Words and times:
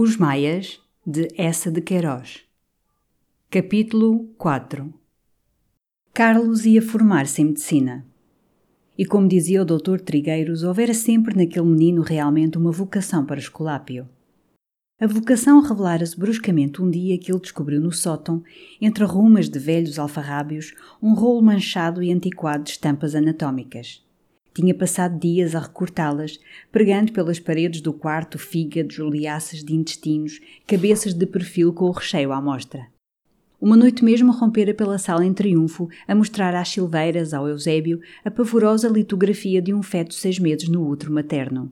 Os 0.00 0.16
Maias, 0.16 0.80
de 1.04 1.26
Essa 1.36 1.72
de 1.72 1.80
Queiroz. 1.80 2.44
Capítulo 3.50 4.28
4 4.38 4.94
Carlos 6.14 6.64
ia 6.64 6.80
formar-se 6.80 7.42
em 7.42 7.46
medicina. 7.46 8.06
E 8.96 9.04
como 9.04 9.26
dizia 9.26 9.60
o 9.60 9.64
Dr. 9.64 9.98
Trigueiros, 9.98 10.62
houvera 10.62 10.94
sempre 10.94 11.34
naquele 11.34 11.66
menino 11.66 12.00
realmente 12.00 12.56
uma 12.56 12.70
vocação 12.70 13.26
para 13.26 13.40
Esculápio. 13.40 14.08
A 15.00 15.06
vocação 15.08 15.60
revelara-se 15.60 16.16
bruscamente 16.16 16.80
um 16.80 16.88
dia 16.88 17.18
que 17.18 17.32
ele 17.32 17.40
descobriu 17.40 17.80
no 17.80 17.90
sótão, 17.90 18.44
entre 18.80 19.02
rumas 19.02 19.48
de 19.48 19.58
velhos 19.58 19.98
alfarrábios, 19.98 20.74
um 21.02 21.12
rolo 21.12 21.42
manchado 21.42 22.04
e 22.04 22.12
antiquado 22.12 22.62
de 22.62 22.70
estampas 22.70 23.16
anatómicas. 23.16 24.07
Tinha 24.58 24.74
passado 24.74 25.20
dias 25.20 25.54
a 25.54 25.60
recortá-las, 25.60 26.40
pregando 26.72 27.12
pelas 27.12 27.38
paredes 27.38 27.80
do 27.80 27.92
quarto 27.92 28.40
fígados, 28.40 28.98
liaças 28.98 29.62
de 29.62 29.72
intestinos, 29.72 30.40
cabeças 30.66 31.14
de 31.14 31.24
perfil 31.26 31.72
com 31.72 31.84
o 31.84 31.92
recheio 31.92 32.32
à 32.32 32.40
mostra. 32.40 32.88
Uma 33.60 33.76
noite 33.76 34.04
mesmo 34.04 34.32
rompera 34.32 34.74
pela 34.74 34.98
sala 34.98 35.24
em 35.24 35.32
triunfo 35.32 35.88
a 36.08 36.12
mostrar 36.12 36.56
às 36.56 36.70
silveiras, 36.70 37.32
ao 37.32 37.46
Eusébio, 37.46 38.00
a 38.24 38.32
pavorosa 38.32 38.88
litografia 38.88 39.62
de 39.62 39.72
um 39.72 39.80
feto 39.80 40.12
seis 40.12 40.40
meses 40.40 40.68
no 40.68 40.88
útero 40.88 41.12
materno. 41.12 41.70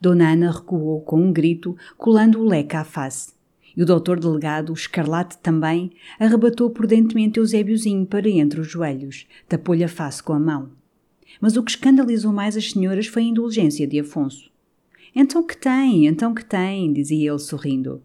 Dona 0.00 0.32
Ana 0.32 0.50
recuou 0.50 1.02
com 1.02 1.20
um 1.20 1.32
grito, 1.32 1.76
colando 1.96 2.40
o 2.40 2.44
leque 2.44 2.74
à 2.74 2.82
face. 2.82 3.32
E 3.76 3.80
o 3.80 3.86
doutor 3.86 4.18
delegado, 4.18 4.72
escarlate 4.72 5.38
também, 5.38 5.92
arrebatou 6.18 6.68
prudentemente 6.68 7.38
Eusébiozinho 7.38 8.04
para 8.04 8.28
entre 8.28 8.60
os 8.60 8.66
joelhos, 8.66 9.24
tapou-lhe 9.48 9.84
a 9.84 9.88
face 9.88 10.20
com 10.20 10.32
a 10.32 10.40
mão. 10.40 10.70
Mas 11.40 11.56
o 11.56 11.62
que 11.62 11.70
escandalizou 11.70 12.32
mais 12.32 12.56
as 12.56 12.70
senhoras 12.70 13.06
foi 13.06 13.22
a 13.22 13.26
indulgência 13.26 13.86
de 13.86 14.00
Afonso. 14.00 14.50
Então 15.14 15.46
que 15.46 15.56
tem, 15.56 16.06
então 16.06 16.34
que 16.34 16.44
tem, 16.44 16.92
dizia 16.92 17.30
ele 17.30 17.38
sorrindo. 17.38 18.02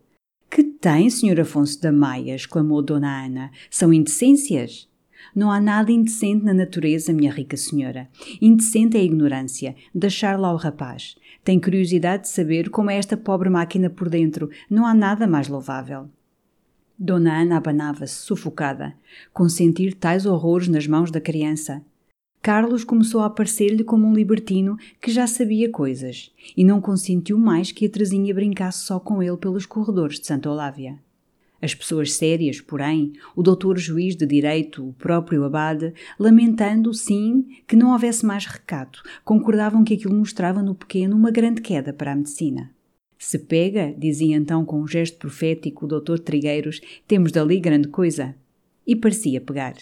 Que 0.49 0.63
tem, 0.63 1.09
senhor 1.09 1.39
Afonso 1.39 1.81
da 1.81 1.91
Maia, 1.91 2.35
exclamou 2.35 2.81
Dona 2.81 3.25
Ana. 3.25 3.51
São 3.69 3.93
indecências? 3.93 4.89
Não 5.35 5.51
há 5.51 5.59
nada 5.59 5.91
indecente 5.91 6.43
na 6.43 6.53
natureza, 6.53 7.13
minha 7.13 7.31
rica 7.31 7.55
senhora. 7.55 8.09
Indecente 8.41 8.97
é 8.97 8.99
a 8.99 9.03
ignorância. 9.03 9.75
Deixar 9.93 10.39
lá 10.39 10.51
o 10.51 10.57
rapaz. 10.57 11.15
Tem 11.43 11.59
curiosidade 11.59 12.23
de 12.23 12.29
saber 12.29 12.69
como 12.69 12.89
é 12.89 12.97
esta 12.97 13.15
pobre 13.15 13.49
máquina 13.49 13.89
por 13.89 14.09
dentro. 14.09 14.49
Não 14.69 14.85
há 14.85 14.93
nada 14.93 15.27
mais 15.27 15.47
louvável. 15.47 16.09
Dona 16.97 17.41
Ana 17.41 17.57
abanava-se, 17.57 18.15
sufocada, 18.15 18.93
consentir 19.31 19.93
tais 19.93 20.25
horrores 20.25 20.67
nas 20.67 20.85
mãos 20.85 21.09
da 21.09 21.21
criança. 21.21 21.81
Carlos 22.41 22.85
começou 22.85 23.19
a 23.19 23.25
aparecer-lhe 23.25 23.83
como 23.83 24.07
um 24.07 24.13
libertino 24.13 24.77
que 25.01 25.11
já 25.11 25.27
sabia 25.27 25.69
coisas 25.69 26.31
e 26.55 26.63
não 26.63 26.79
consentiu 26.79 27.37
mais 27.37 27.71
que 27.71 27.85
a 27.85 27.89
Terezinha 27.89 28.33
brincasse 28.33 28.85
só 28.85 28.97
com 28.97 29.21
ele 29.21 29.35
pelos 29.35 29.65
corredores 29.65 30.19
de 30.19 30.25
Santa 30.25 30.49
Olávia. 30.49 30.97
As 31.61 31.75
pessoas 31.75 32.13
sérias, 32.13 32.61
porém, 32.61 33.11
o 33.35 33.43
doutor 33.43 33.77
juiz 33.77 34.15
de 34.15 34.25
direito, 34.25 34.87
o 34.87 34.93
próprio 34.93 35.43
abade, 35.43 35.93
lamentando, 36.17 36.93
sim, 36.93 37.45
que 37.67 37.75
não 37.75 37.91
houvesse 37.91 38.25
mais 38.25 38.45
recato, 38.45 39.03
concordavam 39.25 39.83
que 39.83 39.93
aquilo 39.93 40.15
mostrava 40.15 40.63
no 40.63 40.73
pequeno 40.73 41.17
uma 41.17 41.31
grande 41.31 41.61
queda 41.61 41.91
para 41.91 42.13
a 42.13 42.15
medicina. 42.15 42.71
Se 43.17 43.37
pega, 43.37 43.93
dizia 43.97 44.37
então 44.37 44.63
com 44.63 44.81
um 44.81 44.87
gesto 44.87 45.17
profético 45.17 45.83
o 45.83 45.87
doutor 45.89 46.19
Trigueiros, 46.19 46.79
temos 47.05 47.33
dali 47.33 47.59
grande 47.59 47.89
coisa. 47.89 48.33
E 48.87 48.95
parecia 48.95 49.41
pegar. 49.41 49.75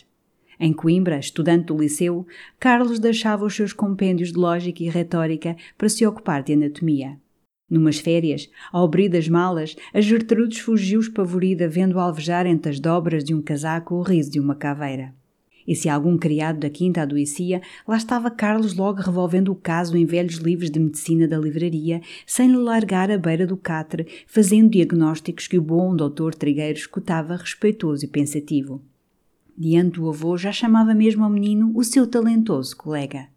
Em 0.59 0.73
Coimbra, 0.73 1.19
estudante 1.19 1.65
do 1.65 1.77
liceu, 1.77 2.25
Carlos 2.59 2.99
deixava 2.99 3.45
os 3.45 3.55
seus 3.55 3.73
compêndios 3.73 4.31
de 4.31 4.39
lógica 4.39 4.83
e 4.83 4.89
retórica 4.89 5.55
para 5.77 5.87
se 5.87 6.05
ocupar 6.05 6.41
de 6.41 6.53
anatomia. 6.53 7.17
Numas 7.69 7.99
férias, 7.99 8.49
ao 8.71 8.85
abrir 8.85 9.09
das 9.09 9.27
malas, 9.27 9.75
a 9.93 10.01
Gertrudes 10.01 10.59
fugiu 10.59 10.99
espavorida 10.99 11.67
vendo 11.67 11.99
alvejar 11.99 12.47
entre 12.47 12.71
as 12.71 12.79
dobras 12.79 13.23
de 13.23 13.35
um 13.35 13.41
casaco 13.41 13.95
o 13.95 14.01
riso 14.01 14.31
de 14.31 14.39
uma 14.39 14.55
caveira. 14.55 15.13
E 15.67 15.75
se 15.75 15.89
algum 15.89 16.17
criado 16.17 16.59
da 16.59 16.69
quinta 16.69 17.01
adoecia, 17.01 17.61
lá 17.85 17.97
estava 17.97 18.31
Carlos 18.31 18.73
logo 18.73 19.01
revolvendo 19.01 19.51
o 19.51 19.55
caso 19.55 19.97
em 19.97 20.05
velhos 20.05 20.35
livros 20.35 20.71
de 20.71 20.79
medicina 20.79 21.27
da 21.27 21.37
livraria, 21.37 22.01
sem 22.25 22.49
lhe 22.49 22.57
largar 22.57 23.11
a 23.11 23.17
beira 23.17 23.45
do 23.45 23.57
catre, 23.57 24.07
fazendo 24.25 24.71
diagnósticos 24.71 25.45
que 25.45 25.57
o 25.57 25.61
bom 25.61 25.93
doutor 25.93 26.33
Trigueiro 26.33 26.79
escutava 26.79 27.35
respeitoso 27.35 28.05
e 28.05 28.07
pensativo. 28.07 28.81
Diante 29.59 29.95
do 29.95 30.07
avô 30.07 30.37
já 30.37 30.51
chamava 30.51 30.93
mesmo 30.93 31.23
ao 31.23 31.31
menino 31.31 31.71
o 31.73 31.83
seu 31.83 32.05
talentoso 32.05 32.77
colega. 32.77 33.27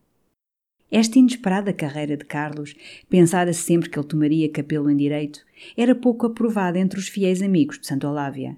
Esta 0.91 1.19
inesperada 1.19 1.72
carreira 1.72 2.14
de 2.14 2.26
Carlos, 2.26 2.75
pensara 3.08 3.54
-se 3.54 3.62
sempre 3.62 3.88
que 3.88 3.98
ele 3.98 4.06
tomaria 4.06 4.50
capelo 4.50 4.91
em 4.91 4.97
direito, 4.97 5.41
era 5.75 5.94
pouco 5.94 6.26
aprovada 6.26 6.78
entre 6.78 6.98
os 6.98 7.08
fiéis 7.08 7.41
amigos 7.41 7.78
de 7.78 7.86
Santa 7.86 8.06
Olávia. 8.06 8.54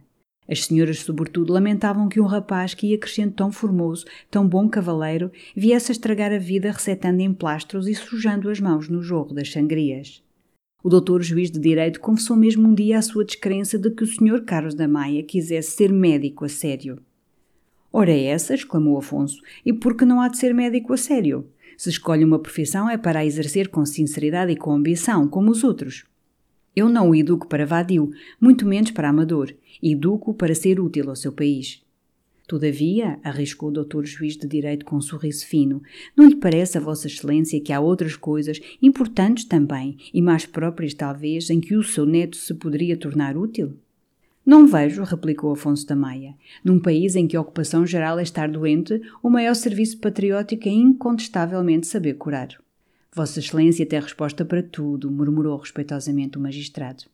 As 0.49 0.65
senhoras, 0.65 0.99
sobretudo, 0.99 1.53
lamentavam 1.53 2.09
que 2.09 2.21
um 2.21 2.27
rapaz 2.27 2.75
que 2.75 2.89
ia 2.89 2.99
crescendo 2.99 3.33
tão 3.33 3.53
formoso, 3.53 4.07
tão 4.29 4.49
bom 4.49 4.69
cavaleiro, 4.69 5.31
viesse 5.55 5.93
a 5.93 5.95
estragar 5.95 6.33
a 6.33 6.39
vida 6.39 6.69
recetando 6.69 7.23
emplastros 7.23 7.87
e 7.87 7.95
sujando 7.95 8.51
as 8.51 8.59
mãos 8.59 8.89
no 8.89 9.01
jogo 9.01 9.33
das 9.33 9.53
sangrias. 9.53 10.21
O 10.83 10.89
doutor 10.89 11.23
juiz 11.23 11.49
de 11.49 11.61
direito 11.61 12.01
confessou 12.01 12.37
mesmo 12.37 12.69
um 12.69 12.75
dia 12.75 12.99
a 12.99 13.03
sua 13.03 13.25
descrença 13.25 13.79
de 13.79 13.89
que 13.93 14.03
o 14.03 14.07
senhor 14.07 14.45
Carlos 14.45 14.75
da 14.75 14.89
Maia 14.89 15.23
quisesse 15.23 15.77
ser 15.77 15.93
médico 15.93 16.45
a 16.45 16.49
sério. 16.49 16.99
Ora 17.93 18.11
é 18.11 18.25
essa, 18.25 18.55
exclamou 18.55 18.97
Afonso, 18.97 19.43
e 19.67 19.73
por 19.73 19.95
que 19.95 20.05
não 20.05 20.21
há 20.21 20.29
de 20.29 20.39
ser 20.39 20.55
médico 20.55 20.95
a 20.95 20.97
sério? 20.97 21.47
Se 21.77 21.91
escolhe 21.91 22.25
uma 22.25 22.39
profissão 22.39 22.89
é 22.89 22.97
para 22.97 23.21
a 23.21 23.27
exercer 23.27 23.69
com 23.69 23.85
sinceridade 23.85 24.53
e 24.53 24.57
com 24.57 24.73
ambição, 24.73 25.29
como 25.29 25.51
os 25.51 25.63
outros. 25.63 26.05
Eu 26.75 26.89
não 26.89 27.11
o 27.11 27.15
educo 27.15 27.47
para 27.47 27.67
vadio, 27.67 28.11
muito 28.41 28.65
menos 28.65 28.91
para 28.91 29.11
amador. 29.11 29.53
Educo 29.83 30.33
para 30.33 30.55
ser 30.55 30.81
útil 30.81 31.11
ao 31.11 31.17
seu 31.17 31.33
país. 31.33 31.83
Todavia, 32.47 33.19
arriscou 33.23 33.69
o 33.69 33.73
doutor 33.73 34.07
juiz 34.07 34.37
de 34.37 34.47
direito 34.49 34.85
com 34.85 34.97
um 34.97 35.01
sorriso 35.01 35.47
fino, 35.47 35.83
não 36.17 36.27
lhe 36.27 36.37
parece 36.37 36.77
a 36.77 36.81
Vossa 36.81 37.07
Excelência 37.07 37.61
que 37.61 37.73
há 37.73 37.81
outras 37.81 38.17
coisas, 38.17 38.59
importantes 38.81 39.45
também, 39.45 39.97
e 40.13 40.21
mais 40.21 40.47
próprias 40.47 40.95
talvez, 40.95 41.51
em 41.51 41.61
que 41.61 41.77
o 41.77 41.83
seu 41.83 42.07
neto 42.07 42.37
se 42.37 42.55
poderia 42.55 42.97
tornar 42.97 43.37
útil? 43.37 43.77
Não 44.45 44.67
vejo, 44.67 45.05
replicou 45.05 45.53
Afonso 45.53 45.87
da 45.87 45.95
Maia. 45.95 46.35
Num 46.65 46.81
país 46.81 47.15
em 47.15 47.29
que 47.29 47.37
a 47.37 47.41
ocupação 47.41 47.87
geral 47.87 48.19
é 48.19 48.23
estar 48.23 48.51
doente, 48.51 49.01
o 49.23 49.31
maior 49.31 49.55
serviço 49.55 49.99
patriótico 49.99 50.69
é 50.69 50.73
incontestavelmente 50.73 51.87
saber 51.87 52.15
curar. 52.15 52.49
Vossa 53.15 53.39
Excelência 53.39 53.87
tem 53.87 54.01
resposta 54.01 54.45
para 54.45 54.63
tudo, 54.63 55.11
murmurou 55.11 55.57
respeitosamente 55.59 56.39
o 56.39 56.41
magistrado. 56.41 57.05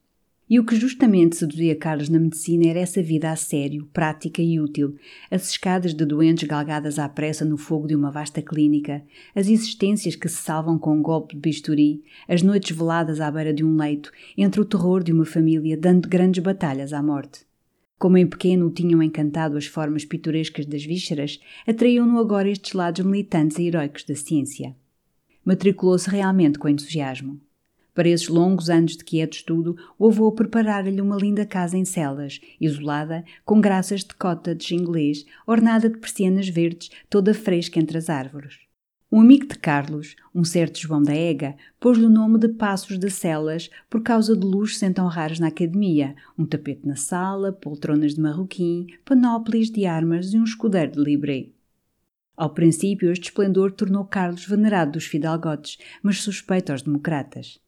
E 0.51 0.59
o 0.59 0.65
que 0.65 0.77
justamente 0.77 1.37
seduzia 1.37 1.77
Carlos 1.77 2.09
na 2.09 2.19
medicina 2.19 2.69
era 2.69 2.79
essa 2.79 3.03
vida 3.03 3.31
a 3.31 3.37
sério, 3.37 3.87
prática 3.93 4.41
e 4.41 4.59
útil, 4.59 4.97
as 5.31 5.51
escadas 5.51 5.93
de 5.93 6.07
doentes 6.07 6.49
galgadas 6.49 6.99
à 6.99 7.07
pressa 7.07 7.45
no 7.45 7.59
fogo 7.59 7.87
de 7.87 7.95
uma 7.95 8.11
vasta 8.11 8.41
clínica, 8.41 9.03
as 9.35 9.47
existências 9.47 10.17
que 10.17 10.27
se 10.27 10.37
salvam 10.37 10.79
com 10.79 10.97
um 10.97 11.03
golpe 11.03 11.35
de 11.35 11.41
bisturi, 11.41 12.03
as 12.27 12.43
noites 12.43 12.75
veladas 12.75 13.21
à 13.21 13.31
beira 13.31 13.53
de 13.53 13.63
um 13.63 13.77
leito, 13.77 14.11
entre 14.39 14.59
o 14.59 14.65
terror 14.65 15.05
de 15.05 15.13
uma 15.13 15.27
família 15.27 15.77
dando 15.77 16.09
grandes 16.09 16.43
batalhas 16.43 16.95
à 16.95 17.03
morte. 17.03 17.47
Como 17.99 18.17
em 18.17 18.27
pequeno 18.27 18.69
o 18.69 18.71
tinham 18.71 19.03
encantado 19.03 19.59
as 19.59 19.67
formas 19.67 20.07
pitorescas 20.07 20.65
das 20.65 20.83
vísceras, 20.83 21.39
atraíam-no 21.67 22.19
agora 22.19 22.49
estes 22.49 22.73
lados 22.73 23.05
militantes 23.05 23.59
e 23.59 23.67
heróicos 23.67 24.05
da 24.05 24.15
ciência. 24.15 24.75
Matriculou-se 25.45 26.09
realmente 26.09 26.59
com 26.59 26.69
entusiasmo. 26.69 27.39
Para 27.99 28.11
esses 28.11 28.29
longos 28.29 28.71
anos 28.71 28.97
de 28.97 29.03
quieto 29.03 29.33
estudo, 29.33 29.77
o 29.99 30.07
avô 30.07 30.31
preparara-lhe 30.31 31.01
uma 31.01 31.17
linda 31.17 31.45
casa 31.45 31.77
em 31.77 31.85
celas, 31.85 32.41
isolada, 32.61 33.25
com 33.45 33.61
graças 33.61 34.05
de 34.05 34.15
cottage 34.15 34.73
inglês, 34.73 35.27
ornada 35.45 35.91
de 35.91 35.99
persianas 35.99 36.49
verdes, 36.49 36.91
toda 37.11 37.35
fresca 37.35 37.81
entre 37.81 37.99
as 37.99 38.09
árvores. 38.09 38.57
Um 39.11 39.21
amigo 39.21 39.49
de 39.49 39.59
Carlos, 39.59 40.15
um 40.33 40.45
certo 40.45 40.79
João 40.79 41.03
da 41.03 41.13
Ega, 41.13 41.57
pôs-lhe 41.81 42.07
o 42.07 42.09
nome 42.09 42.39
de 42.39 42.51
Passos 42.51 43.01
de 43.01 43.11
Celas 43.11 43.69
por 43.91 44.01
causa 44.01 44.37
de 44.37 44.47
luxos 44.47 44.81
então 44.85 45.09
raros 45.09 45.41
na 45.41 45.49
academia, 45.49 46.15
um 46.39 46.47
tapete 46.47 46.87
na 46.87 46.95
sala, 46.95 47.53
poltronas 47.53 48.15
de 48.15 48.21
marroquim, 48.21 48.87
panóplias 49.05 49.73
de 49.73 49.87
armas 49.87 50.33
e 50.33 50.39
um 50.39 50.45
escudeiro 50.45 50.93
de 50.93 51.01
libre. 51.01 51.53
Ao 52.37 52.51
princípio, 52.51 53.11
este 53.11 53.25
esplendor 53.25 53.73
tornou 53.73 54.05
Carlos 54.05 54.47
venerado 54.47 54.93
dos 54.93 55.07
fidalgotes, 55.07 55.79
mas 56.01 56.23
suspeito 56.23 56.71
aos 56.71 56.83
democratas. 56.83 57.59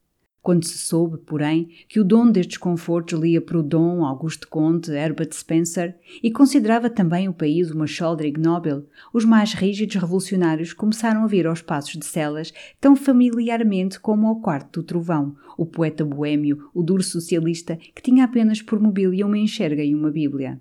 Quando 0.42 0.64
se 0.64 0.78
soube, 0.78 1.18
porém, 1.18 1.68
que 1.86 2.00
o 2.00 2.04
dono 2.04 2.32
destes 2.32 2.56
confortos 2.56 3.18
lia 3.18 3.42
Proudhon, 3.42 4.04
Auguste 4.06 4.46
Comte, 4.46 4.90
Herbert 4.90 5.32
Spencer 5.34 5.98
e 6.22 6.30
considerava 6.30 6.88
também 6.88 7.28
o 7.28 7.34
país 7.34 7.70
uma 7.70 7.86
choldrig 7.86 8.40
nobel, 8.40 8.86
os 9.12 9.26
mais 9.26 9.52
rígidos 9.52 9.96
revolucionários 9.96 10.72
começaram 10.72 11.24
a 11.24 11.26
vir 11.26 11.46
aos 11.46 11.60
passos 11.60 11.98
de 11.98 12.06
Celas 12.06 12.54
tão 12.80 12.96
familiarmente 12.96 14.00
como 14.00 14.26
ao 14.26 14.40
quarto 14.40 14.80
do 14.80 14.86
trovão, 14.86 15.36
o 15.58 15.66
poeta 15.66 16.06
boêmio, 16.06 16.70
o 16.72 16.82
duro 16.82 17.02
socialista 17.02 17.76
que 17.76 18.00
tinha 18.00 18.24
apenas 18.24 18.62
por 18.62 18.80
mobília 18.80 19.26
uma 19.26 19.36
enxerga 19.36 19.84
e 19.84 19.94
uma 19.94 20.10
bíblia. 20.10 20.58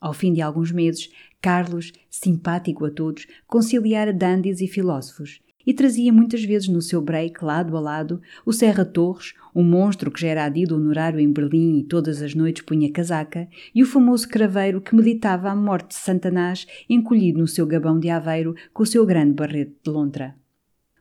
Ao 0.00 0.12
fim 0.12 0.32
de 0.32 0.42
alguns 0.42 0.72
meses, 0.72 1.10
Carlos, 1.40 1.92
simpático 2.10 2.84
a 2.84 2.90
todos, 2.90 3.26
conciliara 3.46 4.12
dandies 4.12 4.60
e 4.60 4.66
filósofos 4.66 5.40
e 5.66 5.74
trazia 5.74 6.12
muitas 6.12 6.44
vezes 6.44 6.68
no 6.68 6.80
seu 6.80 7.02
break, 7.02 7.44
lado 7.44 7.76
a 7.76 7.80
lado, 7.80 8.22
o 8.44 8.52
Serra 8.52 8.84
Torres, 8.84 9.34
um 9.54 9.64
monstro 9.64 10.10
que 10.10 10.20
já 10.20 10.28
era 10.28 10.44
adido 10.44 10.76
honorário 10.76 11.18
em 11.18 11.32
Berlim 11.32 11.78
e 11.78 11.84
todas 11.84 12.22
as 12.22 12.34
noites 12.34 12.62
punha 12.62 12.92
casaca, 12.92 13.48
e 13.74 13.82
o 13.82 13.86
famoso 13.86 14.28
craveiro 14.28 14.80
que 14.80 14.94
meditava 14.94 15.50
a 15.50 15.56
morte 15.56 15.88
de 15.88 15.96
Santanás 15.96 16.66
encolhido 16.88 17.40
no 17.40 17.48
seu 17.48 17.66
gabão 17.66 17.98
de 17.98 18.08
aveiro 18.08 18.54
com 18.72 18.84
o 18.84 18.86
seu 18.86 19.04
grande 19.04 19.32
barrete 19.32 19.74
de 19.82 19.90
lontra. 19.90 20.36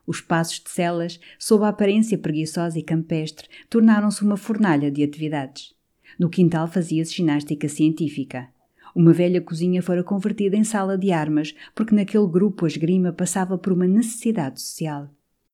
Os 0.08 0.22
passos 0.22 0.60
de 0.60 0.70
celas, 0.70 1.20
sob 1.40 1.66
a 1.66 1.70
aparência 1.70 2.18
preguiçosa 2.18 2.78
e 2.78 2.84
campestre, 2.84 3.48
tornaram-se 3.70 4.24
uma 4.24 4.38
fornalha 4.38 4.92
de 4.92 5.04
atividades. 5.04 5.74
No 6.20 6.30
quintal 6.30 6.68
fazia-se 6.68 7.14
ginástica 7.14 7.68
científica. 7.68 8.48
Uma 8.96 9.12
velha 9.12 9.42
cozinha 9.42 9.84
fora 9.84 10.02
convertida 10.02 10.56
em 10.56 10.64
sala 10.64 10.98
de 10.98 11.12
armas, 11.12 11.54
porque 11.76 11.94
naquele 11.94 12.26
grupo 12.28 12.64
a 12.64 12.68
esgrima 12.70 13.12
passava 13.12 13.58
por 13.58 13.74
uma 13.74 13.86
necessidade 13.86 14.62
social. 14.62 15.10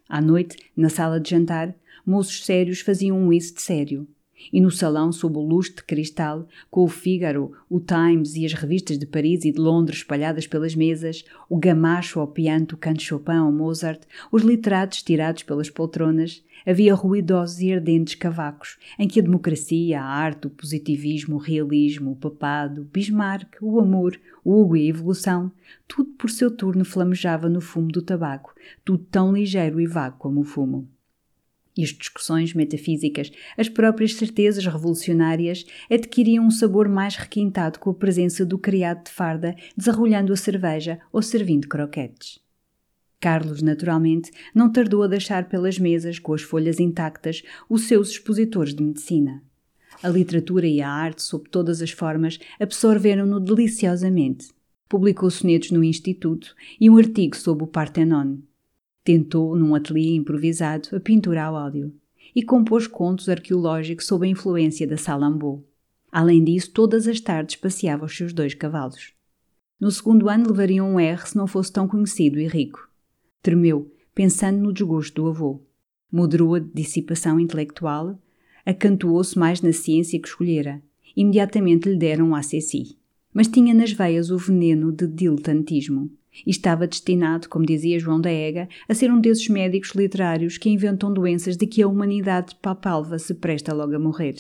À 0.07 0.21
noite, 0.21 0.57
na 0.77 0.89
sala 0.89 1.19
de 1.19 1.31
jantar, 1.31 1.75
moços 2.05 2.45
sérios 2.45 2.81
faziam 2.81 3.17
um 3.17 3.33
de 3.55 3.61
sério. 3.61 4.07
E 4.51 4.61
no 4.61 4.71
salão, 4.71 5.11
sob 5.11 5.38
o 5.38 5.41
lustre 5.41 5.77
de 5.77 5.83
cristal, 5.83 6.47
com 6.69 6.83
o 6.83 6.88
Figaro, 6.88 7.51
o 7.69 7.79
Times 7.79 8.35
e 8.35 8.45
as 8.45 8.53
revistas 8.53 8.97
de 8.97 9.05
Paris 9.05 9.45
e 9.45 9.51
de 9.51 9.59
Londres 9.59 9.99
espalhadas 9.99 10.47
pelas 10.47 10.75
mesas, 10.75 11.23
o 11.49 11.57
gamacho 11.57 12.19
ao 12.19 12.27
piano 12.27 12.65
tocando 12.65 13.01
Chopin 13.01 13.39
ou 13.39 13.51
Mozart, 13.51 14.01
os 14.31 14.43
literatos 14.43 15.03
tirados 15.03 15.43
pelas 15.43 15.69
poltronas, 15.69 16.43
havia 16.65 16.93
ruidosos 16.93 17.59
e 17.59 17.73
ardentes 17.73 18.15
cavacos, 18.15 18.77
em 18.97 19.07
que 19.07 19.19
a 19.19 19.23
democracia, 19.23 20.01
a 20.01 20.05
arte, 20.05 20.47
o 20.47 20.49
positivismo, 20.49 21.35
o 21.35 21.39
realismo, 21.39 22.11
o 22.11 22.15
papado, 22.15 22.87
Bismarck, 22.91 23.57
o 23.61 23.79
amor, 23.79 24.19
Hugo 24.44 24.75
e 24.75 24.85
a 24.85 24.89
evolução, 24.89 25.51
tudo 25.87 26.11
por 26.11 26.29
seu 26.29 26.49
turno 26.49 26.85
flamejava 26.85 27.49
no 27.49 27.61
fumo 27.61 27.91
do 27.91 28.01
tabaco, 28.01 28.53
tudo 28.83 29.03
tão 29.09 29.33
ligeiro 29.33 29.79
e 29.79 29.85
vago 29.85 30.17
como 30.17 30.41
o 30.41 30.45
fumo. 30.45 30.87
E 31.75 31.83
as 31.83 31.89
discussões 31.89 32.53
metafísicas, 32.53 33.31
as 33.57 33.69
próprias 33.69 34.13
certezas 34.15 34.65
revolucionárias, 34.65 35.65
adquiriam 35.89 36.45
um 36.45 36.51
sabor 36.51 36.89
mais 36.89 37.15
requintado 37.15 37.79
com 37.79 37.89
a 37.89 37.94
presença 37.94 38.45
do 38.45 38.57
criado 38.57 39.06
de 39.06 39.12
farda 39.12 39.56
desarrolhando 39.75 40.33
a 40.33 40.38
cerveja 40.38 41.00
ou 41.12 41.21
servindo 41.21 41.68
croquetes. 41.68 42.39
Carlos, 43.21 43.62
naturalmente, 43.62 44.31
não 44.53 44.71
tardou 44.71 45.03
a 45.03 45.07
deixar 45.07 45.47
pelas 45.47 45.77
mesas, 45.77 46.18
com 46.18 46.33
as 46.33 46.41
folhas 46.41 46.79
intactas, 46.79 47.44
os 47.69 47.83
seus 47.83 48.09
expositores 48.09 48.73
de 48.73 48.83
medicina. 48.83 49.44
A 50.01 50.09
literatura 50.09 50.65
e 50.65 50.81
a 50.81 50.89
arte, 50.89 51.21
sob 51.21 51.47
todas 51.47 51.81
as 51.81 51.91
formas, 51.91 52.39
absorveram-no 52.59 53.39
deliciosamente. 53.39 54.50
Publicou 54.89 55.29
sonetos 55.29 55.69
no 55.69 55.83
Instituto 55.83 56.56
e 56.79 56.89
um 56.89 56.97
artigo 56.97 57.38
sobre 57.38 57.63
o 57.63 57.68
Partenon. 57.68 58.38
Tentou, 59.03 59.56
num 59.56 59.74
ateliê 59.74 60.15
improvisado, 60.15 60.89
a 60.95 61.00
pintura 61.00 61.44
ao 61.44 61.56
óleo 61.56 61.94
e 62.36 62.44
compôs 62.44 62.88
contos 62.88 63.27
arqueológicos 63.30 64.06
sob 64.06 64.25
a 64.25 64.30
influência 64.30 64.88
da 64.88 64.98
Salambô. 64.98 65.63
Além 66.12 66.44
disso, 66.44 66.71
todas 66.71 67.07
as 67.07 67.19
tardes 67.19 67.56
passeava 67.56 68.06
os 68.06 68.15
seus 68.15 68.33
dois 68.33 68.53
cavalos. 68.53 69.13
No 69.80 69.89
segundo 69.89 70.30
ano 70.30 70.50
levaria 70.50 70.83
um 70.83 71.00
R 71.00 71.27
se 71.27 71.36
não 71.36 71.48
fosse 71.48 71.71
tão 71.71 71.88
conhecido 71.88 72.39
e 72.39 72.48
rico. 72.48 72.89
Tremeu, 73.42 73.92
pensando 74.13 74.59
no 74.59 74.74
desgosto 74.74 75.21
do 75.21 75.27
avô. 75.27 75.62
Moderou 76.12 76.56
a 76.56 76.59
dissipação 76.59 77.39
intelectual, 77.39 78.19
acantoou-se 78.65 79.38
mais 79.39 79.62
na 79.62 79.74
ciência 79.74 80.19
que 80.19 80.27
escolhera. 80.27 80.81
Imediatamente 81.15 81.89
lhe 81.89 81.97
deram 81.97 82.30
um 82.30 82.36
ACC. 82.36 82.95
Mas 83.33 83.47
tinha 83.47 83.74
nas 83.74 83.92
veias 83.92 84.30
o 84.30 84.38
veneno 84.38 84.92
de 84.92 85.07
diletantismo. 85.07 86.12
E 86.45 86.50
estava 86.50 86.88
destinado, 86.88 87.50
como 87.50 87.66
dizia 87.66 88.00
João 88.00 88.19
da 88.19 88.31
Ega, 88.31 88.69
a 88.88 88.94
ser 88.94 89.12
um 89.12 89.19
desses 89.19 89.48
médicos 89.48 89.92
literários 89.92 90.57
que 90.57 90.69
inventam 90.69 91.13
doenças 91.13 91.57
de 91.57 91.68
que 91.68 91.81
a 91.81 91.88
humanidade 91.88 92.56
papalva 92.62 93.19
se 93.19 93.33
presta 93.33 93.74
logo 93.74 93.95
a 93.95 94.00
morrer. 94.00 94.36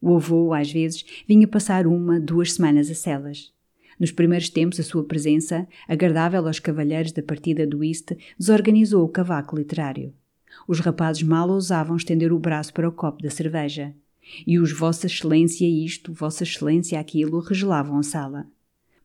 O 0.00 0.16
avô, 0.16 0.54
às 0.54 0.72
vezes, 0.72 1.04
vinha 1.28 1.46
passar 1.46 1.86
uma, 1.86 2.18
duas 2.18 2.52
semanas 2.54 2.90
a 2.90 2.94
celas. 2.94 3.52
Nos 3.98 4.10
primeiros 4.10 4.48
tempos, 4.48 4.80
a 4.80 4.82
sua 4.82 5.04
presença, 5.04 5.68
agradável 5.86 6.46
aos 6.46 6.58
cavalheiros 6.58 7.12
da 7.12 7.22
partida 7.22 7.66
do 7.66 7.84
East, 7.84 8.12
desorganizou 8.38 9.04
o 9.04 9.08
cavaco 9.08 9.54
literário. 9.54 10.14
Os 10.66 10.80
rapazes 10.80 11.22
mal 11.22 11.50
ousavam 11.50 11.96
estender 11.96 12.32
o 12.32 12.38
braço 12.38 12.72
para 12.72 12.88
o 12.88 12.92
copo 12.92 13.22
da 13.22 13.28
cerveja. 13.28 13.94
E 14.46 14.58
os 14.58 14.72
Vossa 14.72 15.06
Excelência 15.06 15.66
isto, 15.66 16.12
Vossa 16.12 16.44
Excelência 16.44 16.98
aquilo, 16.98 17.40
regelavam 17.40 17.98
a 17.98 18.02
sala. 18.02 18.46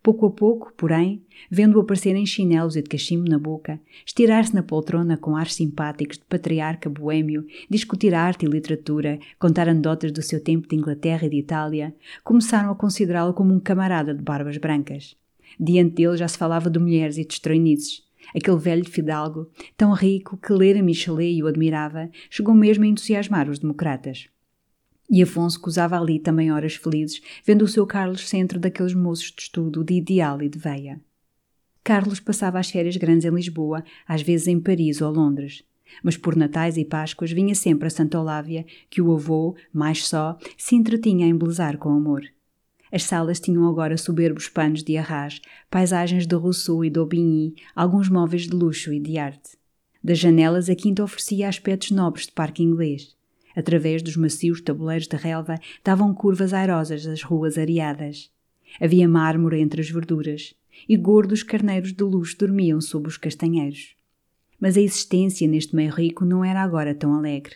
Pouco 0.06 0.28
a 0.28 0.30
pouco, 0.30 0.72
porém, 0.78 1.24
vendo-o 1.50 1.81
aparecer 1.81 2.16
em 2.16 2.28
chinelos 2.28 2.75
e 2.75 2.81
de 2.84 2.88
cachimbo 2.88 3.28
na 3.28 3.40
boca, 3.40 3.81
estirar-se 4.06 4.54
na 4.54 4.62
poltrona 4.62 5.18
com 5.18 5.36
ares 5.36 5.56
simpáticos 5.56 6.19
de 6.19 6.25
patriarca 6.25 6.88
boêmio, 6.88 7.44
discutir 7.68 8.13
arte 8.13 8.46
e 8.46 8.48
literatura, 8.48 9.18
contar 9.40 9.68
anedotas 9.68 10.12
do 10.12 10.22
seu 10.22 10.40
tempo 10.40 10.68
de 10.68 10.75
Inglaterra 10.75 11.25
e 11.25 11.30
de 11.31 11.38
Itália, 11.38 11.96
começaram 12.24 12.69
a 12.69 12.75
considerá-lo 12.75 13.34
como 13.34 13.52
um 13.52 13.60
camarada 13.60 14.13
de 14.13 14.22
barbas 14.22 14.57
brancas. 14.57 15.18
Diante 15.60 15.96
dele 15.96 16.18
já 16.18 16.28
se 16.28 16.38
falava 16.38 16.69
de 16.69 16.78
mulheres 16.78 17.18
e 17.18 17.25
de 17.25 17.34
estranhices. 17.34 18.04
Aquele 18.36 18.57
velho 18.57 18.88
fidalgo, 18.88 19.50
tão 19.75 19.92
rico 19.92 20.38
que 20.38 20.54
ler 20.54 20.78
a 20.78 20.84
Michelet 20.84 21.42
o 21.42 21.48
admirava, 21.48 22.12
chegou 22.30 22.54
mesmo 22.54 22.84
a 22.84 22.88
entusiasmar 22.88 23.50
os 23.50 23.57
democratas. 23.57 24.28
E 25.10 25.22
Afonso 25.22 25.60
gozava 25.62 26.00
ali 26.00 26.19
também 26.19 26.52
horas 26.52 26.75
felizes, 26.75 27.22
vendo 27.46 27.63
o 27.63 27.68
seu 27.68 27.86
Carlos 27.86 28.28
centro 28.28 28.60
daqueles 28.60 28.94
moços 28.94 29.31
de 29.31 29.44
estudo, 29.44 29.84
de 29.84 29.94
ideal 29.94 30.42
e 30.42 30.50
de 30.50 30.57
veia. 30.57 31.00
Carlos 31.84 32.19
passava 32.19 32.60
as 32.60 32.72
férias 32.72 32.98
grandes 32.98 33.25
em 33.25 33.30
Lisboa, 33.30 33.84
às 34.07 34.24
vezes 34.24 34.48
em 34.48 34.60
Paris 34.60 35.02
ou 35.02 35.12
Londres. 35.12 35.63
Mas 36.04 36.18
por 36.18 36.36
Natais 36.36 36.78
e 36.78 36.84
Páscoas 36.84 37.31
vinha 37.31 37.54
sempre 37.54 37.88
a 37.88 37.92
Santa 37.92 38.19
Olávia, 38.19 38.66
que 38.90 39.02
o 39.02 39.13
avô, 39.13 39.56
mais 39.72 40.07
só, 40.07 40.38
se 40.57 40.75
entretinha 40.75 41.28
a 41.28 41.30
embelezar 41.30 41.78
com 41.78 41.90
amor. 41.90 42.24
As 42.92 43.04
salas 43.04 43.40
tinham 43.40 43.68
agora 43.68 43.98
soberbos 43.98 44.50
panos 44.50 44.84
de 44.84 44.98
arras, 44.98 45.42
paisagens 45.69 46.25
de 46.25 46.36
Rousseau 46.36 46.84
e 46.84 46.90
d'Aubigny, 46.90 47.54
alguns 47.75 48.10
móveis 48.10 48.44
de 48.44 48.56
luxo 48.56 48.92
e 48.92 49.00
de 49.00 49.18
arte. 49.18 49.57
Das 50.04 50.18
janelas 50.18 50.69
a 50.69 50.75
quinta 50.75 51.04
oferecia 51.04 51.50
aspectos 51.50 51.92
nobres 51.92 52.25
de 52.25 52.31
parque 52.31 52.63
inglês. 52.63 53.14
Através 53.56 54.02
dos 54.02 54.18
macios 54.18 54.60
tabuleiros 54.60 55.07
de 55.07 55.16
relva 55.16 55.57
davam 55.84 56.13
curvas 56.13 56.54
airosas 56.54 57.07
as 57.07 57.24
ruas 57.24 57.57
areadas. 57.57 58.30
Havia 58.81 59.07
mármore 59.07 59.62
entre 59.62 59.81
as 59.81 59.90
verduras, 59.90 60.54
e 60.90 60.98
gordos 60.98 61.42
carneiros 61.42 61.94
de 61.94 62.04
luz 62.04 62.36
dormiam 62.36 62.81
sob 62.81 63.07
os 63.07 63.16
castanheiros. 63.18 63.96
Mas 64.60 64.75
a 64.75 64.81
existência 64.81 65.48
neste 65.48 65.75
meio 65.75 65.94
rico 65.94 66.25
não 66.25 66.44
era 66.44 66.62
agora 66.62 66.94
tão 66.94 67.13
alegre. 67.13 67.56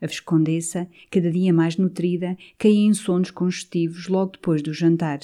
A 0.00 0.06
Viscondessa, 0.06 0.88
cada 1.10 1.30
dia 1.30 1.52
mais 1.52 1.76
nutrida, 1.76 2.36
caía 2.58 2.86
em 2.86 2.94
sonos 2.94 3.30
congestivos 3.30 4.06
logo 4.08 4.32
depois 4.32 4.62
do 4.62 4.72
jantar. 4.72 5.20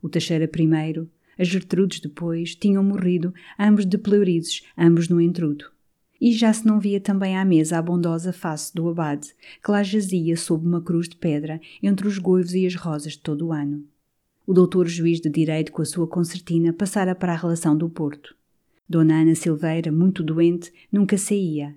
O 0.00 0.08
Teixeira 0.08 0.48
primeiro, 0.48 1.10
as 1.38 1.48
Gertrudes 1.48 2.00
depois, 2.00 2.54
tinham 2.54 2.82
morrido, 2.82 3.32
ambos 3.58 3.84
de 3.84 3.98
pleurizes, 3.98 4.62
ambos 4.76 5.08
no 5.08 5.20
entrudo 5.20 5.72
e 6.22 6.30
já 6.30 6.52
se 6.52 6.64
não 6.64 6.78
via 6.78 7.00
também 7.00 7.36
à 7.36 7.44
mesa 7.44 7.76
a 7.76 7.82
bondosa 7.82 8.32
face 8.32 8.72
do 8.72 8.88
abade, 8.88 9.34
que 9.60 9.68
lá 9.72 9.82
jazia 9.82 10.36
sob 10.36 10.64
uma 10.64 10.80
cruz 10.80 11.08
de 11.08 11.16
pedra 11.16 11.60
entre 11.82 12.06
os 12.06 12.16
goivos 12.16 12.54
e 12.54 12.64
as 12.64 12.76
rosas 12.76 13.14
de 13.14 13.18
todo 13.18 13.48
o 13.48 13.52
ano. 13.52 13.84
O 14.46 14.52
doutor 14.54 14.86
juiz 14.86 15.20
de 15.20 15.28
direito 15.28 15.72
com 15.72 15.82
a 15.82 15.84
sua 15.84 16.06
concertina 16.06 16.72
passara 16.72 17.12
para 17.12 17.32
a 17.32 17.36
relação 17.36 17.76
do 17.76 17.90
Porto. 17.90 18.36
Dona 18.88 19.20
Ana 19.20 19.34
Silveira, 19.34 19.90
muito 19.90 20.22
doente, 20.22 20.72
nunca 20.92 21.18
saía. 21.18 21.74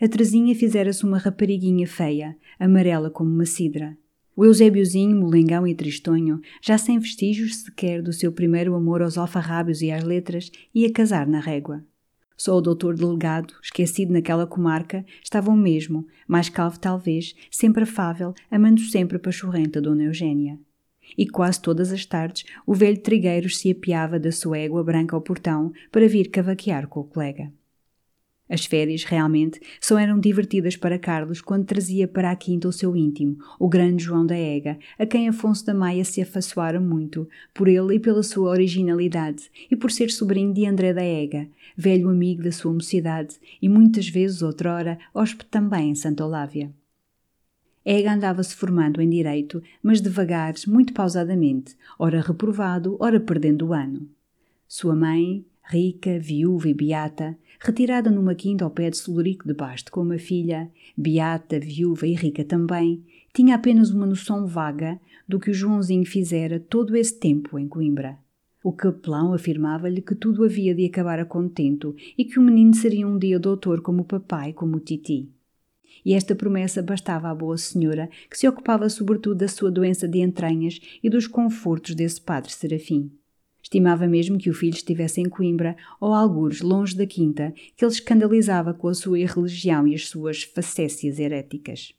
A 0.00 0.06
Terezinha 0.06 0.54
fizera-se 0.54 1.02
uma 1.02 1.18
rapariguinha 1.18 1.88
feia, 1.88 2.36
amarela 2.60 3.10
como 3.10 3.30
uma 3.30 3.46
cidra. 3.46 3.98
O 4.36 4.44
Eusébiozinho, 4.44 5.16
molengão 5.16 5.66
e 5.66 5.74
tristonho, 5.74 6.40
já 6.62 6.78
sem 6.78 7.00
vestígios 7.00 7.56
sequer 7.56 8.00
do 8.00 8.12
seu 8.12 8.30
primeiro 8.30 8.76
amor 8.76 9.02
aos 9.02 9.18
alfarrábios 9.18 9.82
e 9.82 9.90
às 9.90 10.04
letras, 10.04 10.52
ia 10.72 10.92
casar 10.92 11.26
na 11.26 11.40
régua. 11.40 11.84
Só 12.44 12.56
o 12.56 12.60
doutor 12.60 12.96
delegado, 12.96 13.54
esquecido 13.62 14.12
naquela 14.12 14.48
comarca, 14.48 15.06
estava 15.22 15.48
o 15.48 15.56
mesmo, 15.56 16.04
mais 16.26 16.48
calvo 16.48 16.76
talvez, 16.76 17.36
sempre 17.48 17.84
afável, 17.84 18.34
amando 18.50 18.80
sempre 18.80 19.16
a 19.16 19.20
pachorrenta 19.20 19.80
Dona 19.80 20.02
Eugênia. 20.02 20.58
E 21.16 21.24
quase 21.24 21.62
todas 21.62 21.92
as 21.92 22.04
tardes 22.04 22.44
o 22.66 22.74
velho 22.74 23.00
trigueiro 23.00 23.48
se 23.48 23.70
apiava 23.70 24.18
da 24.18 24.32
sua 24.32 24.58
égua 24.58 24.82
branca 24.82 25.14
ao 25.14 25.22
portão 25.22 25.70
para 25.92 26.08
vir 26.08 26.32
cavaquear 26.32 26.88
com 26.88 26.98
o 26.98 27.04
colega. 27.04 27.52
As 28.52 28.66
férias, 28.66 29.02
realmente, 29.04 29.58
só 29.80 29.98
eram 29.98 30.20
divertidas 30.20 30.76
para 30.76 30.98
Carlos 30.98 31.40
quando 31.40 31.64
trazia 31.64 32.06
para 32.06 32.30
a 32.30 32.36
quinta 32.36 32.68
o 32.68 32.72
seu 32.72 32.94
íntimo, 32.94 33.38
o 33.58 33.66
grande 33.66 34.04
João 34.04 34.26
da 34.26 34.36
Ega, 34.36 34.78
a 34.98 35.06
quem 35.06 35.26
Afonso 35.26 35.64
da 35.64 35.72
Maia 35.72 36.04
se 36.04 36.20
afassoara 36.20 36.78
muito, 36.78 37.26
por 37.54 37.66
ele 37.66 37.94
e 37.94 37.98
pela 37.98 38.22
sua 38.22 38.50
originalidade, 38.50 39.50
e 39.70 39.74
por 39.74 39.90
ser 39.90 40.10
sobrinho 40.10 40.52
de 40.52 40.66
André 40.66 40.92
da 40.92 41.02
Ega, 41.02 41.48
velho 41.74 42.10
amigo 42.10 42.42
da 42.42 42.52
sua 42.52 42.74
mocidade, 42.74 43.36
e 43.62 43.70
muitas 43.70 44.06
vezes, 44.06 44.42
outrora, 44.42 44.98
hóspede 45.14 45.48
também 45.48 45.88
em 45.88 45.94
Santa 45.94 46.22
Olávia. 46.22 46.70
Ega 47.82 48.12
andava-se 48.12 48.54
formando 48.54 49.00
em 49.00 49.08
direito, 49.08 49.62
mas 49.82 50.02
devagar, 50.02 50.52
muito 50.66 50.92
pausadamente, 50.92 51.74
ora 51.98 52.20
reprovado, 52.20 52.98
ora 53.00 53.18
perdendo 53.18 53.68
o 53.68 53.72
ano. 53.72 54.06
Sua 54.68 54.94
mãe, 54.94 55.42
rica, 55.64 56.18
viúva 56.18 56.68
e 56.68 56.74
beata, 56.74 57.34
retirada 57.62 58.10
numa 58.10 58.34
quinta 58.34 58.64
ao 58.64 58.70
pé 58.70 58.90
de 58.90 58.96
Solurico 58.96 59.46
de 59.46 59.54
Basto 59.54 59.92
com 59.92 60.02
uma 60.02 60.18
filha, 60.18 60.68
beata, 60.96 61.60
viúva 61.60 62.06
e 62.08 62.14
rica 62.14 62.44
também, 62.44 63.04
tinha 63.32 63.54
apenas 63.54 63.90
uma 63.90 64.04
noção 64.04 64.46
vaga 64.46 65.00
do 65.28 65.38
que 65.38 65.50
o 65.50 65.54
Joãozinho 65.54 66.04
fizera 66.04 66.58
todo 66.58 66.96
esse 66.96 67.18
tempo 67.18 67.56
em 67.58 67.68
Coimbra. 67.68 68.18
O 68.64 68.72
capelão 68.72 69.32
afirmava-lhe 69.32 70.02
que 70.02 70.14
tudo 70.14 70.44
havia 70.44 70.74
de 70.74 70.84
acabar 70.84 71.20
a 71.20 71.24
contento 71.24 71.94
e 72.18 72.24
que 72.24 72.38
o 72.38 72.42
menino 72.42 72.74
seria 72.74 73.06
um 73.06 73.16
dia 73.16 73.38
doutor 73.38 73.80
como 73.80 74.02
o 74.02 74.04
papai, 74.04 74.52
como 74.52 74.76
o 74.76 74.80
titi. 74.80 75.30
E 76.04 76.14
esta 76.14 76.34
promessa 76.34 76.82
bastava 76.82 77.28
à 77.28 77.34
boa 77.34 77.56
senhora, 77.56 78.10
que 78.28 78.36
se 78.36 78.48
ocupava 78.48 78.88
sobretudo 78.88 79.36
da 79.36 79.48
sua 79.48 79.70
doença 79.70 80.08
de 80.08 80.18
entranhas 80.18 80.80
e 81.02 81.08
dos 81.08 81.28
confortos 81.28 81.94
desse 81.94 82.20
padre 82.20 82.52
Serafim. 82.52 83.10
Estimava 83.62 84.06
mesmo 84.06 84.38
que 84.38 84.50
o 84.50 84.54
filho 84.54 84.74
estivesse 84.74 85.20
em 85.20 85.28
Coimbra 85.28 85.76
ou 86.00 86.12
algures 86.12 86.60
longe 86.60 86.96
da 86.96 87.06
quinta, 87.06 87.54
que 87.76 87.84
ele 87.84 87.92
escandalizava 87.92 88.74
com 88.74 88.88
a 88.88 88.94
sua 88.94 89.18
irreligião 89.18 89.86
e 89.86 89.94
as 89.94 90.08
suas 90.08 90.42
facécias 90.42 91.18
heréticas. 91.18 91.94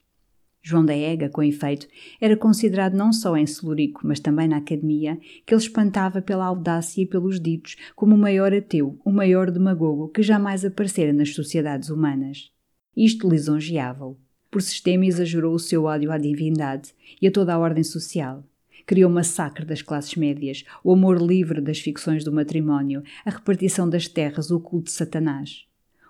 João 0.66 0.86
da 0.86 0.96
Ega, 0.96 1.28
com 1.28 1.44
efeito, 1.44 1.88
era 2.22 2.38
considerado 2.38 2.94
não 2.94 3.12
só 3.12 3.36
em 3.36 3.46
Celurico, 3.46 4.00
mas 4.06 4.22
também 4.22 4.48
na 4.48 4.58
academia, 4.58 5.20
que 5.46 5.54
ele 5.54 5.62
espantava 5.62 6.22
pela 6.22 6.46
audácia 6.46 7.02
e 7.02 7.06
pelos 7.06 7.38
ditos 7.38 7.76
como 7.96 8.16
o 8.16 8.18
maior 8.18 8.54
ateu, 8.54 8.98
o 9.04 9.12
maior 9.12 9.52
demagogo 9.52 10.08
que 10.08 10.24
jamais 10.24 10.64
aparecera 10.64 11.12
nas 11.12 11.34
sociedades 11.34 11.90
humanas. 11.90 12.50
Isto 12.96 13.28
lisonjeava-o. 13.28 14.18
Por 14.50 14.62
sistema 14.62 15.06
exagerou 15.06 15.54
o 15.54 15.60
seu 15.60 15.84
ódio 15.84 16.12
à 16.12 16.18
divindade 16.18 16.94
e 17.22 17.28
a 17.28 17.32
toda 17.32 17.54
a 17.54 17.60
ordem 17.60 17.84
social. 17.84 18.46
Criou 18.86 19.10
o 19.10 19.14
massacre 19.14 19.66
das 19.66 19.82
classes 19.82 20.16
médias, 20.16 20.64
o 20.84 20.92
amor 20.92 21.22
livre 21.22 21.62
das 21.62 21.80
ficções 21.80 22.24
do 22.24 22.32
matrimónio, 22.32 23.04
a 23.26 23.30
repartição 23.30 23.90
das 23.90 24.08
terras, 24.08 24.52
o 24.52 24.60
culto 24.60 24.86
de 24.86 24.92
Satanás. 24.92 25.66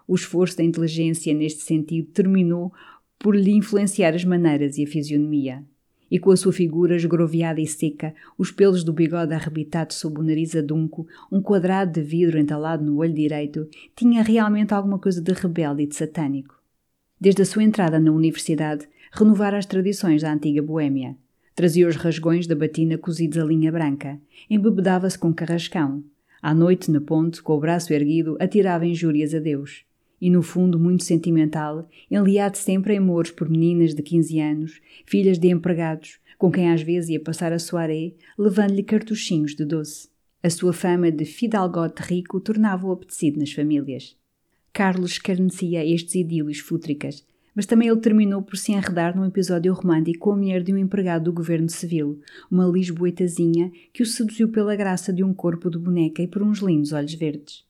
O 0.07 0.15
esforço 0.15 0.57
da 0.57 0.63
inteligência 0.63 1.33
neste 1.33 1.63
sentido 1.63 2.09
terminou 2.11 2.73
por 3.17 3.35
lhe 3.35 3.51
influenciar 3.51 4.13
as 4.13 4.25
maneiras 4.25 4.77
e 4.77 4.83
a 4.83 4.87
fisionomia. 4.87 5.63
E 6.11 6.19
com 6.19 6.29
a 6.29 6.37
sua 6.37 6.51
figura 6.51 6.95
esgroviada 6.95 7.61
e 7.61 7.65
seca, 7.65 8.13
os 8.37 8.51
pelos 8.51 8.83
do 8.83 8.93
bigode 8.93 9.33
arrebitado 9.33 9.93
sob 9.93 10.19
o 10.19 10.23
nariz 10.23 10.55
adunco, 10.55 11.07
um 11.31 11.41
quadrado 11.41 11.93
de 11.93 12.01
vidro 12.01 12.37
entalado 12.37 12.83
no 12.83 12.97
olho 12.97 13.13
direito, 13.13 13.67
tinha 13.95 14.21
realmente 14.21 14.73
alguma 14.73 14.99
coisa 14.99 15.21
de 15.21 15.31
rebelde 15.31 15.83
e 15.83 15.87
de 15.87 15.95
satânico. 15.95 16.61
Desde 17.19 17.41
a 17.41 17.45
sua 17.45 17.63
entrada 17.63 17.99
na 17.99 18.11
universidade, 18.11 18.87
renovara 19.11 19.57
as 19.57 19.65
tradições 19.65 20.21
da 20.21 20.33
antiga 20.33 20.61
Boêmia. 20.61 21.15
Trazia 21.55 21.87
os 21.87 21.95
rasgões 21.95 22.47
da 22.47 22.55
batina 22.55 22.97
cozidos 22.97 23.37
a 23.37 23.45
linha 23.45 23.71
branca. 23.71 24.19
Embebedava-se 24.49 25.17
com 25.17 25.31
carrascão. 25.31 26.03
À 26.41 26.53
noite, 26.53 26.89
na 26.89 26.99
ponte, 26.99 27.43
com 27.43 27.53
o 27.55 27.59
braço 27.59 27.93
erguido, 27.93 28.35
atirava 28.39 28.87
injúrias 28.87 29.35
a 29.35 29.39
Deus. 29.39 29.85
E, 30.19 30.29
no 30.29 30.41
fundo, 30.41 30.79
muito 30.79 31.03
sentimental, 31.03 31.87
enliado 32.09 32.57
sempre 32.57 32.93
em 32.93 32.97
amores 32.97 33.29
por 33.29 33.49
meninas 33.49 33.93
de 33.93 34.01
15 34.01 34.39
anos, 34.39 34.81
filhas 35.05 35.37
de 35.37 35.49
empregados, 35.49 36.17
com 36.37 36.51
quem 36.51 36.71
às 36.71 36.81
vezes 36.81 37.11
ia 37.11 37.19
passar 37.19 37.53
a 37.53 37.59
soirée, 37.59 38.15
levando-lhe 38.37 38.83
cartuchinhos 38.83 39.55
de 39.55 39.63
doce. 39.63 40.09
A 40.41 40.49
sua 40.49 40.73
fama 40.73 41.11
de 41.11 41.23
fidalgote 41.23 42.01
rico 42.01 42.39
tornava-o 42.39 42.91
apetecido 42.91 43.39
nas 43.39 43.51
famílias. 43.51 44.17
Carlos 44.73 45.11
escarnecia 45.11 45.85
estes 45.85 46.15
idílios 46.15 46.59
fútricas, 46.59 47.23
mas 47.55 47.65
também 47.65 47.87
ele 47.87 47.99
terminou 47.99 48.41
por 48.41 48.57
se 48.57 48.71
enredar 48.71 49.15
num 49.15 49.25
episódio 49.25 49.73
romântico 49.73 50.19
com 50.19 50.31
a 50.31 50.35
mulher 50.35 50.63
de 50.63 50.73
um 50.73 50.77
empregado 50.77 51.25
do 51.25 51.33
governo 51.33 51.69
civil, 51.69 52.19
uma 52.49 52.65
lisboetazinha 52.65 53.71
que 53.91 54.01
o 54.01 54.05
seduziu 54.05 54.49
pela 54.49 54.75
graça 54.75 55.13
de 55.13 55.23
um 55.23 55.33
corpo 55.33 55.69
de 55.69 55.77
boneca 55.77 56.21
e 56.21 56.27
por 56.27 56.41
uns 56.41 56.59
lindos 56.59 56.91
olhos 56.91 57.13
verdes. 57.13 57.63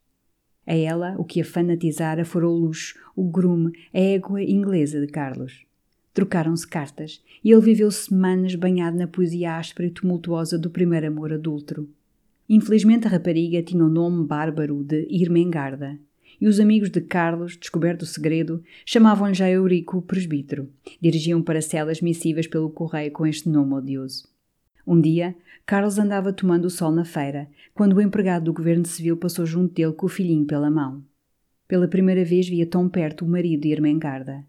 A 0.65 0.73
ela, 0.73 1.15
o 1.17 1.25
que 1.25 1.41
a 1.41 1.45
fanatizara 1.45 2.23
fora 2.23 2.47
o 2.47 2.55
luxo, 2.55 2.97
o 3.15 3.23
grume, 3.23 3.73
a 3.93 3.99
égua 3.99 4.41
inglesa 4.41 5.01
de 5.01 5.07
Carlos. 5.07 5.65
Trocaram-se 6.13 6.67
cartas 6.67 7.21
e 7.43 7.51
ele 7.51 7.61
viveu 7.61 7.91
semanas 7.91 8.55
banhado 8.55 8.97
na 8.97 9.07
poesia 9.07 9.57
áspera 9.57 9.87
e 9.87 9.91
tumultuosa 9.91 10.57
do 10.57 10.69
primeiro 10.69 11.07
amor 11.07 11.33
adúltero. 11.33 11.89
Infelizmente 12.47 13.07
a 13.07 13.09
rapariga 13.09 13.63
tinha 13.63 13.83
o 13.83 13.89
nome 13.89 14.25
bárbaro 14.25 14.83
de 14.83 15.07
Irmengarda, 15.09 15.99
e 16.43 16.47
os 16.49 16.59
amigos 16.59 16.89
de 16.89 16.99
Carlos, 16.99 17.55
descoberto 17.55 18.01
o 18.01 18.05
segredo, 18.05 18.61
chamavam-lhe 18.85 19.33
já 19.33 19.49
Eurico 19.49 19.99
o 19.99 20.01
presbítero. 20.01 20.69
Dirigiam 20.99 21.41
para 21.41 21.61
celas 21.61 22.01
missivas 22.01 22.47
pelo 22.47 22.69
correio 22.69 23.13
com 23.13 23.25
este 23.25 23.47
nome 23.47 23.75
odioso. 23.75 24.27
Um 24.85 24.99
dia, 24.99 25.37
Carlos 25.65 25.97
andava 25.97 26.33
tomando 26.33 26.65
o 26.65 26.69
sol 26.69 26.91
na 26.91 27.05
feira, 27.05 27.47
quando 27.73 27.93
o 27.93 28.01
empregado 28.01 28.43
do 28.43 28.53
governo 28.53 28.85
civil 28.85 29.15
passou 29.15 29.45
junto 29.45 29.73
dele 29.73 29.93
com 29.93 30.05
o 30.05 30.09
filhinho 30.09 30.45
pela 30.45 30.69
mão. 30.69 31.01
Pela 31.65 31.87
primeira 31.87 32.25
vez 32.25 32.49
via 32.49 32.65
tão 32.67 32.89
perto 32.89 33.23
o 33.23 33.29
marido 33.29 33.61
de 33.61 33.69
Irmengarda. 33.69 34.43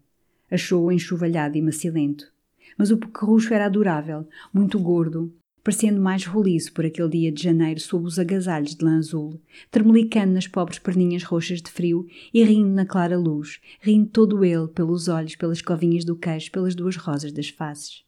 Achou-o 0.51 0.91
enxovalhado 0.91 1.57
e 1.57 1.61
macilento. 1.61 2.29
Mas 2.77 2.91
o 2.91 2.97
pequerrucho 2.97 3.53
era 3.53 3.67
adorável, 3.67 4.27
muito 4.53 4.77
gordo, 4.81 5.33
parecendo 5.65 5.99
mais 5.99 6.23
roliço 6.27 6.71
por 6.71 6.85
aquele 6.85 7.09
dia 7.09 7.31
de 7.31 7.41
janeiro 7.41 7.79
sob 7.79 8.05
os 8.05 8.19
agasalhos 8.19 8.75
de 8.75 8.85
lã 8.85 8.99
azul, 8.99 9.41
tremelicando 9.71 10.33
nas 10.33 10.47
pobres 10.47 10.77
perninhas 10.77 11.23
roxas 11.23 11.59
de 11.59 11.71
frio 11.71 12.05
e 12.31 12.43
rindo 12.43 12.69
na 12.69 12.85
clara 12.85 13.17
luz, 13.17 13.59
rindo 13.81 14.07
todo 14.07 14.45
ele 14.45 14.67
pelos 14.67 15.07
olhos, 15.07 15.35
pelas 15.35 15.63
covinhas 15.63 16.05
do 16.05 16.15
queixo, 16.15 16.51
pelas 16.51 16.75
duas 16.75 16.95
rosas 16.95 17.31
das 17.31 17.49
faces. 17.49 18.03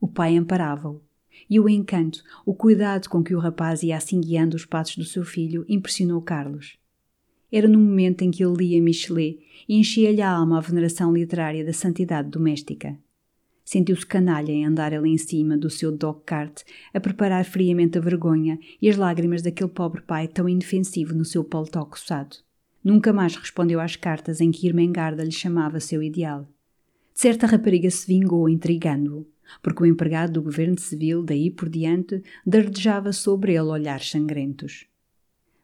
O 0.00 0.08
pai 0.08 0.36
amparava-o, 0.36 1.00
e 1.48 1.60
o 1.60 1.68
encanto, 1.68 2.24
o 2.44 2.52
cuidado 2.52 3.08
com 3.08 3.22
que 3.22 3.36
o 3.36 3.38
rapaz 3.38 3.84
ia 3.84 3.96
assim 3.96 4.20
guiando 4.20 4.56
os 4.56 4.64
passos 4.64 4.96
do 4.96 5.04
seu 5.04 5.24
filho 5.24 5.64
impressionou 5.68 6.20
Carlos. 6.20 6.76
Era 7.50 7.68
no 7.68 7.78
momento 7.78 8.22
em 8.22 8.32
que 8.32 8.44
ele 8.44 8.56
lia 8.56 8.82
Michelet 8.82 9.38
e 9.68 9.76
enchia-lhe 9.76 10.20
a 10.20 10.28
alma 10.28 10.58
a 10.58 10.60
veneração 10.60 11.14
literária 11.14 11.64
da 11.64 11.72
santidade 11.72 12.28
doméstica. 12.28 12.98
Sentiu-se 13.66 14.06
canalha 14.06 14.52
em 14.52 14.64
andar 14.64 14.94
ali 14.94 15.10
em 15.10 15.18
cima 15.18 15.58
do 15.58 15.68
seu 15.68 15.90
dog-cart 15.90 16.62
a 16.94 17.00
preparar 17.00 17.44
friamente 17.44 17.98
a 17.98 18.00
vergonha 18.00 18.60
e 18.80 18.88
as 18.88 18.96
lágrimas 18.96 19.42
daquele 19.42 19.68
pobre 19.68 20.02
pai 20.02 20.28
tão 20.28 20.48
indefensivo 20.48 21.12
no 21.12 21.24
seu 21.24 21.42
paletó 21.42 21.84
coçado. 21.84 22.36
Nunca 22.82 23.12
mais 23.12 23.34
respondeu 23.34 23.80
às 23.80 23.96
cartas 23.96 24.40
em 24.40 24.52
que 24.52 24.68
Irmengarda 24.68 25.24
lhe 25.24 25.32
chamava 25.32 25.80
seu 25.80 26.00
ideal. 26.00 26.42
De 27.12 27.20
certa 27.20 27.44
rapariga 27.44 27.90
se 27.90 28.06
vingou 28.06 28.48
intrigando-o, 28.48 29.26
porque 29.60 29.82
o 29.82 29.86
empregado 29.86 30.34
do 30.34 30.42
governo 30.42 30.78
civil, 30.78 31.24
daí 31.24 31.50
por 31.50 31.68
diante, 31.68 32.22
dardejava 32.46 33.12
sobre 33.12 33.54
ele 33.54 33.62
olhares 33.62 34.08
sangrentos. 34.08 34.86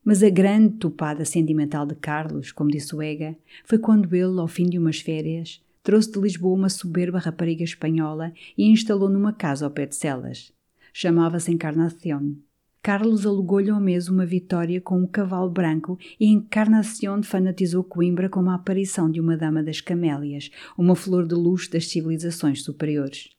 Mas 0.04 0.24
a 0.24 0.28
grande 0.28 0.74
topada 0.78 1.24
sentimental 1.24 1.86
de 1.86 1.94
Carlos, 1.94 2.50
como 2.50 2.68
disse 2.68 2.96
o 2.96 3.00
Ega, 3.00 3.36
foi 3.64 3.78
quando 3.78 4.12
ele, 4.12 4.40
ao 4.40 4.48
fim 4.48 4.68
de 4.68 4.76
umas 4.76 4.98
férias, 4.98 5.62
trouxe 5.82 6.12
de 6.12 6.20
Lisboa 6.20 6.56
uma 6.56 6.68
soberba 6.68 7.18
rapariga 7.18 7.64
espanhola 7.64 8.32
e 8.56 8.70
instalou 8.70 9.08
numa 9.08 9.32
casa 9.32 9.64
ao 9.64 9.70
pé 9.70 9.86
de 9.86 9.96
Celas. 9.96 10.52
Chamava-se 10.92 11.50
Encarnación. 11.50 12.36
Carlos 12.82 13.24
alugou-lhe 13.24 13.70
ao 13.70 13.80
mês 13.80 14.08
uma 14.08 14.26
vitória 14.26 14.80
com 14.80 14.98
um 14.98 15.06
cavalo 15.06 15.48
branco 15.48 15.98
e 16.18 16.26
Encarnación 16.26 17.22
fanatizou 17.22 17.84
Coimbra 17.84 18.28
como 18.28 18.50
a 18.50 18.56
aparição 18.56 19.08
de 19.08 19.20
uma 19.20 19.36
dama 19.36 19.62
das 19.62 19.80
camélias, 19.80 20.50
uma 20.76 20.96
flor 20.96 21.26
de 21.26 21.34
luxo 21.34 21.70
das 21.70 21.88
civilizações 21.88 22.62
superiores. 22.64 23.30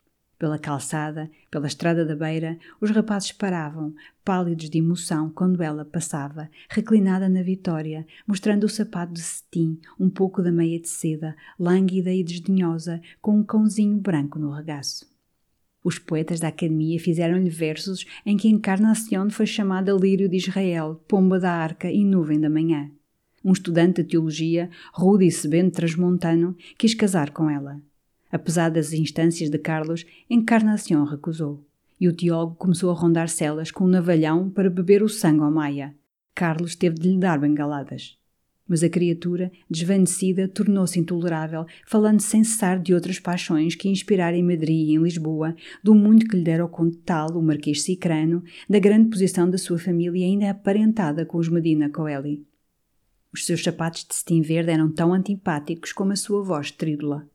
Pela 0.44 0.60
calçada, 0.60 1.32
pela 1.50 1.68
estrada 1.68 2.04
da 2.04 2.18
beira, 2.18 2.60
os 2.82 2.92
rapazes 2.92 3.32
paravam, 3.32 3.96
pálidos 4.26 4.70
de 4.70 4.78
emoção, 4.78 5.30
quando 5.30 5.64
ela 5.64 5.86
passava, 5.86 6.50
reclinada 6.68 7.30
na 7.30 7.42
vitória, 7.42 8.06
mostrando 8.28 8.66
o 8.66 8.70
sapato 8.70 9.14
de 9.14 9.22
cetim, 9.22 9.80
um 9.98 10.10
pouco 10.10 10.42
da 10.42 10.52
meia 10.52 10.78
de 10.82 10.90
seda, 10.90 11.34
lânguida 11.58 12.12
e 12.12 12.22
desdenhosa, 12.22 13.02
com 13.22 13.38
um 13.38 13.42
cãozinho 13.42 13.98
branco 13.98 14.38
no 14.38 14.52
regaço. 14.52 15.10
Os 15.82 15.98
poetas 15.98 16.42
da 16.42 16.50
Academia 16.50 17.00
fizeram-lhe 17.00 17.50
versos 17.50 18.06
em 18.26 18.36
que 18.36 18.50
Encarnação 18.50 19.30
foi 19.30 19.46
chamada 19.46 19.94
Lírio 19.94 20.28
de 20.28 20.36
Israel, 20.36 21.02
Pomba 21.08 21.40
da 21.40 21.54
Arca 21.54 21.90
e 21.90 22.04
Nuvem 22.04 22.38
da 22.38 22.50
Manhã. 22.50 22.92
Um 23.42 23.54
estudante 23.54 24.04
de 24.04 24.10
teologia, 24.10 24.70
rude 24.92 25.26
e 25.26 25.32
sebento 25.32 25.78
transmontano, 25.78 26.54
quis 26.78 26.94
casar 26.94 27.32
com 27.32 27.50
ela. 27.50 27.82
Apesar 28.34 28.72
das 28.72 28.92
instâncias 28.94 29.48
de 29.52 29.60
Carlos, 29.60 30.08
Encarnação 30.28 31.06
recusou. 31.06 31.64
E 32.02 32.08
o 32.08 32.12
Tiago 32.12 32.56
começou 32.56 32.90
a 32.90 32.96
rondar 32.96 33.30
celas 33.30 33.70
com 33.70 33.84
um 33.84 33.88
navalhão 33.88 34.50
para 34.50 34.72
beber 34.72 35.04
o 35.04 35.08
sangue 35.08 35.44
ao 35.44 35.52
Maia. 35.52 35.94
Carlos 36.34 36.76
teve 36.76 36.96
de 36.96 37.10
lhe 37.10 37.20
dar 37.20 37.40
bengaladas. 37.40 38.18
Mas 38.68 38.82
a 38.82 38.90
criatura, 38.90 39.52
desvanecida, 39.70 40.48
tornou-se 40.48 41.00
intolerável, 41.00 41.68
falando 41.86 42.22
sem 42.22 42.44
cessar 42.44 42.82
de 42.82 42.92
outras 42.92 43.20
paixões 43.20 43.76
que 43.76 43.88
inspirara 43.88 44.36
em 44.36 44.42
Madrid 44.42 44.90
e 44.90 44.96
em 44.96 45.04
Lisboa, 45.04 45.56
do 45.84 45.94
muito 45.94 46.28
que 46.28 46.36
lhe 46.36 46.44
dera 46.44 46.66
o 46.66 46.70
conde 46.70 46.98
tal, 47.06 47.38
o 47.38 47.44
Marquês 47.44 47.84
Cicrano, 47.84 48.44
da 48.68 48.80
grande 48.80 49.12
posição 49.12 49.48
da 49.48 49.60
sua 49.60 49.78
família 49.78 50.26
ainda 50.26 50.50
aparentada 50.50 51.24
com 51.24 51.38
os 51.38 51.50
Medina 51.50 51.88
Coeli. 51.88 52.44
Os 53.32 53.46
seus 53.46 53.62
sapatos 53.62 54.04
de 54.10 54.16
cetim 54.16 54.42
verde 54.42 54.72
eram 54.72 54.92
tão 54.92 55.14
antipáticos 55.14 55.94
como 55.94 56.14
a 56.14 56.16
sua 56.16 56.42
voz 56.42 56.72
trídula 56.72 57.32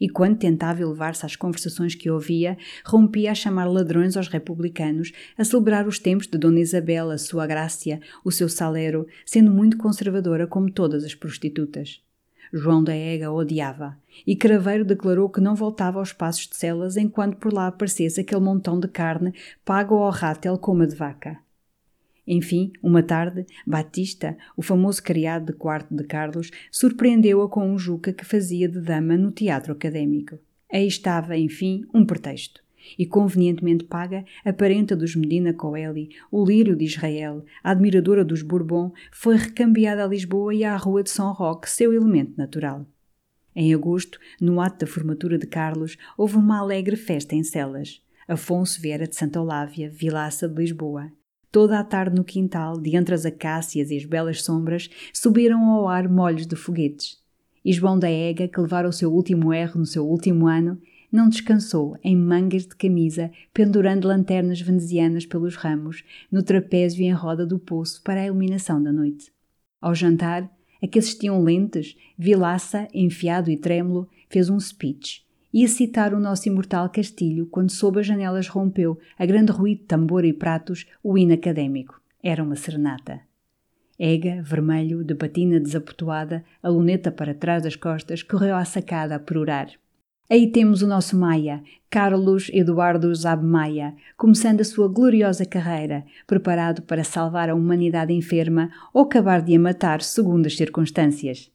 e 0.00 0.08
quando 0.08 0.38
tentava 0.38 0.82
elevar-se 0.82 1.24
às 1.24 1.36
conversações 1.36 1.94
que 1.94 2.10
ouvia, 2.10 2.56
rompia 2.84 3.30
a 3.30 3.34
chamar 3.34 3.66
ladrões 3.66 4.16
aos 4.16 4.28
republicanos, 4.28 5.12
a 5.36 5.44
celebrar 5.44 5.86
os 5.86 5.98
tempos 5.98 6.26
de 6.26 6.38
Dona 6.38 6.60
Isabel, 6.60 7.10
a 7.10 7.18
sua 7.18 7.46
Grácia, 7.46 8.00
o 8.24 8.30
seu 8.30 8.48
salero, 8.48 9.06
sendo 9.24 9.50
muito 9.50 9.76
conservadora 9.76 10.46
como 10.46 10.70
todas 10.70 11.04
as 11.04 11.14
prostitutas. 11.14 12.00
João 12.52 12.84
da 12.84 12.94
Ega 12.94 13.32
odiava, 13.32 13.96
e 14.26 14.36
Craveiro 14.36 14.84
declarou 14.84 15.28
que 15.28 15.40
não 15.40 15.56
voltava 15.56 15.98
aos 15.98 16.12
passos 16.12 16.46
de 16.46 16.56
celas 16.56 16.96
enquanto 16.96 17.36
por 17.36 17.52
lá 17.52 17.66
aparecesse 17.66 18.20
aquele 18.20 18.40
montão 18.40 18.78
de 18.78 18.86
carne 18.86 19.34
pago 19.64 19.96
ao 19.96 20.10
rátel 20.10 20.56
como 20.58 20.82
a 20.82 20.86
de 20.86 20.94
vaca. 20.94 21.43
Enfim, 22.26 22.72
uma 22.82 23.02
tarde, 23.02 23.44
Batista, 23.66 24.36
o 24.56 24.62
famoso 24.62 25.02
criado 25.02 25.52
de 25.52 25.58
quarto 25.58 25.94
de 25.94 26.04
Carlos, 26.04 26.50
surpreendeu-a 26.70 27.48
com 27.48 27.68
um 27.68 27.78
juca 27.78 28.12
que 28.12 28.24
fazia 28.24 28.68
de 28.68 28.80
dama 28.80 29.16
no 29.16 29.30
teatro 29.30 29.72
académico. 29.72 30.38
Aí 30.72 30.86
estava, 30.86 31.36
enfim, 31.36 31.84
um 31.92 32.04
pretexto. 32.04 32.62
E 32.98 33.06
convenientemente 33.06 33.84
paga, 33.84 34.24
a 34.44 34.52
parenta 34.52 34.94
dos 34.94 35.16
Medina 35.16 35.54
Coeli, 35.54 36.10
o 36.30 36.44
lírio 36.44 36.76
de 36.76 36.84
Israel, 36.84 37.44
a 37.62 37.70
admiradora 37.70 38.24
dos 38.24 38.42
Bourbon, 38.42 38.92
foi 39.10 39.36
recambiada 39.36 40.04
a 40.04 40.06
Lisboa 40.06 40.54
e 40.54 40.64
à 40.64 40.76
Rua 40.76 41.02
de 41.02 41.10
São 41.10 41.32
Roque, 41.32 41.70
seu 41.70 41.92
elemento 41.92 42.34
natural. 42.36 42.86
Em 43.56 43.72
agosto, 43.72 44.18
no 44.40 44.60
ato 44.60 44.84
da 44.84 44.90
formatura 44.90 45.38
de 45.38 45.46
Carlos, 45.46 45.96
houve 46.18 46.36
uma 46.36 46.58
alegre 46.58 46.96
festa 46.96 47.34
em 47.34 47.44
Celas. 47.44 48.02
Afonso 48.26 48.80
viera 48.80 49.06
de 49.06 49.14
Santa 49.14 49.40
Olávia, 49.40 49.88
vilaça 49.88 50.48
de 50.48 50.60
Lisboa. 50.60 51.10
Toda 51.54 51.78
a 51.78 51.84
tarde 51.84 52.16
no 52.16 52.24
quintal, 52.24 52.80
de 52.80 52.96
entre 52.96 53.14
as 53.14 53.24
acácias 53.24 53.92
e 53.92 53.96
as 53.96 54.04
belas 54.04 54.42
sombras, 54.42 54.90
subiram 55.12 55.70
ao 55.70 55.86
ar 55.86 56.08
molhos 56.08 56.48
de 56.48 56.56
foguetes. 56.56 57.22
E 57.64 57.72
João 57.72 57.96
da 57.96 58.10
Ega, 58.10 58.48
que 58.48 58.60
levara 58.60 58.88
o 58.88 58.92
seu 58.92 59.14
último 59.14 59.54
erro 59.54 59.78
no 59.78 59.86
seu 59.86 60.04
último 60.04 60.48
ano, 60.48 60.76
não 61.12 61.28
descansou 61.28 61.96
em 62.02 62.16
mangas 62.16 62.66
de 62.66 62.74
camisa, 62.74 63.30
pendurando 63.52 64.08
lanternas 64.08 64.60
venezianas 64.60 65.26
pelos 65.26 65.54
ramos, 65.54 66.02
no 66.28 66.42
trapézio 66.42 67.04
em 67.04 67.12
roda 67.12 67.46
do 67.46 67.60
poço 67.60 68.02
para 68.02 68.22
a 68.22 68.26
iluminação 68.26 68.82
da 68.82 68.92
noite. 68.92 69.30
Ao 69.80 69.94
jantar, 69.94 70.50
a 70.82 70.88
que 70.88 70.98
assistiam 70.98 71.40
lentes, 71.40 71.94
Vilaça, 72.18 72.88
enfiado 72.92 73.48
e 73.48 73.56
trêmulo, 73.56 74.08
fez 74.28 74.50
um 74.50 74.58
speech 74.58 75.23
Ia 75.54 75.68
citar 75.68 76.12
o 76.12 76.18
nosso 76.18 76.48
imortal 76.48 76.88
Castilho 76.88 77.46
quando 77.46 77.70
sob 77.70 78.00
as 78.00 78.06
janelas 78.08 78.48
rompeu, 78.48 78.98
a 79.16 79.24
grande 79.24 79.52
ruído 79.52 79.82
de 79.82 79.84
tambor 79.84 80.24
e 80.24 80.32
pratos, 80.32 80.84
o 81.00 81.16
hino 81.16 81.32
académico. 81.32 82.00
Era 82.20 82.42
uma 82.42 82.56
serenata. 82.56 83.20
Ega, 83.96 84.42
vermelho, 84.42 85.04
de 85.04 85.14
patina 85.14 85.60
desapotoada, 85.60 86.44
a 86.60 86.68
luneta 86.68 87.12
para 87.12 87.32
trás 87.32 87.62
das 87.62 87.76
costas, 87.76 88.20
correu 88.20 88.56
à 88.56 88.64
sacada 88.64 89.14
a 89.14 89.20
perorar. 89.20 89.68
Aí 90.28 90.50
temos 90.50 90.82
o 90.82 90.88
nosso 90.88 91.16
Maia, 91.16 91.62
Carlos 91.88 92.50
Eduardo 92.52 93.14
Zab 93.14 93.44
Maia, 93.44 93.94
começando 94.16 94.60
a 94.60 94.64
sua 94.64 94.88
gloriosa 94.88 95.46
carreira, 95.46 96.04
preparado 96.26 96.82
para 96.82 97.04
salvar 97.04 97.48
a 97.48 97.54
humanidade 97.54 98.12
enferma 98.12 98.72
ou 98.92 99.02
acabar 99.02 99.40
de 99.40 99.54
a 99.54 99.60
matar 99.60 100.02
segundo 100.02 100.46
as 100.46 100.56
circunstâncias. 100.56 101.53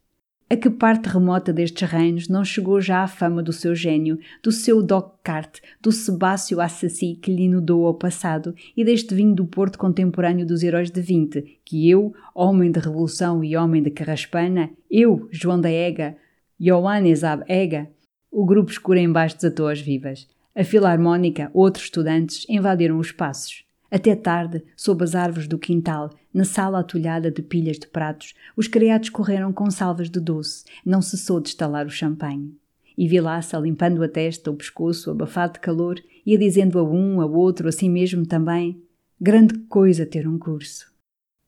A 0.52 0.56
que 0.56 0.68
parte 0.68 1.08
remota 1.08 1.52
destes 1.52 1.88
reinos 1.88 2.26
não 2.28 2.44
chegou 2.44 2.80
já 2.80 3.04
a 3.04 3.06
fama 3.06 3.40
do 3.40 3.52
seu 3.52 3.72
gênio, 3.72 4.18
do 4.42 4.50
seu 4.50 4.82
Doc 4.82 5.20
Cart, 5.22 5.60
do 5.80 5.92
Sebácio 5.92 6.60
Assassi 6.60 7.14
que 7.14 7.32
lhe 7.32 7.44
inundou 7.44 7.86
ao 7.86 7.94
passado 7.94 8.52
e 8.76 8.84
deste 8.84 9.14
vinho 9.14 9.32
do 9.32 9.46
Porto 9.46 9.78
contemporâneo 9.78 10.44
dos 10.44 10.64
heróis 10.64 10.90
de 10.90 11.00
Vinte, 11.00 11.60
que 11.64 11.88
eu, 11.88 12.12
homem 12.34 12.72
de 12.72 12.80
revolução 12.80 13.44
e 13.44 13.56
homem 13.56 13.80
de 13.80 13.90
carraspana, 13.90 14.70
eu, 14.90 15.28
João 15.30 15.60
da 15.60 15.70
Ega, 15.70 16.16
Ioannes 16.60 17.22
Ab 17.22 17.44
Ega, 17.46 17.88
o 18.28 18.44
grupo 18.44 18.72
escuro 18.72 18.98
embaixo 18.98 19.36
desatou 19.36 19.68
as 19.68 19.80
vivas. 19.80 20.26
A 20.52 20.64
filarmónica, 20.64 21.48
outros 21.54 21.84
estudantes, 21.84 22.44
invadiram 22.48 22.98
os 22.98 23.12
passos. 23.12 23.69
Até 23.90 24.14
tarde, 24.14 24.62
sob 24.76 25.02
as 25.02 25.14
árvores 25.14 25.48
do 25.48 25.58
quintal, 25.58 26.10
na 26.32 26.44
sala 26.44 26.78
atulhada 26.78 27.30
de 27.30 27.42
pilhas 27.42 27.78
de 27.78 27.88
pratos, 27.88 28.34
os 28.56 28.68
criados 28.68 29.08
correram 29.08 29.52
com 29.52 29.68
salvas 29.70 30.08
de 30.08 30.20
doce, 30.20 30.64
não 30.86 31.02
cessou 31.02 31.40
de 31.40 31.48
estalar 31.48 31.86
o 31.86 31.90
champanhe. 31.90 32.54
E 32.96 33.08
Vilaça, 33.08 33.58
limpando 33.58 34.02
a 34.04 34.08
testa, 34.08 34.50
o 34.50 34.54
pescoço, 34.54 35.10
abafado 35.10 35.54
de 35.54 35.60
calor, 35.60 35.98
ia 36.24 36.38
dizendo 36.38 36.78
a 36.78 36.84
um, 36.84 37.20
ao 37.20 37.32
outro, 37.32 37.68
a 37.68 37.72
si 37.72 37.88
mesmo 37.88 38.24
também: 38.26 38.80
Grande 39.20 39.58
coisa 39.60 40.06
ter 40.06 40.28
um 40.28 40.38
curso. 40.38 40.90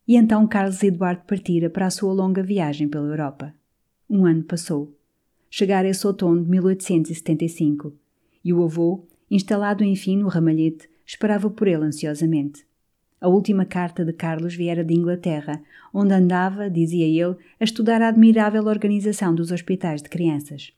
E 0.08 0.16
então 0.16 0.46
Carlos 0.46 0.82
Eduardo 0.82 1.22
partira 1.26 1.70
para 1.70 1.86
a 1.86 1.90
sua 1.90 2.12
longa 2.12 2.42
viagem 2.42 2.88
pela 2.88 3.06
Europa. 3.06 3.54
Um 4.10 4.26
ano 4.26 4.42
passou. 4.42 4.96
Chegara 5.48 5.88
esse 5.88 6.06
outono 6.06 6.42
de 6.42 6.50
1875, 6.50 7.92
e 8.44 8.52
o 8.52 8.64
avô, 8.64 9.06
instalado 9.30 9.84
enfim 9.84 10.16
no 10.16 10.28
ramalhete, 10.28 10.88
esperava 11.12 11.50
por 11.50 11.68
ele 11.68 11.84
ansiosamente. 11.84 12.64
A 13.20 13.28
última 13.28 13.66
carta 13.66 14.02
de 14.02 14.14
Carlos 14.14 14.54
viera 14.54 14.82
de 14.82 14.94
Inglaterra, 14.94 15.62
onde 15.92 16.14
andava, 16.14 16.70
dizia 16.70 17.06
ele, 17.06 17.36
a 17.60 17.64
estudar 17.64 18.00
a 18.00 18.08
admirável 18.08 18.64
organização 18.64 19.34
dos 19.34 19.52
hospitais 19.52 20.00
de 20.02 20.08
crianças. 20.08 20.72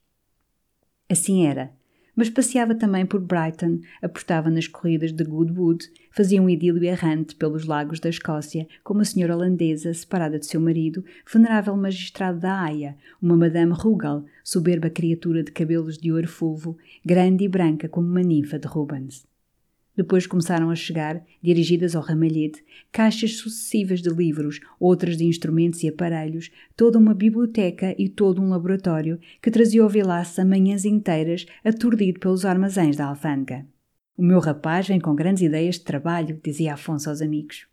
Assim 1.09 1.47
era, 1.47 1.71
mas 2.17 2.29
passeava 2.29 2.75
também 2.75 3.07
por 3.07 3.21
Brighton, 3.21 3.79
apostava 4.03 4.51
nas 4.51 4.67
corridas 4.67 5.13
de 5.13 5.23
Goodwood, 5.23 5.89
fazia 6.11 6.43
um 6.43 6.51
idílio 6.51 6.83
errante 6.83 7.37
pelos 7.37 7.65
lagos 7.65 8.01
da 8.01 8.09
Escócia, 8.09 8.67
com 8.83 8.93
uma 8.93 9.05
senhora 9.05 9.37
holandesa 9.37 9.95
separada 9.95 10.39
de 10.39 10.47
seu 10.47 10.61
marido, 10.61 11.05
venerável 11.33 11.77
magistrado 11.77 12.41
da 12.41 12.61
Haia, 12.61 12.97
uma 13.23 13.37
Madame 13.37 13.73
Rugal, 13.73 14.25
soberba 14.43 14.91
criatura 14.91 15.45
de 15.45 15.53
cabelos 15.53 15.97
de 15.97 16.11
ouro 16.11 16.29
fulvo, 16.29 16.77
grande 17.05 17.45
e 17.45 17.49
branca 17.49 17.89
como 17.89 18.09
uma 18.09 18.21
ninfa 18.21 18.59
de 18.59 18.67
Rubens. 18.67 19.25
Depois 19.97 20.27
começaram 20.27 20.71
a 20.71 20.75
chegar, 20.75 21.23
dirigidas 21.41 21.95
ao 21.95 22.03
ramalhete, 22.03 22.65
caixas 22.91 23.37
sucessivas 23.37 24.03
de 24.03 24.11
livros, 24.11 24.59
outras 24.79 25.17
de 25.17 25.25
instrumentos 25.25 25.83
e 25.85 25.89
aparelhos, 25.89 26.51
toda 26.77 26.99
uma 26.99 27.15
biblioteca 27.15 27.95
e 27.97 28.09
todo 28.09 28.43
um 28.43 28.49
laboratório 28.49 29.21
que 29.41 29.51
trazia 29.51 29.83
ao 29.83 29.89
Vilaça 29.89 30.45
manhãs 30.45 30.85
inteiras 30.85 31.47
aturdido 31.65 32.19
pelos 32.19 32.45
armazéns 32.45 32.97
da 32.97 33.07
alfândega. 33.07 33.67
O 34.17 34.23
meu 34.23 34.41
rapaz 34.41 34.89
vem 34.89 35.01
com 35.01 35.15
grandes 35.15 35.43
ideias 35.43 35.77
de 35.77 35.85
trabalho, 35.85 36.41
dizia 36.43 36.75
Afonso 36.75 37.09
aos 37.09 37.21
amigos. 37.21 37.67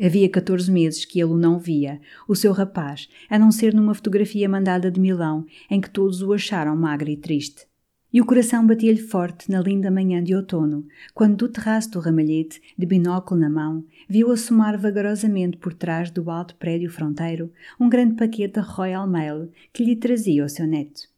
Havia 0.00 0.28
14 0.28 0.70
meses 0.70 1.04
que 1.04 1.20
ele 1.20 1.30
o 1.30 1.36
não 1.36 1.58
via, 1.58 2.00
o 2.26 2.34
seu 2.34 2.52
rapaz, 2.52 3.08
a 3.28 3.38
não 3.38 3.52
ser 3.52 3.74
numa 3.74 3.94
fotografia 3.94 4.48
mandada 4.48 4.90
de 4.90 4.98
Milão, 4.98 5.44
em 5.70 5.80
que 5.80 5.90
todos 5.90 6.22
o 6.22 6.32
acharam 6.32 6.74
magro 6.74 7.10
e 7.10 7.16
triste. 7.16 7.66
E 8.12 8.20
o 8.20 8.26
coração 8.26 8.66
batia-lhe 8.66 9.00
forte 9.00 9.50
na 9.50 9.60
linda 9.60 9.90
manhã 9.90 10.22
de 10.22 10.34
outono, 10.34 10.86
quando 11.14 11.36
do 11.36 11.48
terraço 11.48 11.92
do 11.92 12.00
ramalhete, 12.00 12.60
de 12.76 12.84
binóculo 12.84 13.40
na 13.40 13.48
mão, 13.48 13.84
viu 14.06 14.30
assomar 14.30 14.78
vagarosamente 14.78 15.56
por 15.56 15.72
trás 15.72 16.10
do 16.10 16.30
alto 16.30 16.54
prédio 16.56 16.90
fronteiro 16.90 17.50
um 17.80 17.88
grande 17.88 18.16
paquete 18.16 18.60
Royal 18.60 19.08
Mail 19.08 19.50
que 19.72 19.82
lhe 19.82 19.96
trazia 19.96 20.44
o 20.44 20.48
seu 20.48 20.66
neto. 20.66 21.10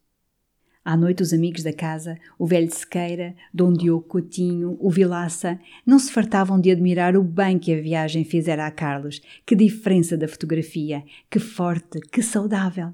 À 0.84 0.96
noite 0.96 1.22
os 1.22 1.32
amigos 1.32 1.62
da 1.62 1.72
casa, 1.72 2.16
o 2.38 2.46
velho 2.46 2.70
Sequeira, 2.70 3.34
Dom 3.52 3.72
Diogo 3.72 4.06
Coutinho, 4.06 4.76
o 4.78 4.90
Vilaça, 4.90 5.58
não 5.84 5.98
se 5.98 6.12
fartavam 6.12 6.60
de 6.60 6.70
admirar 6.70 7.16
o 7.16 7.24
bem 7.24 7.58
que 7.58 7.72
a 7.72 7.80
viagem 7.80 8.22
fizera 8.22 8.66
a 8.66 8.70
Carlos. 8.70 9.20
Que 9.46 9.56
diferença 9.56 10.14
da 10.14 10.28
fotografia! 10.28 11.02
Que 11.30 11.38
forte! 11.38 12.00
Que 12.12 12.22
saudável! 12.22 12.92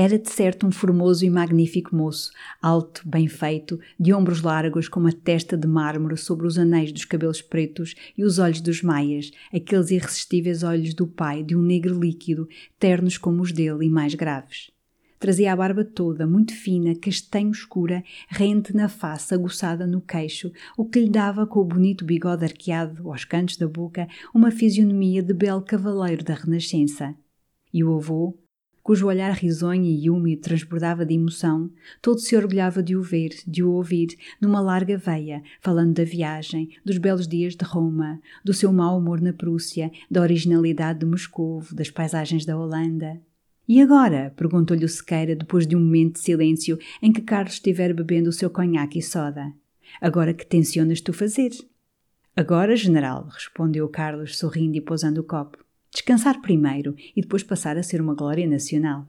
Era 0.00 0.16
de 0.16 0.30
certo 0.30 0.64
um 0.64 0.70
formoso 0.70 1.24
e 1.24 1.28
magnífico 1.28 1.96
moço, 1.96 2.30
alto, 2.62 3.02
bem 3.04 3.26
feito, 3.26 3.80
de 3.98 4.12
ombros 4.12 4.42
largos, 4.42 4.88
com 4.88 5.00
uma 5.00 5.10
testa 5.10 5.56
de 5.56 5.66
mármore 5.66 6.16
sobre 6.16 6.46
os 6.46 6.56
anéis 6.56 6.92
dos 6.92 7.04
cabelos 7.04 7.42
pretos 7.42 7.96
e 8.16 8.22
os 8.22 8.38
olhos 8.38 8.60
dos 8.60 8.80
maias, 8.80 9.32
aqueles 9.52 9.90
irresistíveis 9.90 10.62
olhos 10.62 10.94
do 10.94 11.04
pai, 11.04 11.42
de 11.42 11.56
um 11.56 11.60
negro 11.60 11.98
líquido, 11.98 12.48
ternos 12.78 13.18
como 13.18 13.42
os 13.42 13.50
dele 13.50 13.86
e 13.86 13.90
mais 13.90 14.14
graves. 14.14 14.70
Trazia 15.18 15.52
a 15.52 15.56
barba 15.56 15.84
toda, 15.84 16.28
muito 16.28 16.54
fina, 16.54 16.94
castanho 16.94 17.50
escura, 17.50 18.04
rente 18.28 18.72
na 18.76 18.88
face, 18.88 19.34
aguçada 19.34 19.84
no 19.84 20.00
queixo, 20.00 20.52
o 20.76 20.84
que 20.84 21.00
lhe 21.00 21.10
dava 21.10 21.44
com 21.44 21.58
o 21.58 21.64
bonito 21.64 22.04
bigode 22.04 22.44
arqueado 22.44 23.10
aos 23.10 23.24
cantos 23.24 23.56
da 23.56 23.66
boca 23.66 24.06
uma 24.32 24.52
fisionomia 24.52 25.24
de 25.24 25.34
belo 25.34 25.60
cavaleiro 25.60 26.22
da 26.22 26.34
Renascença. 26.34 27.16
E 27.74 27.82
o 27.82 27.96
avô, 27.96 28.38
cujo 28.88 29.06
olhar 29.06 29.32
risonho 29.32 29.84
e 29.84 30.08
úmido 30.08 30.40
transbordava 30.40 31.04
de 31.04 31.12
emoção, 31.12 31.70
todo 32.00 32.20
se 32.20 32.34
orgulhava 32.34 32.82
de 32.82 32.96
o 32.96 33.02
ver, 33.02 33.36
de 33.46 33.62
o 33.62 33.70
ouvir, 33.72 34.16
numa 34.40 34.62
larga 34.62 34.96
veia, 34.96 35.42
falando 35.60 35.92
da 35.92 36.04
viagem, 36.04 36.70
dos 36.82 36.96
belos 36.96 37.28
dias 37.28 37.54
de 37.54 37.66
Roma, 37.66 38.18
do 38.42 38.54
seu 38.54 38.72
mau 38.72 38.96
humor 38.96 39.20
na 39.20 39.30
Prússia, 39.30 39.92
da 40.10 40.22
originalidade 40.22 41.00
de 41.00 41.04
Moscou, 41.04 41.62
das 41.70 41.90
paisagens 41.90 42.46
da 42.46 42.56
Holanda. 42.56 43.20
E 43.68 43.82
agora? 43.82 44.32
perguntou-lhe 44.34 44.86
o 44.86 44.88
Sequeira 44.88 45.36
depois 45.36 45.66
de 45.66 45.76
um 45.76 45.80
momento 45.80 46.14
de 46.14 46.20
silêncio 46.20 46.78
em 47.02 47.12
que 47.12 47.20
Carlos 47.20 47.52
estiver 47.52 47.92
bebendo 47.92 48.30
o 48.30 48.32
seu 48.32 48.48
conhaque 48.48 49.00
e 49.00 49.02
soda. 49.02 49.52
Agora 50.00 50.32
que 50.32 50.46
tencionas 50.46 51.02
tu 51.02 51.12
fazer? 51.12 51.50
Agora, 52.34 52.74
general, 52.74 53.28
respondeu 53.28 53.86
Carlos, 53.90 54.38
sorrindo 54.38 54.78
e 54.78 54.80
pousando 54.80 55.20
o 55.20 55.24
copo. 55.24 55.67
Descansar 55.92 56.40
primeiro 56.40 56.94
e 57.16 57.22
depois 57.22 57.42
passar 57.42 57.76
a 57.76 57.82
ser 57.82 58.00
uma 58.00 58.14
glória 58.14 58.46
nacional. 58.46 59.06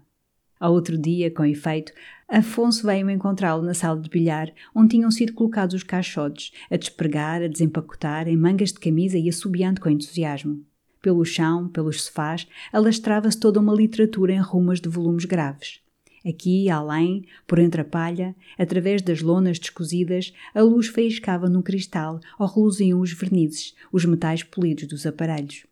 Ao 0.59 0.73
outro 0.73 0.97
dia, 0.97 1.31
com 1.31 1.45
efeito, 1.45 1.93
Afonso 2.27 2.85
veio 2.85 3.09
encontrá-lo 3.09 3.63
na 3.63 3.73
sala 3.73 3.99
de 3.99 4.09
bilhar, 4.09 4.51
onde 4.75 4.89
tinham 4.89 5.09
sido 5.09 5.33
colocados 5.33 5.73
os 5.73 5.83
caixotes, 5.83 6.51
a 6.69 6.75
despregar, 6.75 7.41
a 7.41 7.47
desempacotar, 7.47 8.27
em 8.27 8.35
mangas 8.35 8.73
de 8.73 8.79
camisa 8.79 9.17
e 9.17 9.29
assobiando 9.29 9.79
com 9.79 9.89
entusiasmo. 9.89 10.61
Pelo 11.01 11.23
chão, 11.23 11.69
pelos 11.69 12.03
sofás, 12.03 12.45
alastrava-se 12.73 13.39
toda 13.39 13.59
uma 13.59 13.73
literatura 13.73 14.33
em 14.33 14.41
rumas 14.41 14.81
de 14.81 14.89
volumes 14.89 15.23
graves. 15.23 15.79
Aqui, 16.27 16.69
além, 16.69 17.25
por 17.47 17.59
entre 17.59 17.79
a 17.79 17.85
palha, 17.85 18.35
através 18.57 19.01
das 19.01 19.21
lonas 19.21 19.57
descozidas, 19.57 20.33
a 20.53 20.61
luz 20.61 20.87
faiscava 20.87 21.49
no 21.49 21.63
cristal 21.63 22.19
ou 22.37 22.45
reluziam 22.45 22.99
os 22.99 23.13
vernizes, 23.13 23.73
os 23.93 24.03
metais 24.03 24.43
polidos 24.43 24.87
dos 24.87 25.05
aparelhos. 25.05 25.68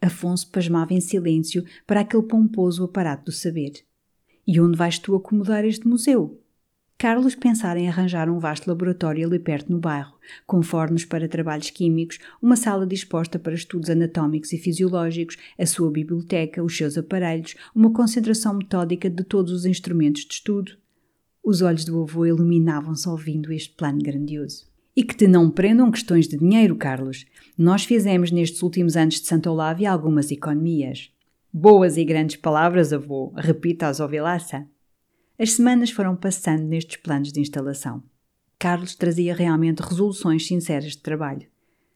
Afonso 0.00 0.50
pasmava 0.50 0.94
em 0.94 1.00
silêncio 1.00 1.64
para 1.86 2.00
aquele 2.00 2.22
pomposo 2.22 2.84
aparato 2.84 3.26
do 3.26 3.32
saber. 3.32 3.72
E 4.46 4.60
onde 4.60 4.78
vais 4.78 4.98
tu 4.98 5.14
acomodar 5.14 5.64
este 5.64 5.86
museu? 5.86 6.40
Carlos 6.96 7.36
pensara 7.36 7.78
em 7.78 7.88
arranjar 7.88 8.28
um 8.28 8.40
vasto 8.40 8.66
laboratório 8.66 9.24
ali 9.24 9.38
perto 9.38 9.70
no 9.70 9.78
bairro, 9.78 10.14
com 10.44 10.62
fornos 10.62 11.04
para 11.04 11.28
trabalhos 11.28 11.70
químicos, 11.70 12.18
uma 12.42 12.56
sala 12.56 12.84
disposta 12.84 13.38
para 13.38 13.54
estudos 13.54 13.88
anatómicos 13.88 14.52
e 14.52 14.58
fisiológicos, 14.58 15.36
a 15.56 15.64
sua 15.64 15.92
biblioteca, 15.92 16.62
os 16.62 16.76
seus 16.76 16.98
aparelhos, 16.98 17.54
uma 17.72 17.92
concentração 17.92 18.54
metódica 18.54 19.08
de 19.08 19.22
todos 19.22 19.52
os 19.52 19.64
instrumentos 19.64 20.24
de 20.24 20.34
estudo. 20.34 20.72
Os 21.42 21.62
olhos 21.62 21.84
do 21.84 22.02
avô 22.02 22.26
iluminavam-se 22.26 23.08
ouvindo 23.08 23.52
este 23.52 23.74
plano 23.76 24.00
grandioso. 24.00 24.67
E 24.98 25.04
que 25.04 25.14
te 25.14 25.28
não 25.28 25.48
prendam 25.48 25.92
questões 25.92 26.26
de 26.26 26.36
dinheiro, 26.36 26.74
Carlos. 26.74 27.24
Nós 27.56 27.84
fizemos 27.84 28.32
nestes 28.32 28.64
últimos 28.64 28.96
anos 28.96 29.20
de 29.20 29.28
Santa 29.28 29.48
Olávia 29.48 29.92
algumas 29.92 30.32
economias. 30.32 31.12
Boas 31.52 31.96
e 31.96 32.04
grandes 32.04 32.34
palavras, 32.34 32.92
avô, 32.92 33.32
repita-as 33.36 34.00
ao 34.00 34.08
Vilaça. 34.08 34.66
As 35.38 35.52
semanas 35.52 35.92
foram 35.92 36.16
passando 36.16 36.64
nestes 36.64 36.96
planos 36.96 37.30
de 37.30 37.40
instalação. 37.40 38.02
Carlos 38.58 38.96
trazia 38.96 39.36
realmente 39.36 39.84
resoluções 39.84 40.48
sinceras 40.48 40.90
de 40.90 40.98
trabalho. 40.98 41.46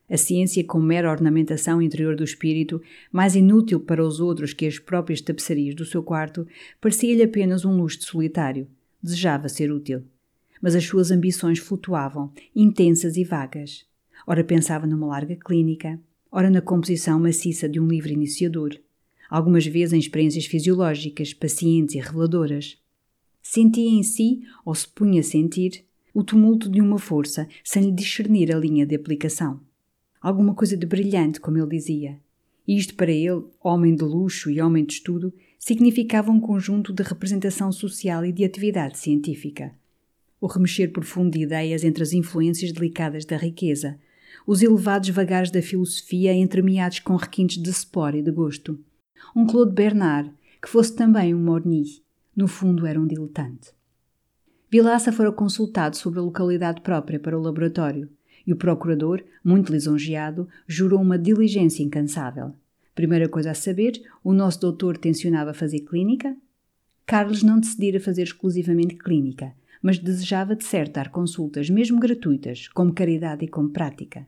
A 0.09 0.17
ciência, 0.17 0.63
como 0.63 0.87
mera 0.87 1.11
ornamentação 1.11 1.83
interior 1.83 2.15
do 2.15 2.23
espírito, 2.23 2.81
mais 3.11 3.35
inútil 3.35 3.81
para 3.81 4.07
os 4.07 4.21
outros 4.21 4.53
que 4.53 4.65
as 4.65 4.79
próprias 4.79 5.21
tapeçarias 5.21 5.75
do 5.75 5.85
seu 5.85 6.05
quarto, 6.05 6.47
parecia-lhe 6.81 7.25
apenas 7.25 7.65
um 7.65 7.77
luxo 7.77 8.01
solitário. 8.03 8.69
Desejava 9.03 9.49
ser 9.49 9.73
útil. 9.73 10.05
Mas 10.63 10.77
as 10.77 10.85
suas 10.85 11.11
ambições 11.11 11.59
flutuavam, 11.59 12.33
intensas 12.57 13.17
e 13.17 13.25
vagas. 13.25 13.85
Ora 14.27 14.45
pensava 14.45 14.87
numa 14.87 15.09
larga 15.09 15.37
clínica, 15.37 16.01
ora 16.31 16.49
na 16.49 16.63
composição 16.63 17.19
maciça 17.19 17.69
de 17.69 17.81
um 17.81 17.89
livro 17.89 18.11
iniciador, 18.11 18.79
algumas 19.29 19.67
vezes 19.67 19.93
em 19.93 19.99
experiências 19.99 20.47
fisiológicas, 20.47 21.35
pacientes 21.35 21.97
e 21.97 21.99
reveladoras. 21.99 22.79
Sentia 23.43 23.91
em 23.91 24.03
si, 24.05 24.43
ou 24.65 24.75
se 24.75 24.87
punha 24.87 25.21
a 25.21 25.25
sentir, 25.25 25.85
o 26.15 26.23
tumulto 26.23 26.71
de 26.71 26.81
uma 26.81 26.99
força 26.99 27.49
sem 27.65 27.87
lhe 27.87 27.93
discernir 27.93 28.55
a 28.55 28.59
linha 28.59 28.87
de 28.87 28.95
aplicação. 28.95 29.61
Alguma 30.21 30.55
coisa 30.55 30.77
de 30.77 30.87
brilhante, 30.87 31.41
como 31.41 31.59
ele 31.59 31.69
dizia. 31.69 32.21
Isto 32.69 32.95
para 32.95 33.11
ele, 33.11 33.43
homem 33.61 33.97
de 33.97 34.05
luxo 34.05 34.49
e 34.49 34.61
homem 34.61 34.85
de 34.85 34.93
estudo, 34.93 35.33
significava 35.59 36.31
um 36.31 36.39
conjunto 36.39 36.93
de 36.93 37.03
representação 37.03 37.73
social 37.73 38.25
e 38.25 38.31
de 38.31 38.45
atividade 38.45 38.99
científica. 38.99 39.75
O 40.43 40.49
remexer 40.49 40.91
profundo 40.91 41.31
de 41.31 41.45
ideias 41.45 41.85
entre 41.85 42.03
as 42.03 42.13
influências 42.13 42.73
delicadas 42.73 43.25
da 43.25 43.37
riqueza, 43.37 43.97
os 44.45 44.61
elevados 44.61 45.09
vagares 45.11 45.53
da 45.53 45.63
filosofia 45.63 46.35
entremeados 46.35 46.99
com 46.99 47.15
requintes 47.15 47.63
de 47.63 47.71
sport 47.71 48.17
e 48.17 48.23
de 48.23 48.33
gosto. 48.33 48.77
Um 49.37 49.47
Claude 49.47 49.73
Bernard, 49.73 50.33
que 50.61 50.69
fosse 50.69 50.97
também 50.97 51.33
um 51.33 51.39
Morny, 51.39 51.85
no 52.35 52.49
fundo, 52.49 52.85
era 52.87 53.01
um 53.01 53.07
diletante. 53.07 53.71
Vilaça 54.69 55.13
fora 55.13 55.31
consultado 55.31 55.97
sobre 55.97 56.19
a 56.19 56.23
localidade 56.23 56.81
própria 56.81 57.21
para 57.21 57.39
o 57.39 57.41
laboratório 57.41 58.11
e 58.45 58.53
o 58.53 58.57
procurador, 58.57 59.23
muito 59.45 59.71
lisonjeado, 59.71 60.49
jurou 60.67 61.01
uma 61.01 61.17
diligência 61.17 61.85
incansável. 61.85 62.53
Primeira 62.97 63.29
coisa 63.29 63.53
a 63.53 63.55
saber, 63.55 63.93
o 64.25 64.33
nosso 64.33 64.59
doutor 64.59 64.99
tencionava 64.99 65.55
fazer 65.55 65.83
clínica? 65.83 66.37
Carlos 67.07 67.45
não 67.45 67.61
decidira 67.61 68.01
fazer 68.01 68.23
exclusivamente 68.23 68.97
clínica, 68.97 69.55
mas 69.83 69.99
desejava 69.99 70.55
de 70.55 70.65
certo 70.65 70.93
dar 70.93 71.11
consultas, 71.11 71.69
mesmo 71.69 71.99
gratuitas, 71.99 72.69
como 72.69 72.95
caridade 72.95 73.45
e 73.45 73.49
como 73.49 73.71
prática. 73.71 74.27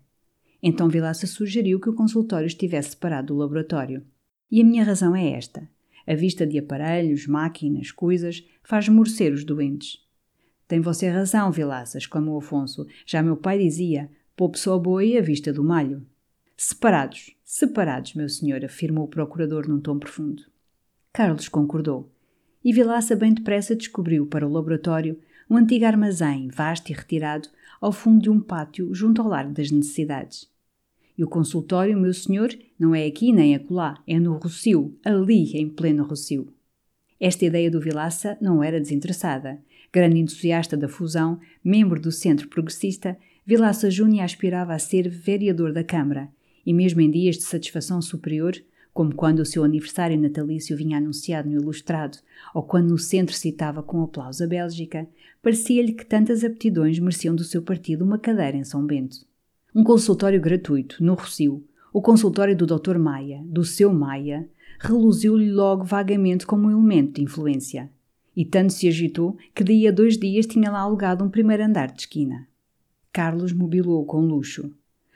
Então 0.60 0.88
Vilaça 0.88 1.26
sugeriu 1.26 1.78
que 1.78 1.88
o 1.88 1.94
consultório 1.94 2.46
estivesse 2.46 2.90
separado 2.90 3.28
do 3.28 3.36
laboratório. 3.36 4.04
E 4.50 4.60
a 4.60 4.64
minha 4.64 4.82
razão 4.82 5.14
é 5.14 5.30
esta. 5.30 5.68
A 6.06 6.14
vista 6.14 6.46
de 6.46 6.58
aparelhos, 6.58 7.26
máquinas, 7.26 7.92
coisas, 7.92 8.44
faz 8.62 8.88
morcer 8.88 9.32
os 9.32 9.44
doentes. 9.44 10.02
Tem 10.66 10.80
você 10.80 11.08
razão, 11.08 11.52
Vilaça, 11.52 11.98
exclamou 11.98 12.38
Afonso. 12.38 12.86
Já 13.06 13.22
meu 13.22 13.36
pai 13.36 13.58
dizia: 13.58 14.10
poupe 14.34 14.58
só 14.58 14.78
boi 14.78 15.16
à 15.16 15.22
vista 15.22 15.52
do 15.52 15.62
malho. 15.62 16.04
Separados, 16.56 17.34
separados, 17.44 18.14
meu 18.14 18.28
senhor, 18.28 18.64
afirmou 18.64 19.04
o 19.04 19.08
procurador 19.08 19.68
num 19.68 19.80
tom 19.80 19.98
profundo. 19.98 20.42
Carlos 21.12 21.48
concordou. 21.48 22.10
E 22.64 22.72
Vilaça 22.72 23.14
bem 23.14 23.34
depressa 23.34 23.76
descobriu 23.76 24.26
para 24.26 24.46
o 24.46 24.50
laboratório 24.50 25.20
um 25.48 25.56
antigo 25.56 25.84
armazém, 25.84 26.48
vasto 26.48 26.90
e 26.90 26.94
retirado, 26.94 27.48
ao 27.80 27.92
fundo 27.92 28.22
de 28.22 28.30
um 28.30 28.40
pátio 28.40 28.94
junto 28.94 29.20
ao 29.20 29.28
Largo 29.28 29.52
das 29.52 29.70
Necessidades. 29.70 30.48
E 31.16 31.22
o 31.22 31.28
consultório, 31.28 31.96
meu 31.96 32.12
senhor, 32.12 32.50
não 32.78 32.94
é 32.94 33.06
aqui 33.06 33.32
nem 33.32 33.54
acolá, 33.54 34.02
é 34.06 34.18
no 34.18 34.36
Rocio, 34.36 34.98
ali 35.04 35.56
em 35.56 35.68
pleno 35.68 36.04
Rocio. 36.04 36.52
Esta 37.20 37.44
ideia 37.44 37.70
do 37.70 37.80
Vilaça 37.80 38.36
não 38.40 38.62
era 38.62 38.80
desinteressada. 38.80 39.60
Grande 39.92 40.18
entusiasta 40.18 40.76
da 40.76 40.88
fusão, 40.88 41.38
membro 41.62 42.00
do 42.00 42.10
Centro 42.10 42.48
Progressista, 42.48 43.16
Vilaça 43.46 43.90
Júnior 43.90 44.24
aspirava 44.24 44.74
a 44.74 44.78
ser 44.78 45.08
vereador 45.08 45.72
da 45.72 45.84
Câmara, 45.84 46.28
e 46.66 46.72
mesmo 46.72 47.00
em 47.00 47.10
dias 47.10 47.36
de 47.36 47.42
satisfação 47.42 48.02
superior, 48.02 48.54
como 48.94 49.12
quando 49.12 49.40
o 49.40 49.44
seu 49.44 49.64
aniversário 49.64 50.16
natalício 50.16 50.76
vinha 50.76 50.98
anunciado 50.98 51.50
no 51.50 51.60
Ilustrado, 51.60 52.18
ou 52.54 52.62
quando 52.62 52.90
no 52.90 52.98
centro 52.98 53.34
citava 53.34 53.82
com 53.82 54.00
aplauso 54.00 54.44
a 54.44 54.46
Bélgica, 54.46 55.08
parecia-lhe 55.42 55.92
que 55.92 56.06
tantas 56.06 56.44
aptidões 56.44 57.00
mereciam 57.00 57.34
do 57.34 57.42
seu 57.42 57.60
partido 57.60 58.04
uma 58.04 58.20
cadeira 58.20 58.56
em 58.56 58.62
São 58.62 58.86
Bento. 58.86 59.26
Um 59.74 59.82
consultório 59.82 60.40
gratuito, 60.40 61.02
no 61.02 61.14
Rocio, 61.14 61.64
o 61.92 62.00
consultório 62.00 62.56
do 62.56 62.66
Dr. 62.66 62.96
Maia, 62.96 63.42
do 63.44 63.64
seu 63.64 63.92
Maia, 63.92 64.48
reluziu-lhe 64.78 65.50
logo 65.50 65.82
vagamente 65.82 66.46
como 66.46 66.68
um 66.68 66.70
elemento 66.70 67.14
de 67.14 67.22
influência. 67.22 67.90
E 68.36 68.44
tanto 68.44 68.72
se 68.72 68.86
agitou 68.86 69.36
que 69.52 69.64
daí 69.64 69.88
a 69.88 69.92
dois 69.92 70.16
dias 70.16 70.46
tinha 70.46 70.70
lá 70.70 70.80
alugado 70.80 71.24
um 71.24 71.28
primeiro 71.28 71.64
andar 71.64 71.90
de 71.90 72.02
esquina. 72.02 72.46
Carlos 73.12 73.52
mobilou 73.52 74.04
com 74.06 74.20
luxo. 74.20 74.72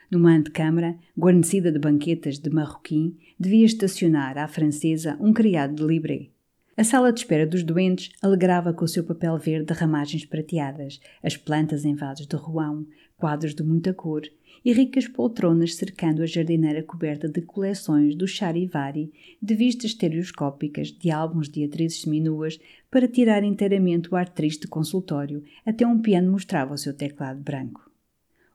Numa 0.09 0.31
antecâmara, 0.31 0.97
guarnecida 1.17 1.71
de 1.71 1.77
banquetas 1.77 2.39
de 2.39 2.49
marroquim, 2.49 3.15
devia 3.39 3.65
estacionar 3.65 4.37
à 4.37 4.47
francesa 4.47 5.15
um 5.19 5.31
criado 5.31 5.75
de 5.75 5.83
libré. 5.83 6.29
A 6.75 6.83
sala 6.83 7.11
de 7.11 7.19
espera 7.19 7.45
dos 7.45 7.61
doentes 7.61 8.09
alegrava 8.21 8.73
com 8.73 8.85
o 8.85 8.87
seu 8.87 9.03
papel 9.03 9.37
verde 9.37 9.65
de 9.65 9.73
ramagens 9.73 10.25
prateadas, 10.25 10.99
as 11.21 11.35
plantas 11.35 11.83
em 11.83 11.93
vasos 11.93 12.25
de 12.25 12.35
ruão, 12.35 12.87
quadros 13.17 13.53
de 13.53 13.61
muita 13.61 13.93
cor 13.93 14.21
e 14.63 14.73
ricas 14.73 15.07
poltronas 15.07 15.75
cercando 15.75 16.23
a 16.23 16.25
jardineira 16.25 16.81
coberta 16.81 17.27
de 17.27 17.41
coleções 17.41 18.15
do 18.15 18.27
Charivari, 18.27 19.11
de 19.41 19.55
vistas 19.55 19.91
estereoscópicas, 19.91 20.87
de 20.87 21.11
álbuns 21.11 21.49
de 21.49 21.63
atrizes 21.63 22.01
seminuas, 22.01 22.59
para 22.89 23.07
tirar 23.07 23.43
inteiramente 23.43 24.09
o 24.11 24.15
ar 24.15 24.29
triste 24.29 24.67
consultório, 24.67 25.43
até 25.65 25.85
um 25.85 25.99
piano 25.99 26.31
mostrava 26.31 26.73
o 26.73 26.77
seu 26.77 26.93
teclado 26.93 27.41
branco. 27.41 27.88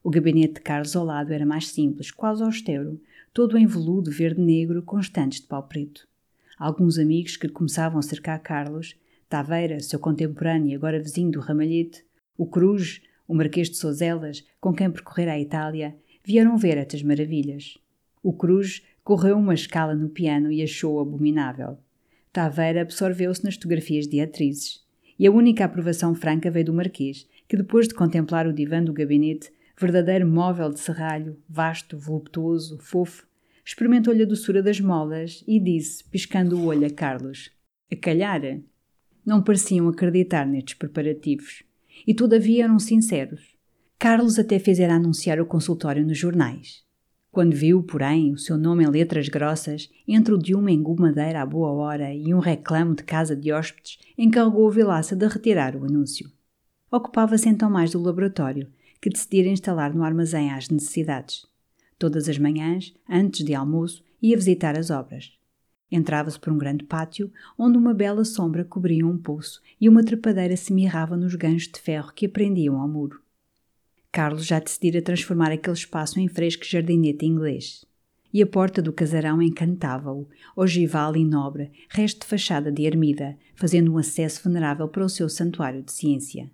O 0.04 0.10
gabinete 0.10 0.54
de 0.54 0.60
Carlos 0.60 0.94
ao 0.94 1.04
lado 1.04 1.32
era 1.32 1.44
mais 1.44 1.66
simples, 1.68 2.12
quase 2.12 2.44
austero, 2.44 3.00
todo 3.32 3.58
em 3.58 3.66
veludo 3.66 4.12
verde-negro 4.12 4.82
com 4.82 5.00
estantes 5.00 5.40
de 5.40 5.48
pau 5.48 5.64
preto 5.64 6.06
alguns 6.58 6.98
amigos 6.98 7.36
que 7.36 7.48
começavam 7.48 7.98
a 7.98 8.02
cercar 8.02 8.40
Carlos, 8.40 8.96
Taveira, 9.28 9.80
seu 9.80 9.98
contemporâneo 9.98 10.70
e 10.70 10.74
agora 10.74 11.00
vizinho 11.00 11.30
do 11.30 11.40
Ramalhete, 11.40 12.04
o 12.36 12.46
Cruz, 12.46 13.00
o 13.26 13.34
Marquês 13.34 13.70
de 13.70 13.76
Sozelas, 13.76 14.44
com 14.60 14.72
quem 14.72 14.90
percorrera 14.90 15.32
a 15.32 15.40
Itália, 15.40 15.96
vieram 16.24 16.56
ver 16.56 16.76
estas 16.76 17.02
maravilhas. 17.02 17.78
O 18.22 18.32
Cruz 18.32 18.82
correu 19.02 19.36
uma 19.36 19.54
escala 19.54 19.94
no 19.94 20.08
piano 20.08 20.50
e 20.50 20.62
achou-o 20.62 21.00
abominável. 21.00 21.78
Taveira 22.32 22.82
absorveu-se 22.82 23.44
nas 23.44 23.54
fotografias 23.54 24.06
de 24.06 24.20
atrizes. 24.20 24.82
E 25.18 25.26
a 25.26 25.30
única 25.30 25.64
aprovação 25.64 26.14
franca 26.14 26.50
veio 26.50 26.66
do 26.66 26.74
Marquês, 26.74 27.28
que 27.46 27.56
depois 27.56 27.86
de 27.86 27.94
contemplar 27.94 28.46
o 28.46 28.52
divã 28.52 28.82
do 28.82 28.92
gabinete, 28.92 29.50
verdadeiro 29.76 30.26
móvel 30.26 30.70
de 30.70 30.80
serralho, 30.80 31.36
vasto, 31.48 31.98
voluptuoso, 31.98 32.78
fofo, 32.78 33.26
experimentou-lhe 33.64 34.22
a 34.22 34.26
doçura 34.26 34.62
das 34.62 34.80
molas 34.80 35.42
e 35.46 35.58
disse, 35.58 36.04
piscando 36.04 36.58
o 36.58 36.66
olho 36.66 36.86
a 36.86 36.90
Carlos: 36.90 37.50
A 37.90 37.96
calhar? 37.96 38.42
Não 39.24 39.42
pareciam 39.42 39.88
acreditar 39.88 40.46
nestes 40.46 40.74
preparativos. 40.74 41.62
E 42.06 42.12
todavia 42.12 42.64
eram 42.64 42.78
sinceros. 42.78 43.56
Carlos 43.98 44.38
até 44.38 44.58
fizera 44.58 44.94
anunciar 44.94 45.40
o 45.40 45.46
consultório 45.46 46.04
nos 46.04 46.18
jornais. 46.18 46.84
Quando 47.30 47.56
viu, 47.56 47.82
porém, 47.82 48.32
o 48.32 48.38
seu 48.38 48.56
nome 48.56 48.84
em 48.84 48.88
letras 48.88 49.28
grossas, 49.28 49.90
entre 50.06 50.34
o 50.34 50.38
de 50.38 50.54
uma 50.54 50.70
engomadeira 50.70 51.42
à 51.42 51.46
boa 51.46 51.72
hora 51.72 52.14
e 52.14 52.32
um 52.32 52.38
reclamo 52.38 52.94
de 52.94 53.02
casa 53.02 53.34
de 53.34 53.50
hóspedes, 53.50 53.98
encarregou 54.16 54.68
o 54.68 54.70
Vilaça 54.70 55.16
de 55.16 55.26
retirar 55.26 55.74
o 55.74 55.84
anúncio. 55.84 56.30
Ocupava-se 56.92 57.48
então 57.48 57.68
mais 57.68 57.90
do 57.90 58.00
laboratório, 58.00 58.70
que 59.04 59.10
decidira 59.10 59.50
instalar 59.50 59.94
no 59.94 60.02
armazém 60.02 60.50
às 60.50 60.70
necessidades. 60.70 61.44
Todas 61.98 62.26
as 62.26 62.38
manhãs, 62.38 62.94
antes 63.06 63.44
de 63.44 63.54
almoço, 63.54 64.02
ia 64.22 64.34
visitar 64.34 64.78
as 64.78 64.88
obras. 64.88 65.30
Entrava-se 65.92 66.40
por 66.40 66.50
um 66.50 66.56
grande 66.56 66.84
pátio, 66.84 67.30
onde 67.58 67.76
uma 67.76 67.92
bela 67.92 68.24
sombra 68.24 68.64
cobria 68.64 69.06
um 69.06 69.18
poço 69.18 69.60
e 69.78 69.90
uma 69.90 70.02
trepadeira 70.02 70.56
se 70.56 70.72
mirrava 70.72 71.18
nos 71.18 71.34
ganchos 71.34 71.70
de 71.70 71.78
ferro 71.78 72.14
que 72.14 72.24
aprendiam 72.24 72.80
ao 72.80 72.88
muro. 72.88 73.20
Carlos 74.10 74.46
já 74.46 74.58
decidira 74.58 75.02
transformar 75.02 75.52
aquele 75.52 75.76
espaço 75.76 76.18
em 76.18 76.26
fresco 76.26 76.64
jardinete 76.64 77.26
inglês. 77.26 77.84
E 78.32 78.40
a 78.40 78.46
porta 78.46 78.80
do 78.80 78.90
casarão 78.90 79.42
encantava-o, 79.42 80.26
ogival 80.56 81.14
e 81.14 81.26
nobre, 81.26 81.70
resto 81.90 82.20
de 82.20 82.26
fachada 82.26 82.72
de 82.72 82.84
ermida, 82.84 83.36
fazendo 83.54 83.92
um 83.92 83.98
acesso 83.98 84.42
venerável 84.42 84.88
para 84.88 85.04
o 85.04 85.10
seu 85.10 85.28
santuário 85.28 85.82
de 85.82 85.92
ciência. 85.92 86.50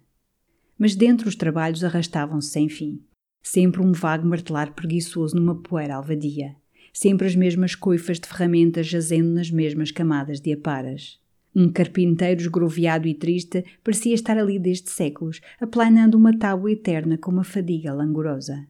Mas 0.80 0.96
dentro 0.96 1.28
os 1.28 1.36
trabalhos 1.36 1.84
arrastavam-se 1.84 2.48
sem 2.48 2.66
fim. 2.66 3.02
Sempre 3.42 3.82
um 3.82 3.92
vago 3.92 4.26
martelar 4.26 4.74
preguiçoso 4.74 5.36
numa 5.36 5.54
poeira 5.54 5.96
alvadia. 5.96 6.56
Sempre 6.90 7.26
as 7.26 7.36
mesmas 7.36 7.74
coifas 7.74 8.18
de 8.18 8.26
ferramentas 8.26 8.86
jazendo 8.86 9.28
nas 9.28 9.50
mesmas 9.50 9.90
camadas 9.90 10.40
de 10.40 10.54
aparas. 10.54 11.20
Um 11.54 11.70
carpinteiro 11.70 12.40
esgroviado 12.40 13.06
e 13.06 13.14
triste 13.14 13.62
parecia 13.84 14.14
estar 14.14 14.38
ali 14.38 14.58
desde 14.58 14.88
séculos, 14.88 15.42
aplanando 15.60 16.16
uma 16.16 16.38
tábua 16.38 16.72
eterna 16.72 17.18
com 17.18 17.30
uma 17.30 17.44
fadiga 17.44 17.92
langorosa. 17.92 18.66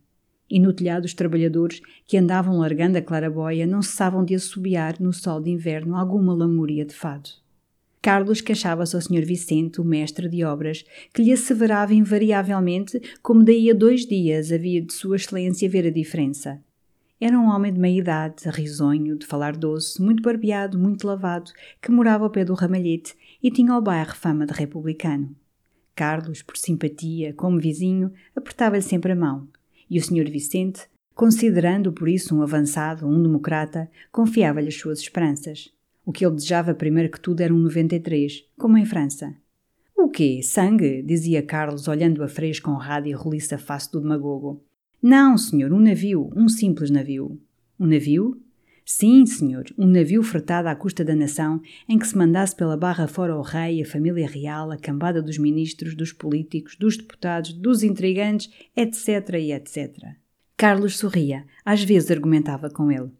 E 0.50 0.58
no 0.58 0.72
telhado 0.72 1.04
os 1.04 1.14
trabalhadores, 1.14 1.80
que 2.04 2.16
andavam 2.16 2.58
largando 2.58 2.98
a 2.98 3.02
clarabóia, 3.02 3.68
não 3.68 3.82
cessavam 3.82 4.24
de 4.24 4.34
assobiar 4.34 5.00
no 5.00 5.12
sol 5.12 5.40
de 5.40 5.50
inverno 5.50 5.94
alguma 5.94 6.34
lamúria 6.34 6.84
de 6.84 6.92
fado. 6.92 7.30
Carlos 8.02 8.40
queixava-se 8.40 8.96
ao 8.96 9.02
Sr. 9.02 9.26
Vicente, 9.26 9.80
o 9.80 9.84
mestre 9.84 10.26
de 10.26 10.42
obras, 10.42 10.84
que 11.12 11.22
lhe 11.22 11.32
asseverava 11.32 11.92
invariavelmente 11.92 13.00
como 13.22 13.44
daí 13.44 13.70
a 13.70 13.74
dois 13.74 14.06
dias 14.06 14.50
havia 14.50 14.80
de 14.80 14.92
Sua 14.94 15.16
Excelência 15.16 15.68
ver 15.68 15.86
a 15.86 15.90
diferença. 15.90 16.62
Era 17.20 17.38
um 17.38 17.50
homem 17.50 17.70
de 17.70 17.78
meia 17.78 17.98
idade, 17.98 18.48
risonho, 18.48 19.18
de 19.18 19.26
falar 19.26 19.54
doce, 19.54 20.00
muito 20.00 20.22
barbeado, 20.22 20.78
muito 20.78 21.06
lavado, 21.06 21.50
que 21.82 21.90
morava 21.90 22.24
ao 22.24 22.30
pé 22.30 22.42
do 22.42 22.54
ramalhete 22.54 23.14
e 23.42 23.50
tinha 23.50 23.72
ao 23.72 23.82
bairro 23.82 24.16
fama 24.16 24.46
de 24.46 24.54
republicano. 24.54 25.36
Carlos, 25.94 26.40
por 26.40 26.56
simpatia, 26.56 27.34
como 27.34 27.60
vizinho, 27.60 28.10
apertava-lhe 28.34 28.80
sempre 28.80 29.12
a 29.12 29.16
mão, 29.16 29.46
e 29.90 29.98
o 29.98 30.02
Sr. 30.02 30.30
Vicente, 30.30 30.88
considerando 31.14 31.92
por 31.92 32.08
isso 32.08 32.34
um 32.34 32.40
avançado, 32.40 33.06
um 33.06 33.22
democrata, 33.22 33.90
confiava-lhe 34.10 34.68
as 34.68 34.76
suas 34.76 35.00
esperanças. 35.00 35.70
O 36.10 36.12
que 36.12 36.26
ele 36.26 36.34
desejava 36.34 36.74
primeiro 36.74 37.08
que 37.08 37.20
tudo 37.20 37.40
era 37.40 37.54
um 37.54 37.58
93, 37.60 38.44
como 38.58 38.76
em 38.76 38.84
França. 38.84 39.32
O 39.96 40.08
quê? 40.08 40.40
Sangue? 40.42 41.04
dizia 41.04 41.40
Carlos, 41.40 41.86
olhando 41.86 42.24
a 42.24 42.28
Frei 42.28 42.50
com 42.60 42.72
rada 42.72 43.08
e 43.08 43.12
roliça 43.12 43.56
face 43.56 43.92
do 43.92 44.00
demagogo. 44.00 44.60
Não, 45.00 45.38
senhor, 45.38 45.72
um 45.72 45.78
navio, 45.78 46.28
um 46.34 46.48
simples 46.48 46.90
navio. 46.90 47.40
Um 47.78 47.86
navio? 47.86 48.42
Sim, 48.84 49.24
senhor, 49.24 49.66
um 49.78 49.86
navio 49.86 50.20
fretado 50.24 50.66
à 50.66 50.74
custa 50.74 51.04
da 51.04 51.14
nação, 51.14 51.60
em 51.88 51.96
que 51.96 52.08
se 52.08 52.18
mandasse 52.18 52.56
pela 52.56 52.76
barra 52.76 53.06
fora 53.06 53.36
o 53.36 53.40
rei, 53.40 53.80
a 53.80 53.86
família 53.86 54.26
real, 54.26 54.72
a 54.72 54.76
cambada 54.76 55.22
dos 55.22 55.38
ministros, 55.38 55.94
dos 55.94 56.12
políticos, 56.12 56.74
dos 56.74 56.96
deputados, 56.96 57.52
dos 57.52 57.84
intrigantes, 57.84 58.50
etc. 58.76 59.34
e 59.38 59.52
etc. 59.52 59.96
Carlos 60.56 60.98
sorria, 60.98 61.46
às 61.64 61.84
vezes 61.84 62.10
argumentava 62.10 62.68
com 62.68 62.90
ele. 62.90 63.12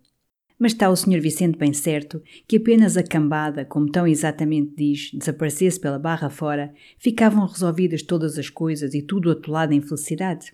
Mas 0.60 0.72
está 0.72 0.90
o 0.90 0.94
Sr. 0.94 1.22
Vicente 1.22 1.56
bem 1.56 1.72
certo 1.72 2.22
que 2.46 2.58
apenas 2.58 2.94
a 2.98 3.02
cambada, 3.02 3.64
como 3.64 3.90
tão 3.90 4.06
exatamente 4.06 4.74
diz, 4.76 5.10
desaparecesse 5.10 5.80
pela 5.80 5.98
barra 5.98 6.28
fora, 6.28 6.74
ficavam 6.98 7.46
resolvidas 7.46 8.02
todas 8.02 8.36
as 8.36 8.50
coisas 8.50 8.92
e 8.92 9.00
tudo 9.00 9.30
atolado 9.30 9.72
em 9.72 9.80
felicidade? 9.80 10.52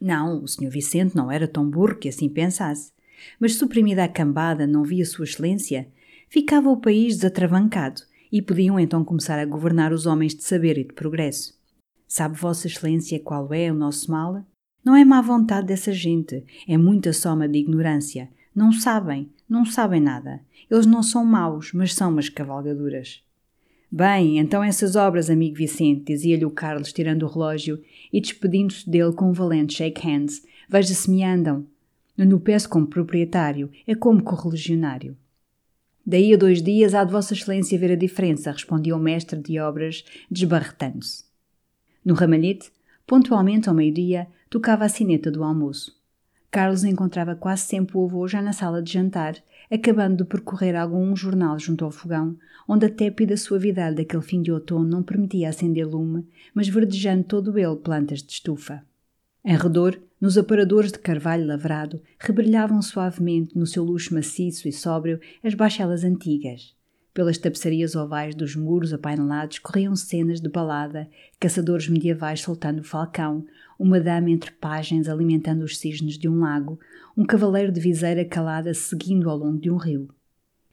Não, 0.00 0.42
o 0.42 0.48
Sr. 0.48 0.68
Vicente 0.68 1.14
não 1.14 1.30
era 1.30 1.46
tão 1.46 1.70
burro 1.70 1.94
que 1.94 2.08
assim 2.08 2.28
pensasse. 2.28 2.92
Mas 3.38 3.54
suprimida 3.54 4.02
a 4.02 4.08
cambada, 4.08 4.66
não 4.66 4.82
via 4.82 5.06
Sua 5.06 5.24
Excelência, 5.24 5.86
ficava 6.28 6.68
o 6.68 6.80
país 6.80 7.14
desatravancado 7.14 8.02
e 8.32 8.42
podiam 8.42 8.80
então 8.80 9.04
começar 9.04 9.38
a 9.38 9.46
governar 9.46 9.92
os 9.92 10.06
homens 10.06 10.34
de 10.34 10.42
saber 10.42 10.76
e 10.76 10.82
de 10.82 10.92
progresso. 10.92 11.56
Sabe 12.08 12.36
Vossa 12.36 12.66
Excelência 12.66 13.20
qual 13.20 13.54
é 13.54 13.70
o 13.70 13.76
nosso 13.76 14.10
mal? 14.10 14.44
Não 14.84 14.96
é 14.96 15.04
má 15.04 15.22
vontade 15.22 15.68
dessa 15.68 15.92
gente, 15.92 16.44
é 16.66 16.76
muita 16.76 17.12
soma 17.12 17.48
de 17.48 17.60
ignorância. 17.60 18.28
Não 18.54 18.72
sabem, 18.72 19.28
não 19.48 19.64
sabem 19.64 20.00
nada. 20.00 20.40
Eles 20.70 20.86
não 20.86 21.02
são 21.02 21.24
maus, 21.24 21.72
mas 21.72 21.92
são 21.92 22.10
umas 22.10 22.28
cavalgaduras. 22.28 23.22
Bem, 23.90 24.38
então 24.38 24.62
essas 24.62 24.96
obras, 24.96 25.28
amigo 25.28 25.56
Vicente, 25.56 26.04
dizia-lhe 26.04 26.44
o 26.44 26.50
Carlos, 26.50 26.92
tirando 26.92 27.24
o 27.24 27.28
relógio 27.28 27.82
e 28.12 28.20
despedindo-se 28.20 28.88
dele 28.88 29.12
com 29.12 29.30
um 29.30 29.32
valente 29.32 29.74
shake 29.74 30.06
hands. 30.06 30.44
Veja 30.68 30.94
se 30.94 31.10
me 31.10 31.24
andam. 31.24 31.66
No 32.16 32.38
peço 32.38 32.68
como 32.68 32.86
proprietário, 32.86 33.70
é 33.86 33.94
como 33.94 34.22
correligionário. 34.22 35.16
Daí 36.06 36.32
a 36.32 36.36
dois 36.36 36.62
dias 36.62 36.94
há 36.94 37.02
de 37.02 37.12
Vossa 37.12 37.34
Excelência 37.34 37.78
ver 37.78 37.92
a 37.92 37.96
diferença, 37.96 38.52
respondia 38.52 38.94
o 38.94 39.00
mestre 39.00 39.40
de 39.40 39.58
obras, 39.58 40.04
desbarretando-se. 40.30 41.24
No 42.04 42.14
ramalhete, 42.14 42.70
pontualmente 43.06 43.68
ao 43.68 43.74
meio-dia, 43.74 44.28
tocava 44.50 44.84
a 44.84 44.88
sineta 44.88 45.30
do 45.30 45.42
almoço. 45.42 45.96
Carlos 46.54 46.84
encontrava 46.84 47.34
quase 47.34 47.62
sempre 47.62 47.96
o 47.96 48.04
avô 48.04 48.28
já 48.28 48.40
na 48.40 48.52
sala 48.52 48.80
de 48.80 48.92
jantar, 48.92 49.34
acabando 49.68 50.18
de 50.18 50.24
percorrer 50.24 50.76
algum 50.76 51.16
jornal 51.16 51.58
junto 51.58 51.84
ao 51.84 51.90
fogão, 51.90 52.36
onde 52.68 52.86
a 52.86 52.88
tépida 52.88 53.36
suavidade 53.36 53.96
daquele 53.96 54.22
fim 54.22 54.40
de 54.40 54.52
outono 54.52 54.88
não 54.88 55.02
permitia 55.02 55.48
acender 55.48 55.84
lume, 55.84 56.24
mas 56.54 56.68
verdejando 56.68 57.24
todo 57.24 57.58
ele 57.58 57.74
plantas 57.74 58.22
de 58.22 58.34
estufa. 58.34 58.84
Em 59.44 59.56
redor, 59.56 60.00
nos 60.20 60.38
aparadores 60.38 60.92
de 60.92 61.00
carvalho 61.00 61.44
lavrado, 61.44 62.00
rebrilhavam 62.20 62.80
suavemente, 62.80 63.58
no 63.58 63.66
seu 63.66 63.82
luxo 63.82 64.14
maciço 64.14 64.68
e 64.68 64.72
sóbrio, 64.72 65.18
as 65.42 65.54
bachelas 65.54 66.04
antigas. 66.04 66.72
Pelas 67.14 67.38
tapeçarias 67.38 67.94
ovais 67.94 68.34
dos 68.34 68.56
muros 68.56 68.92
apainelados 68.92 69.60
corriam 69.60 69.94
cenas 69.94 70.40
de 70.40 70.48
balada, 70.48 71.08
caçadores 71.40 71.88
medievais 71.88 72.40
soltando 72.40 72.80
o 72.80 72.84
falcão, 72.84 73.46
uma 73.78 74.00
dama 74.00 74.30
entre 74.30 74.50
pagens 74.50 75.08
alimentando 75.08 75.64
os 75.64 75.78
cisnes 75.78 76.18
de 76.18 76.28
um 76.28 76.40
lago, 76.40 76.78
um 77.16 77.24
cavaleiro 77.24 77.72
de 77.72 77.80
viseira 77.80 78.24
calada 78.24 78.74
seguindo 78.74 79.30
ao 79.30 79.38
longo 79.38 79.60
de 79.60 79.70
um 79.70 79.76
rio 79.76 80.08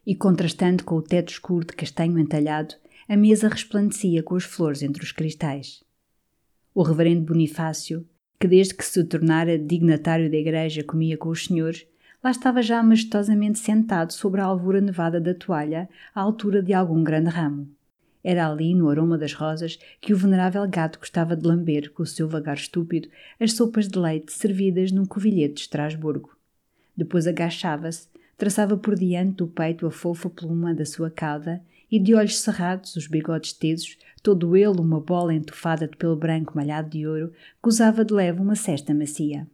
e 0.05 0.15
contrastando 0.15 0.83
com 0.83 0.95
o 0.95 1.01
teto 1.01 1.31
escuro 1.31 1.65
de 1.65 1.73
castanho 1.73 2.17
entalhado, 2.17 2.75
a 3.07 3.15
mesa 3.15 3.47
resplandecia 3.47 4.23
com 4.23 4.35
as 4.35 4.43
flores 4.43 4.81
entre 4.81 5.03
os 5.03 5.11
cristais. 5.11 5.83
O 6.73 6.81
reverendo 6.81 7.21
Bonifácio, 7.21 8.05
que 8.39 8.47
desde 8.47 8.73
que 8.73 8.85
se 8.85 9.03
tornara 9.03 9.59
dignatário 9.59 10.29
da 10.29 10.37
igreja 10.37 10.83
comia 10.83 11.17
com 11.17 11.29
os 11.29 11.45
senhores, 11.45 11.85
lá 12.23 12.31
estava 12.31 12.61
já 12.61 12.81
majestosamente 12.83 13.59
sentado 13.59 14.13
sobre 14.13 14.41
a 14.41 14.45
alvura 14.45 14.79
nevada 14.79 15.19
da 15.19 15.33
toalha, 15.33 15.89
à 16.13 16.21
altura 16.21 16.61
de 16.61 16.73
algum 16.73 17.03
grande 17.03 17.29
ramo. 17.29 17.67
Era 18.23 18.47
ali, 18.47 18.75
no 18.75 18.89
aroma 18.89 19.17
das 19.17 19.33
rosas, 19.33 19.79
que 19.99 20.13
o 20.13 20.17
venerável 20.17 20.67
gato 20.69 20.99
gostava 20.99 21.35
de 21.35 21.47
lamber, 21.47 21.91
com 21.91 22.03
o 22.03 22.05
seu 22.05 22.27
vagar 22.27 22.55
estúpido, 22.55 23.09
as 23.39 23.53
sopas 23.53 23.87
de 23.87 23.97
leite 23.97 24.31
servidas 24.31 24.91
num 24.91 25.05
covilhete 25.05 25.55
de 25.55 25.61
Estrasburgo. 25.61 26.37
Depois 26.95 27.25
agachava-se, 27.25 28.07
traçava 28.37 28.77
por 28.77 28.95
diante 28.95 29.37
do 29.37 29.47
peito 29.47 29.87
a 29.87 29.91
fofa 29.91 30.29
pluma 30.29 30.73
da 30.73 30.85
sua 30.85 31.09
cauda 31.09 31.61
e, 31.91 31.99
de 31.99 32.13
olhos 32.13 32.39
cerrados, 32.39 32.95
os 32.95 33.07
bigodes 33.07 33.53
tesos, 33.53 33.97
todo 34.21 34.55
ele 34.55 34.79
uma 34.79 34.99
bola 34.99 35.33
entufada 35.33 35.87
de 35.87 35.97
pelo 35.97 36.15
branco 36.15 36.53
malhado 36.55 36.89
de 36.89 37.07
ouro, 37.07 37.33
gozava 37.61 38.05
de 38.05 38.13
leve 38.13 38.39
uma 38.39 38.55
cesta 38.55 38.93
macia. 38.93 39.47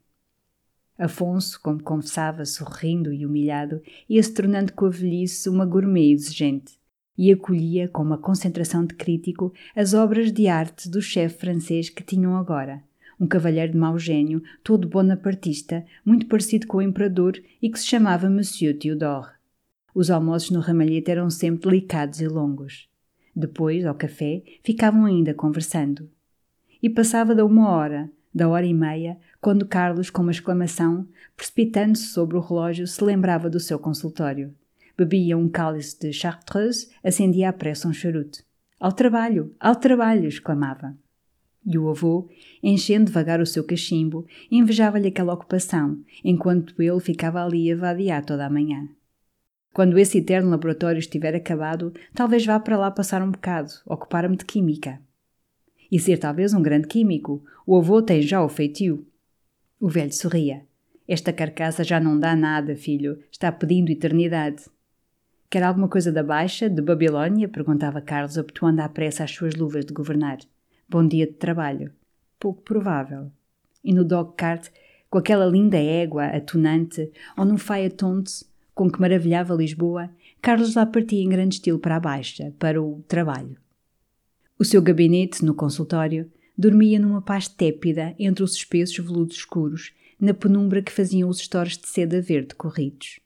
Afonso, 0.97 1.59
como 1.61 1.83
confessava, 1.83 2.45
sorrindo 2.45 3.13
e 3.13 3.25
humilhado, 3.25 3.81
ia-se 4.09 4.33
tornando 4.33 4.73
com 4.73 4.85
a 4.85 4.89
velhice 4.89 5.47
uma 5.47 5.65
gourmet 5.65 6.11
exigente 6.11 6.77
e 7.17 7.31
acolhia 7.31 7.87
com 7.87 8.03
uma 8.03 8.17
concentração 8.17 8.85
de 8.85 8.93
crítico 8.93 9.53
as 9.75 9.93
obras 9.93 10.31
de 10.31 10.47
arte 10.47 10.87
do 10.87 11.01
chefe 11.01 11.39
francês 11.39 11.89
que 11.89 12.03
tinham 12.03 12.35
agora, 12.35 12.83
um 13.19 13.25
cavalheiro 13.25 13.71
de 13.71 13.77
mau 13.77 13.97
gênio, 13.97 14.43
todo 14.63 14.87
bonapartista, 14.87 15.83
muito 16.05 16.27
parecido 16.27 16.67
com 16.67 16.77
o 16.77 16.81
imperador 16.81 17.41
e 17.61 17.69
que 17.69 17.79
se 17.79 17.87
chamava 17.87 18.29
Monsieur 18.29 18.77
Theodore. 18.77 19.31
Os 19.95 20.11
almoços 20.11 20.51
no 20.51 20.59
ramalhete 20.59 21.09
eram 21.09 21.29
sempre 21.29 21.69
delicados 21.69 22.21
e 22.21 22.27
longos. 22.27 22.87
Depois, 23.35 23.85
ao 23.85 23.95
café, 23.95 24.43
ficavam 24.63 25.05
ainda 25.05 25.33
conversando. 25.33 26.09
E 26.81 26.89
passava 26.89 27.33
da 27.33 27.43
uma 27.43 27.69
hora, 27.69 28.11
da 28.33 28.47
hora 28.47 28.65
e 28.65 28.73
meia, 28.73 29.17
quando 29.41 29.65
Carlos, 29.65 30.09
com 30.09 30.21
uma 30.21 30.31
exclamação, 30.31 31.07
precipitando-se 31.35 32.07
sobre 32.07 32.37
o 32.37 32.41
relógio, 32.41 32.87
se 32.87 33.03
lembrava 33.03 33.49
do 33.49 33.59
seu 33.59 33.77
consultório. 33.77 34.53
Bebia 34.97 35.37
um 35.37 35.47
cálice 35.47 35.99
de 35.99 36.11
chartreuse, 36.11 36.89
acendia 37.03 37.49
à 37.49 37.53
pressa 37.53 37.87
um 37.87 37.93
charuto. 37.93 38.43
Ao 38.79 38.91
trabalho, 38.91 39.55
ao 39.59 39.75
trabalho! 39.75 40.27
exclamava. 40.27 40.97
E 41.65 41.77
o 41.77 41.89
avô, 41.89 42.29
enchendo 42.63 43.05
devagar 43.05 43.41
o 43.41 43.45
seu 43.45 43.63
cachimbo, 43.63 44.25
invejava-lhe 44.49 45.09
aquela 45.09 45.33
ocupação, 45.33 45.99
enquanto 46.23 46.81
ele 46.81 46.99
ficava 46.99 47.43
ali 47.43 47.71
a 47.71 47.75
vadiar 47.75 48.23
toda 48.23 48.45
a 48.45 48.49
manhã. 48.49 48.87
Quando 49.73 49.99
esse 49.99 50.17
eterno 50.17 50.49
laboratório 50.49 50.97
estiver 50.97 51.35
acabado, 51.35 51.93
talvez 52.15 52.45
vá 52.45 52.59
para 52.59 52.77
lá 52.77 52.89
passar 52.89 53.21
um 53.21 53.29
bocado, 53.29 53.69
ocupar-me 53.85 54.37
de 54.37 54.45
química. 54.45 54.99
E 55.91 55.99
ser 55.99 56.17
talvez 56.17 56.53
um 56.53 56.61
grande 56.61 56.87
químico. 56.87 57.43
O 57.65 57.77
avô 57.77 58.01
tem 58.01 58.21
já 58.21 58.43
o 58.43 58.49
feitio. 58.49 59.05
O 59.79 59.87
velho 59.87 60.11
sorria. 60.11 60.65
Esta 61.07 61.31
carcaça 61.31 61.83
já 61.83 61.99
não 61.99 62.19
dá 62.19 62.35
nada, 62.35 62.75
filho. 62.75 63.19
Está 63.31 63.51
pedindo 63.51 63.91
eternidade. 63.91 64.63
Quer 65.49 65.61
alguma 65.61 65.87
coisa 65.87 66.11
da 66.11 66.23
Baixa, 66.23 66.67
de 66.67 66.81
Babilônia? 66.81 67.47
perguntava 67.47 68.01
Carlos, 68.01 68.37
abotoando 68.37 68.81
à 68.81 68.89
pressa 68.89 69.23
as 69.23 69.31
suas 69.31 69.53
luvas 69.55 69.85
de 69.85 69.93
governar. 69.93 70.39
Bom 70.89 71.07
dia 71.07 71.27
de 71.27 71.33
trabalho. 71.33 71.93
Pouco 72.39 72.63
provável. 72.63 73.31
E 73.83 73.93
no 73.93 74.03
dog 74.03 74.33
cart, 74.35 74.67
com 75.09 75.19
aquela 75.19 75.45
linda 75.45 75.77
égua 75.77 76.25
atunante, 76.25 77.11
ou 77.37 77.45
num 77.45 77.57
Fiat 77.57 77.95
com 78.73 78.91
que 78.91 78.99
maravilhava 78.99 79.53
Lisboa, 79.53 80.09
Carlos 80.41 80.75
lá 80.75 80.85
partia 80.85 81.23
em 81.23 81.29
grande 81.29 81.55
estilo 81.55 81.79
para 81.79 81.95
a 81.95 81.99
Baixa, 81.99 82.51
para 82.57 82.81
o 82.81 83.03
trabalho. 83.07 83.57
O 84.59 84.65
seu 84.65 84.81
gabinete, 84.81 85.45
no 85.45 85.53
consultório, 85.53 86.31
dormia 86.57 86.99
numa 86.99 87.21
paz 87.21 87.47
tépida 87.47 88.15
entre 88.17 88.43
os 88.43 88.53
espessos 88.53 88.97
veludos 88.97 89.37
escuros, 89.37 89.91
na 90.19 90.33
penumbra 90.33 90.81
que 90.81 90.91
faziam 90.91 91.29
os 91.29 91.39
estores 91.39 91.77
de 91.77 91.87
seda 91.87 92.19
verde 92.19 92.55
corridos. 92.55 93.19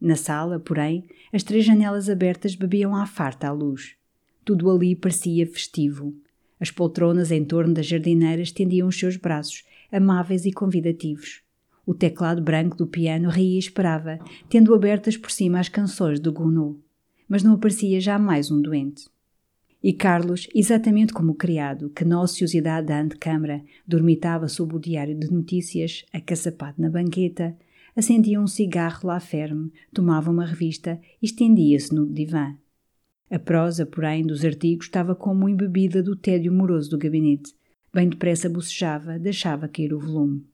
Na 0.00 0.14
sala, 0.14 0.60
porém, 0.60 1.04
as 1.32 1.42
três 1.42 1.64
janelas 1.64 2.08
abertas 2.08 2.54
bebiam 2.54 2.94
à 2.94 3.04
farta 3.04 3.48
à 3.48 3.52
luz. 3.52 3.96
Tudo 4.44 4.70
ali 4.70 4.94
parecia 4.94 5.46
festivo. 5.46 6.14
As 6.60 6.70
poltronas 6.70 7.32
em 7.32 7.44
torno 7.44 7.74
das 7.74 7.86
jardineiras 7.86 8.52
tendiam 8.52 8.86
os 8.86 8.98
seus 8.98 9.16
braços, 9.16 9.64
amáveis 9.90 10.44
e 10.44 10.52
convidativos. 10.52 11.42
O 11.84 11.94
teclado 11.94 12.40
branco 12.40 12.76
do 12.76 12.86
piano 12.86 13.28
ria 13.28 13.56
e 13.56 13.58
esperava, 13.58 14.18
tendo 14.48 14.74
abertas 14.74 15.16
por 15.16 15.30
cima 15.30 15.58
as 15.58 15.68
canções 15.68 16.20
do 16.20 16.32
Gounod. 16.32 16.78
Mas 17.28 17.42
não 17.42 17.54
aparecia 17.54 18.00
jamais 18.00 18.50
um 18.50 18.62
doente. 18.62 19.06
E 19.82 19.92
Carlos, 19.92 20.48
exatamente 20.52 21.12
como 21.12 21.32
o 21.32 21.36
criado, 21.36 21.90
que 21.90 22.04
na 22.04 22.20
ociosidade 22.20 22.88
da 22.88 23.00
antecâmara 23.00 23.62
dormitava 23.86 24.48
sob 24.48 24.74
o 24.74 24.80
diário 24.80 25.14
de 25.14 25.30
notícias, 25.30 26.04
acaçapado 26.12 26.82
na 26.82 26.90
banqueta, 26.90 27.56
acendia 27.94 28.40
um 28.40 28.46
cigarro 28.46 29.06
lá 29.06 29.20
ferme, 29.20 29.72
tomava 29.92 30.30
uma 30.30 30.44
revista 30.44 31.00
e 31.22 31.26
estendia-se 31.26 31.94
no 31.94 32.06
divã. 32.06 32.56
A 33.30 33.38
prosa, 33.38 33.86
porém, 33.86 34.26
dos 34.26 34.44
artigos 34.44 34.86
estava 34.86 35.14
como 35.14 35.48
embebida 35.48 36.02
do 36.02 36.16
tédio 36.16 36.52
moroso 36.52 36.90
do 36.90 36.98
gabinete. 36.98 37.54
Bem 37.92 38.08
depressa 38.08 38.48
bocejava, 38.48 39.18
deixava 39.18 39.68
cair 39.68 39.92
o 39.92 40.00
volume. 40.00 40.44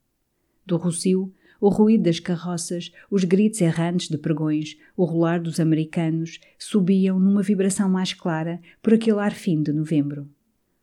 Do 0.66 0.76
Rocio, 0.76 1.32
o 1.60 1.68
ruído 1.68 2.04
das 2.04 2.20
carroças, 2.20 2.92
os 3.10 3.24
gritos 3.24 3.60
errantes 3.60 4.08
de 4.08 4.18
pregões, 4.18 4.76
o 4.96 5.04
rolar 5.04 5.40
dos 5.40 5.58
americanos 5.60 6.40
subiam 6.58 7.18
numa 7.18 7.42
vibração 7.42 7.88
mais 7.88 8.12
clara 8.12 8.60
por 8.82 8.94
aquele 8.94 9.18
ar 9.18 9.32
fino 9.32 9.64
de 9.64 9.72
novembro. 9.72 10.28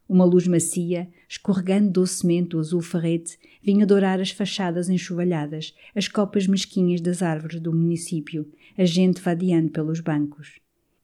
Uma 0.07 0.25
luz 0.25 0.45
macia, 0.45 1.07
escorregando 1.29 1.89
docemente 1.89 2.55
o 2.55 2.59
azul 2.59 2.81
farrete, 2.81 3.37
vinha 3.63 3.85
dourar 3.85 4.19
as 4.19 4.31
fachadas 4.31 4.89
enxovalhadas, 4.89 5.73
as 5.95 6.09
copas 6.09 6.47
mesquinhas 6.47 6.99
das 6.99 7.21
árvores 7.21 7.61
do 7.61 7.71
município, 7.71 8.45
a 8.77 8.83
gente 8.83 9.21
vadiando 9.21 9.69
pelos 9.69 10.01
bancos. 10.01 10.59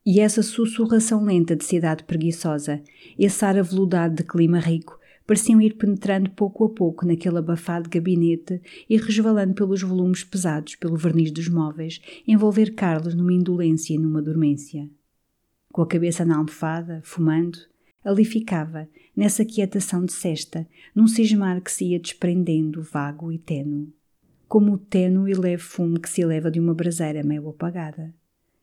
E 0.06 0.20
essa 0.20 0.42
sussurração 0.42 1.24
lenta 1.24 1.56
de 1.56 1.64
cidade 1.64 2.04
preguiçosa, 2.04 2.82
esse 3.18 3.46
ar 3.46 3.58
aveludado 3.58 4.16
de 4.16 4.24
clima 4.24 4.60
rico, 4.60 4.97
pareciam 5.28 5.62
ir 5.62 5.76
penetrando 5.76 6.32
pouco 6.32 6.64
a 6.64 6.70
pouco 6.70 7.06
naquele 7.06 7.38
abafado 7.38 7.90
gabinete 7.90 8.62
e 8.90 8.96
resvalando 8.96 9.54
pelos 9.54 9.82
volumes 9.82 10.24
pesados 10.24 10.76
pelo 10.76 10.96
verniz 10.96 11.32
dos 11.32 11.50
móveis, 11.50 12.00
envolver 12.26 12.74
Carlos 12.74 13.14
numa 13.14 13.34
indolência 13.34 13.94
e 13.94 14.00
numa 14.00 14.22
dormência. 14.22 14.90
Com 15.70 15.82
a 15.82 15.88
cabeça 15.88 16.24
na 16.24 16.38
almofada, 16.38 17.02
fumando, 17.04 17.60
ali 18.04 18.24
ficava, 18.24 18.88
nessa 19.14 19.44
quietação 19.44 20.06
de 20.06 20.14
cesta, 20.14 20.66
num 20.96 21.08
cismar 21.08 21.62
que 21.62 21.72
se 21.72 21.88
ia 21.88 22.00
desprendendo, 22.00 22.82
vago 22.82 23.30
e 23.30 23.38
tênue, 23.38 23.94
como 24.48 24.74
o 24.74 24.78
tênue 24.78 25.32
e 25.32 25.36
leve 25.36 25.62
fumo 25.62 26.00
que 26.00 26.10
se 26.10 26.22
eleva 26.22 26.50
de 26.50 26.60
uma 26.60 26.74
braseira 26.74 27.22
meio 27.22 27.50
apagada. 27.50 28.16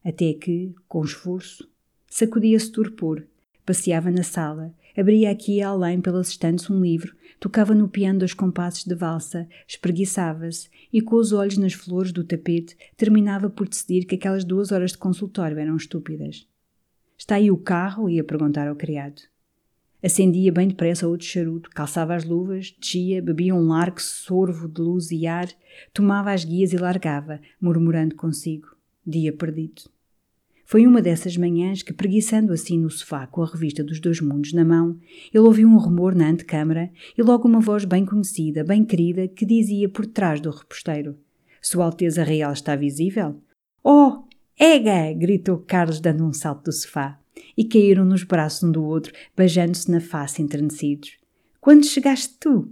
Até 0.02 0.32
que, 0.32 0.74
com 0.88 1.04
esforço, 1.04 1.68
sacudia-se 2.08 2.72
torpor, 2.72 3.26
passeava 3.66 4.10
na 4.10 4.22
sala, 4.22 4.74
Abria 4.96 5.30
aqui 5.30 5.56
e 5.56 5.62
além 5.62 6.00
pelas 6.00 6.28
estantes 6.28 6.70
um 6.70 6.80
livro, 6.80 7.16
tocava 7.40 7.74
no 7.74 7.88
piano 7.88 8.20
dois 8.20 8.32
compassos 8.32 8.84
de 8.84 8.94
valsa, 8.94 9.48
espreguiçava-se 9.66 10.68
e, 10.92 11.00
com 11.00 11.16
os 11.16 11.32
olhos 11.32 11.58
nas 11.58 11.72
flores 11.72 12.12
do 12.12 12.22
tapete, 12.22 12.76
terminava 12.96 13.50
por 13.50 13.68
decidir 13.68 14.04
que 14.04 14.14
aquelas 14.14 14.44
duas 14.44 14.70
horas 14.70 14.92
de 14.92 14.98
consultório 14.98 15.58
eram 15.58 15.76
estúpidas. 15.76 16.46
Está 17.18 17.36
aí 17.36 17.50
o 17.50 17.56
carro? 17.56 18.08
ia 18.08 18.22
perguntar 18.22 18.68
ao 18.68 18.76
criado. 18.76 19.22
Acendia 20.02 20.52
bem 20.52 20.68
depressa 20.68 21.08
outro 21.08 21.26
charuto, 21.26 21.70
calçava 21.70 22.14
as 22.14 22.24
luvas, 22.24 22.76
descia, 22.78 23.22
bebia 23.22 23.54
um 23.54 23.68
largo 23.68 24.00
sorvo 24.00 24.68
de 24.68 24.80
luz 24.80 25.10
e 25.10 25.26
ar, 25.26 25.48
tomava 25.94 26.30
as 26.30 26.44
guias 26.44 26.72
e 26.72 26.76
largava, 26.76 27.40
murmurando 27.58 28.14
consigo. 28.14 28.76
Dia 29.06 29.32
perdido. 29.32 29.93
Foi 30.74 30.88
uma 30.88 31.00
dessas 31.00 31.36
manhãs 31.36 31.84
que, 31.84 31.92
preguiçando 31.92 32.52
assim 32.52 32.80
no 32.80 32.90
sofá 32.90 33.28
com 33.28 33.44
a 33.44 33.46
revista 33.46 33.84
dos 33.84 34.00
dois 34.00 34.20
mundos 34.20 34.52
na 34.52 34.64
mão, 34.64 34.98
ele 35.32 35.44
ouviu 35.44 35.68
um 35.68 35.78
rumor 35.78 36.16
na 36.16 36.28
antecâmara 36.28 36.90
e 37.16 37.22
logo 37.22 37.46
uma 37.46 37.60
voz 37.60 37.84
bem 37.84 38.04
conhecida, 38.04 38.64
bem 38.64 38.84
querida, 38.84 39.28
que 39.28 39.46
dizia 39.46 39.88
por 39.88 40.04
trás 40.04 40.40
do 40.40 40.50
reposteiro: 40.50 41.16
Sua 41.62 41.84
Alteza 41.84 42.24
Real 42.24 42.52
está 42.52 42.74
visível? 42.74 43.40
Oh, 43.84 44.24
Ega! 44.58 45.12
gritou 45.16 45.58
Carlos, 45.58 46.00
dando 46.00 46.26
um 46.26 46.32
salto 46.32 46.64
do 46.64 46.72
sofá. 46.72 47.20
E 47.56 47.64
caíram 47.64 48.04
nos 48.04 48.24
braços 48.24 48.64
um 48.64 48.72
do 48.72 48.82
outro, 48.82 49.12
beijando-se 49.36 49.88
na 49.88 50.00
face 50.00 50.42
enternecidos. 50.42 51.18
Quando 51.60 51.86
chegaste 51.86 52.34
tu? 52.40 52.68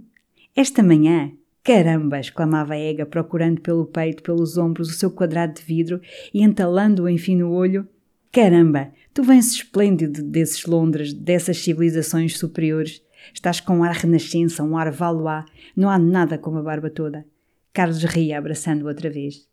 Esta 0.53 0.83
manhã? 0.83 1.31
Caramba! 1.63 2.19
exclamava 2.19 2.75
Ega, 2.75 3.05
procurando 3.05 3.61
pelo 3.61 3.85
peito, 3.85 4.21
pelos 4.21 4.57
ombros, 4.57 4.89
o 4.89 4.93
seu 4.93 5.09
quadrado 5.09 5.53
de 5.53 5.61
vidro 5.61 6.01
e 6.33 6.43
entalando-o 6.43 7.07
enfim 7.07 7.37
no 7.37 7.49
olho. 7.49 7.87
Caramba! 8.33 8.91
Tu 9.13 9.23
vens 9.23 9.53
esplêndido 9.53 10.21
desses 10.21 10.65
Londres, 10.65 11.13
dessas 11.13 11.59
civilizações 11.59 12.37
superiores. 12.37 13.01
Estás 13.33 13.61
com 13.61 13.77
um 13.77 13.83
ar 13.83 13.93
renascença, 13.93 14.63
um 14.63 14.75
ar 14.75 14.91
valois. 14.91 15.45
Não 15.73 15.89
há 15.89 15.97
nada 15.97 16.37
como 16.37 16.57
a 16.57 16.61
barba 16.61 16.89
toda. 16.89 17.25
Carlos 17.71 18.03
ria, 18.03 18.37
abraçando-o 18.37 18.87
outra 18.87 19.09
vez. 19.09 19.47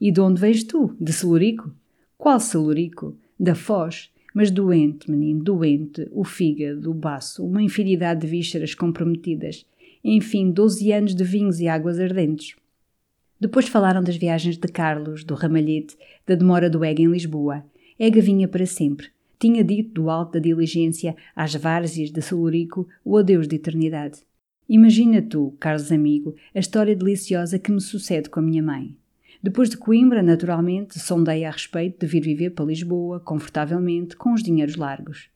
E 0.00 0.12
de 0.12 0.20
onde 0.20 0.40
vens 0.40 0.62
tu? 0.62 0.94
De 1.00 1.12
Celurico? 1.12 1.74
Qual 2.16 2.38
Celurico? 2.38 3.16
Da 3.40 3.54
Foz. 3.54 4.12
Mas 4.32 4.50
doente, 4.50 5.10
menino, 5.10 5.42
doente. 5.42 6.06
O 6.12 6.22
fígado, 6.22 6.90
o 6.90 6.94
baço, 6.94 7.44
uma 7.44 7.62
infinidade 7.62 8.20
de 8.20 8.26
vísceras 8.26 8.74
comprometidas 8.74 9.64
enfim, 10.08 10.52
12 10.52 10.92
anos 10.92 11.14
de 11.16 11.24
vinhos 11.24 11.58
e 11.58 11.66
águas 11.66 11.98
ardentes. 11.98 12.54
Depois 13.40 13.66
falaram 13.66 14.04
das 14.04 14.16
viagens 14.16 14.56
de 14.56 14.68
Carlos, 14.68 15.24
do 15.24 15.34
Ramalhete, 15.34 15.96
da 16.24 16.36
demora 16.36 16.70
do 16.70 16.84
Ega 16.84 17.02
em 17.02 17.10
Lisboa. 17.10 17.64
Ega 17.98 18.20
vinha 18.20 18.46
para 18.46 18.66
sempre. 18.66 19.08
Tinha 19.38 19.64
dito 19.64 19.94
do 19.94 20.10
alto 20.10 20.32
da 20.32 20.38
diligência 20.38 21.16
às 21.34 21.54
várzeas 21.54 22.10
de 22.10 22.20
Celurico 22.22 22.86
o 23.04 23.16
adeus 23.16 23.46
de 23.48 23.56
eternidade. 23.56 24.20
Imagina 24.68 25.22
tu, 25.22 25.54
Carlos 25.60 25.92
amigo, 25.92 26.34
a 26.54 26.58
história 26.58 26.96
deliciosa 26.96 27.58
que 27.58 27.70
me 27.70 27.80
sucede 27.80 28.28
com 28.28 28.40
a 28.40 28.42
minha 28.42 28.62
mãe. 28.62 28.96
Depois 29.42 29.70
de 29.70 29.76
Coimbra, 29.76 30.22
naturalmente, 30.22 30.98
sondei 30.98 31.44
a 31.44 31.50
respeito 31.50 32.00
de 32.00 32.06
vir 32.06 32.20
viver 32.20 32.50
para 32.50 32.64
Lisboa, 32.64 33.20
confortavelmente, 33.20 34.16
com 34.16 34.32
os 34.32 34.42
dinheiros 34.42 34.76
largos. 34.76 35.30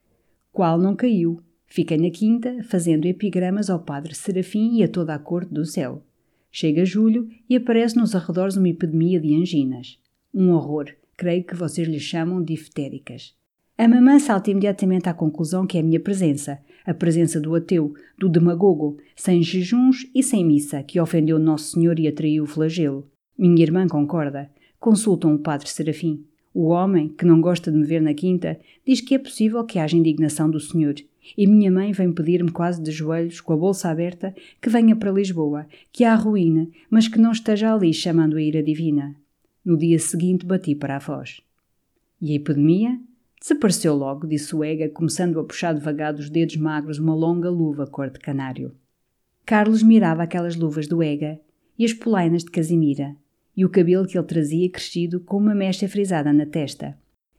Qual 0.53 0.79
não 0.79 0.97
caiu? 0.97 1.41
Fiquei 1.67 1.97
na 1.97 2.11
quinta, 2.11 2.63
fazendo 2.65 3.07
epigramas 3.07 3.71
ao 3.71 3.79
padre 3.79 4.15
Serafim 4.15 4.79
e 4.79 4.83
a 4.83 4.89
toda 4.89 5.15
a 5.15 5.19
corte 5.19 5.55
do 5.55 5.65
céu. 5.65 6.03
Chega 6.51 6.85
julho 6.85 7.29
e 7.49 7.55
aparece 7.55 7.97
nos 7.97 8.15
arredores 8.15 8.57
uma 8.57 8.69
epidemia 8.69 9.21
de 9.21 9.37
anginas. 9.37 10.01
Um 10.35 10.51
horror, 10.51 10.87
creio 11.21 11.45
que 11.45 11.55
vocês 11.55 11.87
lhe 11.87 12.01
chamam 12.01 12.43
diftéricas. 12.43 13.35
A 13.77 13.87
mamã 13.87 14.19
salta 14.19 14.51
imediatamente 14.51 15.07
à 15.07 15.13
conclusão 15.13 15.67
que 15.67 15.77
é 15.77 15.83
a 15.83 15.85
minha 15.85 16.01
presença, 16.01 16.59
a 16.83 16.95
presença 16.95 17.39
do 17.39 17.55
ateu, 17.55 17.93
do 18.19 18.27
demagogo, 18.27 18.97
sem 19.15 19.43
jejuns 19.43 20.07
e 20.15 20.23
sem 20.23 20.43
missa, 20.43 20.83
que 20.83 20.99
ofendeu 20.99 21.39
Nosso 21.39 21.73
Senhor 21.73 21.99
e 21.99 22.09
atraiu 22.09 22.45
o 22.45 22.47
flagelo. 22.47 23.07
Minha 23.37 23.63
irmã 23.63 23.87
concorda. 23.87 24.51
Consultam 24.79 25.35
o 25.35 25.39
padre 25.39 25.69
Serafim. 25.69 26.25
O 26.55 26.69
homem, 26.69 27.11
que 27.11 27.27
não 27.27 27.39
gosta 27.39 27.71
de 27.71 27.77
me 27.77 27.85
ver 27.85 28.01
na 28.01 28.15
quinta, 28.15 28.59
diz 28.87 29.03
que 29.03 29.15
é 29.15 29.19
possível 29.19 29.63
que 29.65 29.79
haja 29.79 29.99
indignação 29.99 30.51
do 30.51 30.59
Senhor 30.59 30.95
e 31.37 31.47
minha 31.47 31.71
mãe 31.71 31.93
vem 31.93 32.11
pedir-me 32.13 32.51
quase 32.51 32.83
de 32.83 32.91
joelhos, 32.91 33.43
com 33.43 33.53
a 33.53 33.57
bolsa 33.59 33.91
aberta, 33.91 34.35
que 34.61 34.71
venha 34.71 34.97
para 34.97 35.13
Lisboa, 35.13 35.67
que 35.93 36.03
há 36.03 36.15
ruína, 36.15 36.67
mas 36.89 37.09
que 37.09 37.19
não 37.19 37.31
esteja 37.31 37.75
ali 37.75 37.93
chamando 37.93 38.39
a 38.39 38.43
ira 38.43 38.63
divina. 38.63 39.15
No 39.63 39.77
dia 39.77 39.99
seguinte 39.99 40.47
bati 40.47 40.75
para 40.75 40.97
a 40.97 40.99
voz. 40.99 41.43
E 42.19 42.33
a 42.33 42.37
epidemia? 42.37 42.99
Desapareceu 43.39 43.95
logo, 43.95 44.27
disse 44.27 44.57
o 44.57 44.65
Ega, 44.65 44.89
começando 44.89 45.39
a 45.39 45.45
puxar 45.45 45.75
devagar 45.75 46.15
dos 46.15 46.31
dedos 46.31 46.57
magros 46.57 46.99
uma 46.99 47.15
longa 47.15 47.51
luva 47.51 47.87
cor 47.87 48.09
de 48.09 48.19
canário. 48.19 48.75
Carlos 49.45 49.83
mirava 49.83 50.23
aquelas 50.23 50.57
luvas 50.57 50.87
do 50.87 51.03
Ega 51.03 51.39
e 51.79 51.85
as 51.85 51.93
polainas 51.93 52.43
de 52.43 52.51
Casimira, 52.51 53.15
e 53.55 53.63
o 53.63 53.69
cabelo 53.69 54.07
que 54.07 54.17
ele 54.17 54.27
trazia 54.27 54.71
crescido 54.71 55.21
com 55.21 55.37
uma 55.37 55.55
mecha 55.55 55.87
frisada 55.87 56.33
na 56.33 56.47
testa, 56.47 56.97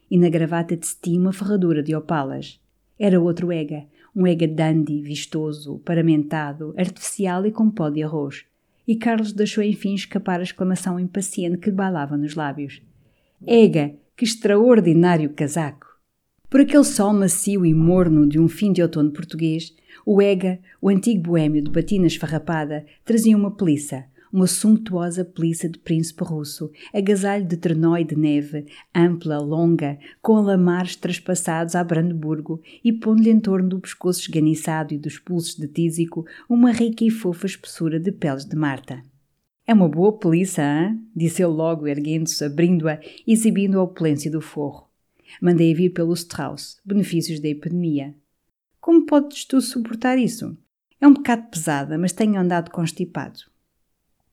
e 0.10 0.16
na 0.16 0.30
gravata 0.30 0.78
de 0.78 0.86
cetim 0.86 1.18
uma 1.18 1.34
ferradura 1.34 1.82
de 1.82 1.96
opalas. 1.96 2.60
Era 3.00 3.20
outro 3.20 3.52
Ega, 3.52 3.88
um 4.16 4.28
Ega 4.28 4.48
dandy, 4.48 5.02
vistoso, 5.02 5.80
paramentado, 5.80 6.74
artificial 6.78 7.48
e 7.48 7.52
com 7.52 7.72
pó 7.72 7.90
de 7.90 8.04
arroz. 8.04 8.46
E 8.88 8.96
Carlos 8.96 9.32
deixou 9.32 9.64
enfim 9.64 9.94
escapar 9.94 10.40
a 10.40 10.44
exclamação 10.44 11.00
impaciente 11.00 11.58
que 11.58 11.70
lhe 11.70 11.76
bailava 11.76 12.18
nos 12.18 12.36
lábios. 12.36 12.82
Ega, 13.46 13.96
que 14.16 14.26
extraordinário 14.26 15.30
casaco! 15.32 15.88
Por 16.50 16.60
aquele 16.60 16.84
sol 16.84 17.14
macio 17.14 17.66
e 17.66 17.74
morno 17.74 18.28
de 18.28 18.38
um 18.38 18.48
fim 18.48 18.74
de 18.74 18.82
outono 18.82 19.12
português, 19.12 19.74
o 20.06 20.22
Ega, 20.22 20.60
o 20.82 20.90
antigo 20.90 21.22
boêmio 21.22 21.62
de 21.62 21.72
batina 21.72 22.08
esfarrapada, 22.08 22.86
trazia 23.06 23.38
uma 23.38 23.56
peliça, 23.56 24.06
uma 24.32 24.48
sumptuosa 24.48 25.26
peliça 25.26 25.68
de 25.68 25.78
príncipe 25.80 26.24
russo, 26.24 26.72
agasalho 26.94 27.46
de 27.46 27.58
trenó 27.58 27.98
de 27.98 28.16
neve, 28.16 28.66
ampla, 28.96 29.40
longa, 29.40 30.00
com 30.22 30.38
alamares 30.38 30.96
traspassados 30.96 31.76
a 31.76 31.84
Brandeburgo 31.84 32.62
e 32.84 32.94
pondo-lhe 32.94 33.30
em 33.30 33.40
torno 33.40 33.70
do 33.70 33.80
pescoço 33.80 34.22
esganiçado 34.22 34.94
e 34.94 34.98
dos 34.98 35.20
pulsos 35.20 35.56
de 35.56 35.68
tísico 35.68 36.26
uma 36.50 36.72
rica 36.72 37.04
e 37.04 37.10
fofa 37.10 37.46
espessura 37.46 38.00
de 38.00 38.12
peles 38.12 38.46
de 38.46 38.56
Marta. 38.56 39.04
É 39.68 39.74
uma 39.74 39.88
boa 39.88 40.18
peliça, 40.18 40.62
hein? 40.62 41.02
disse 41.16 41.44
ele 41.44 41.54
logo, 41.54 41.88
erguendo-se, 41.88 42.44
abrindo-a, 42.44 43.00
exibindo 43.28 43.80
a 43.80 43.84
opulência 43.84 44.32
do 44.32 44.42
forro. 44.42 44.90
Mandei-a 45.42 45.76
vir 45.76 45.92
pelo 45.92 46.14
Strauss, 46.14 46.80
benefícios 46.84 47.40
da 47.40 47.48
epidemia. 47.48 48.16
Como 48.80 49.06
podes 49.06 49.46
tu 49.46 49.62
suportar 49.62 50.18
isso? 50.18 50.58
É 51.00 51.08
um 51.08 51.14
bocado 51.14 51.50
pesada, 51.50 51.98
mas 51.98 52.12
tenho 52.12 52.40
andado 52.40 52.72
constipado. 52.72 53.51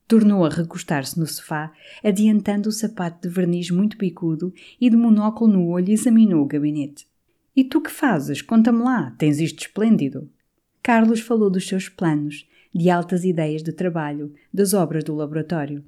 Tornou 0.09 0.43
a 0.47 0.49
recostar-se 0.49 1.21
no 1.21 1.27
sofá, 1.27 1.71
adiantando 2.03 2.71
o 2.71 2.73
sapato 2.73 3.29
de 3.29 3.35
verniz 3.35 3.71
muito 3.71 3.99
bicudo 3.99 4.55
e 4.81 4.89
de 4.89 4.97
monóculo 4.97 5.53
no 5.53 5.69
olho 5.69 5.93
examinou 5.93 6.43
o 6.43 6.47
gabinete. 6.47 7.07
E 7.55 7.63
tu 7.63 7.83
que 7.83 7.91
fazes? 7.91 8.41
Conta-me 8.41 8.83
lá, 8.83 9.15
tens 9.19 9.39
isto 9.39 9.61
esplêndido. 9.61 10.27
Carlos 10.83 11.21
falou 11.21 11.51
dos 11.51 11.69
seus 11.69 11.91
planos, 11.91 12.49
de 12.75 12.89
altas 12.89 13.23
ideias 13.23 13.63
de 13.63 13.71
trabalho, 13.71 14.33
das 14.51 14.73
obras 14.73 15.05
do 15.05 15.15
laboratório. 15.15 15.85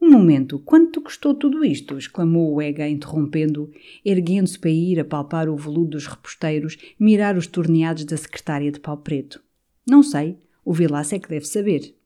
Um 0.00 0.08
momento, 0.08 0.60
quanto 0.60 1.00
custou 1.00 1.34
tudo 1.34 1.64
isto? 1.64 1.98
exclamou 1.98 2.54
o 2.54 2.62
Ega, 2.62 2.88
interrompendo, 2.88 3.72
erguendo-se 4.04 4.56
para 4.56 4.70
ir 4.70 5.00
apalpar 5.00 5.48
o 5.48 5.56
veludo 5.56 5.90
dos 5.90 6.06
reposteiros, 6.06 6.78
mirar 6.96 7.36
os 7.36 7.48
torneados 7.48 8.04
da 8.04 8.16
secretária 8.16 8.70
de 8.70 8.78
pau 8.78 8.98
preto. 8.98 9.42
Não 9.84 10.04
sei, 10.04 10.38
o 10.64 10.72
Vilaça 10.72 11.16
é 11.16 11.18
que 11.18 11.28
deve 11.28 11.46
saber. 11.46 11.97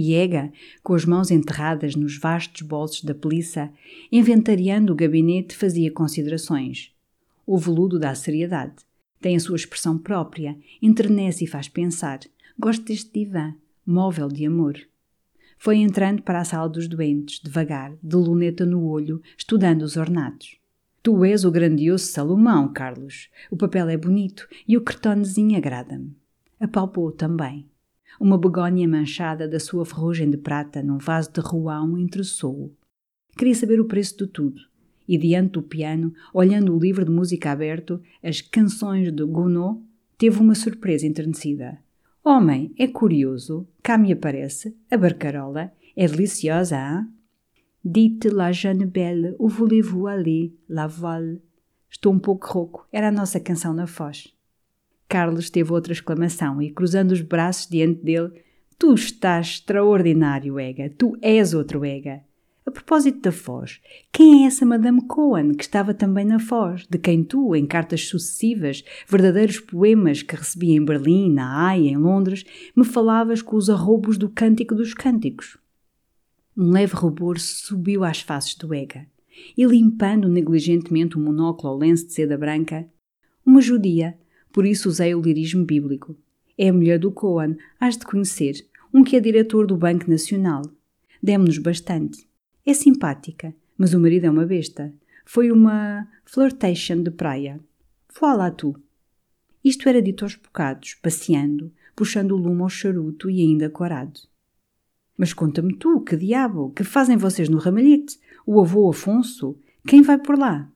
E 0.00 0.14
Ega, 0.14 0.52
com 0.80 0.94
as 0.94 1.04
mãos 1.04 1.28
enterradas 1.28 1.96
nos 1.96 2.16
vastos 2.16 2.62
bolsos 2.62 3.02
da 3.02 3.12
peliça, 3.12 3.68
inventariando 4.12 4.92
o 4.92 4.96
gabinete, 4.96 5.56
fazia 5.56 5.90
considerações. 5.90 6.92
O 7.44 7.58
veludo 7.58 7.98
dá 7.98 8.14
seriedade. 8.14 8.76
Tem 9.20 9.34
a 9.34 9.40
sua 9.40 9.56
expressão 9.56 9.98
própria, 9.98 10.56
enternece 10.80 11.42
e 11.42 11.48
faz 11.48 11.66
pensar. 11.66 12.20
Gosto 12.56 12.84
deste 12.84 13.12
divã, 13.12 13.52
móvel 13.84 14.28
de 14.28 14.46
amor. 14.46 14.78
Foi 15.58 15.78
entrando 15.78 16.22
para 16.22 16.42
a 16.42 16.44
sala 16.44 16.68
dos 16.68 16.86
doentes, 16.86 17.40
devagar, 17.42 17.92
de 18.00 18.14
luneta 18.14 18.64
no 18.64 18.86
olho, 18.86 19.20
estudando 19.36 19.82
os 19.82 19.96
ornatos. 19.96 20.60
Tu 21.02 21.24
és 21.24 21.44
o 21.44 21.50
grandioso 21.50 22.06
Salomão, 22.06 22.72
Carlos. 22.72 23.28
O 23.50 23.56
papel 23.56 23.88
é 23.88 23.96
bonito 23.96 24.46
e 24.68 24.76
o 24.76 24.80
cartonezinho 24.80 25.58
agrada-me. 25.58 26.16
Apalpou 26.60 27.10
também. 27.10 27.68
Uma 28.20 28.36
begónia 28.36 28.88
manchada 28.88 29.46
da 29.46 29.60
sua 29.60 29.86
ferrugem 29.86 30.28
de 30.28 30.36
prata 30.36 30.82
num 30.82 30.98
vaso 30.98 31.32
de 31.32 31.40
ruão 31.40 31.96
interessou-o. 31.96 32.74
Queria 33.36 33.54
saber 33.54 33.80
o 33.80 33.84
preço 33.84 34.16
de 34.18 34.26
tudo. 34.26 34.60
E 35.06 35.16
diante 35.16 35.52
do 35.52 35.62
piano, 35.62 36.12
olhando 36.34 36.74
o 36.74 36.78
livro 36.80 37.04
de 37.04 37.12
música 37.12 37.52
aberto, 37.52 38.02
as 38.20 38.40
canções 38.40 39.12
de 39.12 39.24
Gounod, 39.24 39.80
teve 40.18 40.40
uma 40.40 40.56
surpresa 40.56 41.06
enternecida. 41.06 41.78
Homem, 42.24 42.74
é 42.76 42.88
curioso, 42.88 43.68
cá 43.82 43.96
me 43.96 44.12
aparece, 44.12 44.76
a 44.90 44.96
barcarola, 44.96 45.72
é 45.96 46.06
deliciosa, 46.08 46.76
hein? 46.76 47.06
Dites 47.84 48.32
la 48.32 48.50
jeune 48.50 48.84
belle, 48.84 49.36
où 49.38 49.48
voulez-vous 49.48 50.08
aller, 50.08 50.52
la 50.68 50.88
voile? 50.88 51.40
Estou 51.88 52.12
um 52.12 52.18
pouco 52.18 52.48
rouco, 52.48 52.88
era 52.92 53.08
a 53.08 53.12
nossa 53.12 53.38
canção 53.38 53.72
na 53.72 53.86
foz. 53.86 54.36
Carlos 55.08 55.50
teve 55.50 55.72
outra 55.72 55.92
exclamação 55.92 56.60
e, 56.60 56.70
cruzando 56.70 57.12
os 57.12 57.20
braços 57.20 57.68
diante 57.68 58.02
dele, 58.02 58.30
Tu 58.78 58.94
estás 58.94 59.48
extraordinário, 59.48 60.60
Ega, 60.60 60.88
tu 60.96 61.16
és 61.20 61.52
outro 61.52 61.84
Ega. 61.84 62.22
A 62.64 62.70
propósito 62.70 63.20
da 63.22 63.32
Foz, 63.32 63.80
quem 64.12 64.44
é 64.44 64.46
essa 64.46 64.64
Madame 64.64 65.04
Cohen 65.04 65.52
que 65.54 65.64
estava 65.64 65.92
também 65.92 66.24
na 66.24 66.38
Foz, 66.38 66.86
de 66.88 66.96
quem 66.96 67.24
tu, 67.24 67.56
em 67.56 67.66
cartas 67.66 68.06
sucessivas, 68.06 68.84
verdadeiros 69.08 69.58
poemas 69.58 70.22
que 70.22 70.36
recebi 70.36 70.72
em 70.72 70.84
Berlim, 70.84 71.32
na 71.32 71.66
Haia, 71.66 71.90
em 71.90 71.96
Londres, 71.96 72.44
me 72.76 72.84
falavas 72.84 73.42
com 73.42 73.56
os 73.56 73.68
arrobos 73.68 74.16
do 74.16 74.28
Cântico 74.28 74.76
dos 74.76 74.94
Cânticos? 74.94 75.58
Um 76.56 76.70
leve 76.70 76.94
rubor 76.94 77.40
subiu 77.40 78.04
às 78.04 78.20
faces 78.20 78.54
do 78.54 78.72
Ega, 78.72 79.08
e 79.56 79.64
limpando 79.64 80.28
negligentemente 80.28 81.16
o 81.16 81.20
monóculo 81.20 81.72
ao 81.72 81.78
lenço 81.78 82.06
de 82.06 82.12
seda 82.12 82.38
branca, 82.38 82.88
uma 83.44 83.60
judia, 83.60 84.16
por 84.52 84.66
isso 84.66 84.88
usei 84.88 85.14
o 85.14 85.20
lirismo 85.20 85.64
bíblico. 85.64 86.16
É 86.56 86.68
a 86.68 86.72
mulher 86.72 86.98
do 86.98 87.12
Cohen, 87.12 87.56
has 87.78 87.96
de 87.96 88.04
conhecer, 88.04 88.66
um 88.92 89.04
que 89.04 89.16
é 89.16 89.20
diretor 89.20 89.66
do 89.66 89.76
Banco 89.76 90.10
Nacional. 90.10 90.62
Demos-nos 91.22 91.58
bastante. 91.58 92.26
É 92.64 92.74
simpática, 92.74 93.54
mas 93.76 93.94
o 93.94 94.00
marido 94.00 94.26
é 94.26 94.30
uma 94.30 94.46
besta. 94.46 94.92
Foi 95.24 95.52
uma 95.52 96.08
flirtation 96.24 97.02
de 97.02 97.10
praia. 97.10 97.60
Vá 98.20 98.34
lá 98.34 98.50
tu. 98.50 98.74
Isto 99.62 99.88
era 99.88 100.00
dito 100.00 100.24
aos 100.24 100.34
bocados, 100.34 100.94
passeando, 100.94 101.72
puxando 101.94 102.32
o 102.32 102.36
lume 102.36 102.62
ao 102.62 102.68
charuto 102.68 103.28
e 103.28 103.40
ainda 103.40 103.68
corado. 103.68 104.20
Mas 105.16 105.32
conta-me 105.32 105.74
tu, 105.76 106.00
que 106.00 106.16
diabo, 106.16 106.70
que 106.70 106.84
fazem 106.84 107.16
vocês 107.16 107.48
no 107.48 107.58
ramalhete? 107.58 108.18
O 108.46 108.60
avô 108.60 108.88
Afonso? 108.88 109.58
Quem 109.86 110.00
vai 110.00 110.18
por 110.18 110.38
lá? 110.38 110.70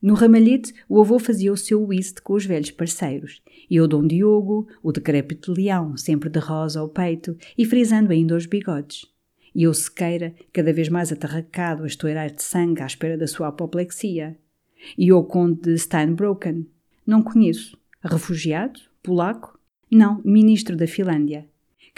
No 0.00 0.14
ramalhete, 0.14 0.72
o 0.88 1.00
avô 1.00 1.18
fazia 1.18 1.52
o 1.52 1.56
seu 1.56 1.82
whist 1.84 2.22
com 2.22 2.34
os 2.34 2.46
velhos 2.46 2.70
parceiros, 2.70 3.42
e 3.68 3.80
o 3.80 3.88
Dom 3.88 4.06
Diogo, 4.06 4.68
o 4.82 4.92
decrépito 4.92 5.52
leão, 5.52 5.96
sempre 5.96 6.30
de 6.30 6.38
rosa 6.38 6.80
ao 6.80 6.88
peito 6.88 7.36
e 7.56 7.64
frisando 7.64 8.12
ainda 8.12 8.36
os 8.36 8.46
bigodes 8.46 9.06
e 9.58 9.64
eu 9.64 9.74
sequeira, 9.74 10.34
cada 10.52 10.72
vez 10.72 10.88
mais 10.88 11.10
atarracado 11.10 11.82
a 11.82 11.86
estourar 11.88 12.30
de 12.30 12.40
sangue 12.40 12.80
à 12.80 12.86
espera 12.86 13.18
da 13.18 13.26
sua 13.26 13.48
apoplexia. 13.48 14.38
E 14.96 15.12
o 15.12 15.24
conde 15.24 15.62
de 15.62 15.76
Steinbroken. 15.76 16.64
Não 17.04 17.24
conheço. 17.24 17.76
Refugiado? 18.00 18.78
Polaco? 19.02 19.58
Não, 19.90 20.22
ministro 20.24 20.76
da 20.76 20.86
Finlândia. 20.86 21.44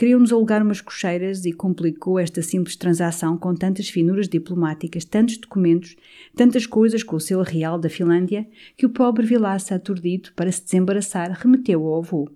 Queriam-nos 0.01 0.33
alugar 0.33 0.63
umas 0.63 0.81
cocheiras 0.81 1.45
e 1.45 1.53
complicou 1.53 2.19
esta 2.19 2.41
simples 2.41 2.75
transação 2.75 3.37
com 3.37 3.55
tantas 3.55 3.91
finuras 3.91 4.31
diplomáticas, 4.31 5.05
tantos 5.05 5.37
documentos, 5.37 5.95
tantas 6.35 6.65
coisas 6.65 7.03
com 7.03 7.17
o 7.17 7.21
selo 7.21 7.43
real 7.43 7.79
da 7.79 7.91
Finlândia, 7.91 8.49
que 8.79 8.87
o 8.87 8.89
pobre 8.89 9.27
Vilaça, 9.27 9.75
aturdido, 9.75 10.33
para 10.35 10.51
se 10.51 10.65
desembaraçar, 10.65 11.31
remeteu 11.39 11.87
ao 11.87 11.99
avô. 11.99 12.31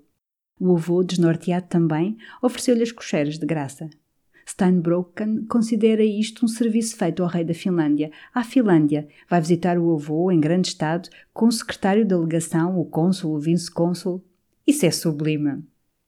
O 0.60 0.76
avô, 0.76 1.02
desnorteado 1.02 1.66
também, 1.66 2.18
ofereceu-lhe 2.42 2.82
as 2.82 2.92
cocheiras 2.92 3.38
de 3.38 3.46
graça. 3.46 3.88
Steinbrocken 4.46 5.46
considera 5.46 6.04
isto 6.04 6.44
um 6.44 6.48
serviço 6.48 6.98
feito 6.98 7.22
ao 7.22 7.30
rei 7.30 7.44
da 7.44 7.54
Finlândia. 7.54 8.10
À 8.34 8.44
Finlândia, 8.44 9.08
vai 9.26 9.40
visitar 9.40 9.78
o 9.78 9.90
avô 9.94 10.30
em 10.30 10.38
grande 10.38 10.68
estado 10.68 11.08
com 11.32 11.46
o 11.46 11.52
secretário 11.52 12.06
da 12.06 12.18
legação, 12.18 12.78
o 12.78 12.84
cônsul, 12.84 13.34
o 13.34 13.40
vice-cônsul. 13.40 14.22
Isso 14.66 14.84
é 14.84 14.90
sublime. 14.90 15.62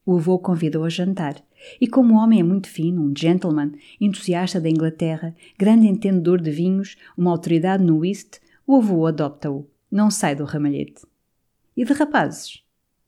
O 0.06 0.16
avô 0.18 0.38
convidou 0.38 0.84
a 0.84 0.88
jantar. 0.88 1.34
E 1.80 1.88
como 1.88 2.14
o 2.14 2.16
homem 2.18 2.38
é 2.38 2.42
muito 2.44 2.68
fino, 2.68 3.02
um 3.02 3.12
gentleman, 3.14 3.72
entusiasta 4.00 4.60
da 4.60 4.70
Inglaterra, 4.70 5.34
grande 5.58 5.88
entendedor 5.88 6.40
de 6.40 6.52
vinhos, 6.52 6.96
uma 7.18 7.32
autoridade 7.32 7.82
no 7.82 7.98
whist, 7.98 8.40
o 8.64 8.76
avô 8.76 9.04
adopta-o. 9.04 9.68
Não 9.90 10.08
sai 10.08 10.36
do 10.36 10.44
ramalhete. 10.44 11.04
E 11.76 11.84
de 11.84 11.92
rapazes? 11.92 12.62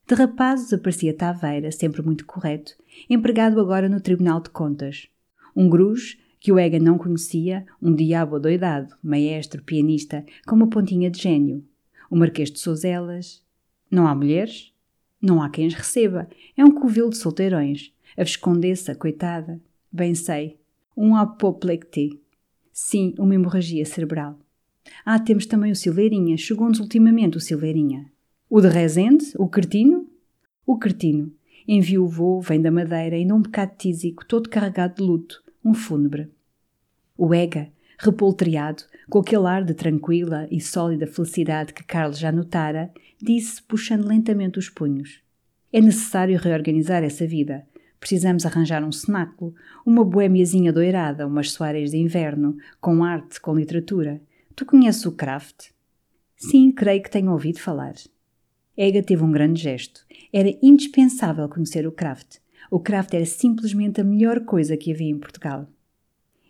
De 0.08 0.14
rapazes 0.14 0.72
aparecia 0.72 1.14
Taveira, 1.14 1.70
sempre 1.70 2.02
muito 2.02 2.26
correto, 2.26 2.72
empregado 3.08 3.60
agora 3.60 3.88
no 3.88 4.00
Tribunal 4.00 4.40
de 4.40 4.50
Contas. 4.50 5.08
Um 5.54 5.68
Gruz, 5.68 6.18
que 6.40 6.50
o 6.50 6.58
Ega 6.58 6.80
não 6.80 6.98
conhecia, 6.98 7.64
um 7.80 7.94
diabo 7.94 8.36
adoidado, 8.36 8.96
maestro, 9.02 9.62
pianista, 9.62 10.24
com 10.46 10.56
uma 10.56 10.68
pontinha 10.68 11.10
de 11.10 11.20
gênio. 11.20 11.64
O 12.10 12.16
Marquês 12.16 12.50
de 12.50 12.58
Souzelas. 12.58 13.40
Não 13.90 14.06
há 14.06 14.14
mulheres? 14.14 14.72
Não 15.20 15.42
há 15.42 15.50
quem 15.50 15.66
as 15.66 15.74
receba. 15.74 16.28
É 16.56 16.64
um 16.64 16.70
covil 16.70 17.10
de 17.10 17.16
solteirões. 17.16 17.92
A 18.16 18.22
Viscondessa, 18.22 18.94
coitada. 18.94 19.60
Bem 19.90 20.14
sei. 20.14 20.58
Um 20.96 21.16
apoplecté. 21.16 22.10
Sim, 22.72 23.14
uma 23.18 23.34
hemorragia 23.34 23.84
cerebral. 23.84 24.38
Ah, 25.04 25.18
temos 25.18 25.46
também 25.46 25.72
o 25.72 25.76
Silveirinha. 25.76 26.36
Chegou-nos 26.36 26.80
ultimamente 26.80 27.36
o 27.36 27.40
Silveirinha. 27.40 28.10
O 28.48 28.60
de 28.60 28.68
Rezende? 28.68 29.26
O 29.36 29.48
Cretino? 29.48 30.08
O 30.64 30.78
Cretino. 30.78 31.32
O 32.00 32.06
voo, 32.06 32.40
vem 32.40 32.62
da 32.62 32.70
Madeira, 32.70 33.14
ainda 33.14 33.34
um 33.34 33.42
bocado 33.42 33.72
tísico, 33.76 34.24
todo 34.24 34.48
carregado 34.48 34.94
de 34.94 35.02
luto, 35.02 35.42
um 35.62 35.74
fúnebre. 35.74 36.30
O 37.14 37.34
Ega, 37.34 37.70
repoltreado, 37.98 38.84
com 39.10 39.18
aquele 39.18 39.46
ar 39.46 39.62
de 39.62 39.74
tranquila 39.74 40.48
e 40.50 40.62
sólida 40.62 41.06
felicidade 41.06 41.74
que 41.74 41.84
Carlos 41.84 42.18
já 42.18 42.32
notara, 42.32 42.90
disse, 43.20 43.62
puxando 43.62 44.06
lentamente 44.06 44.58
os 44.58 44.68
punhos. 44.68 45.20
É 45.72 45.80
necessário 45.80 46.38
reorganizar 46.38 47.02
essa 47.02 47.26
vida. 47.26 47.66
Precisamos 48.00 48.46
arranjar 48.46 48.84
um 48.84 48.92
cenáculo, 48.92 49.54
uma 49.84 50.04
boemiazinha 50.04 50.72
doirada, 50.72 51.26
umas 51.26 51.50
soares 51.50 51.90
de 51.90 51.98
inverno, 51.98 52.56
com 52.80 53.02
arte, 53.02 53.40
com 53.40 53.56
literatura. 53.56 54.20
Tu 54.54 54.64
conheces 54.64 55.04
o 55.04 55.12
Kraft? 55.12 55.70
Sim, 56.36 56.70
creio 56.70 57.02
que 57.02 57.10
tenho 57.10 57.32
ouvido 57.32 57.58
falar. 57.58 57.94
Ega 58.76 59.02
teve 59.02 59.24
um 59.24 59.32
grande 59.32 59.60
gesto. 59.60 60.06
Era 60.32 60.56
indispensável 60.62 61.48
conhecer 61.48 61.86
o 61.86 61.92
Kraft. 61.92 62.38
O 62.70 62.78
Kraft 62.78 63.12
era 63.14 63.26
simplesmente 63.26 64.00
a 64.00 64.04
melhor 64.04 64.44
coisa 64.44 64.76
que 64.76 64.92
havia 64.92 65.10
em 65.10 65.18
Portugal. 65.18 65.68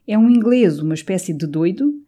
É 0.07 0.19
um 0.19 0.29
inglês, 0.29 0.79
uma 0.79 0.95
espécie 0.95 1.33
de 1.33 1.47
doido? 1.47 2.03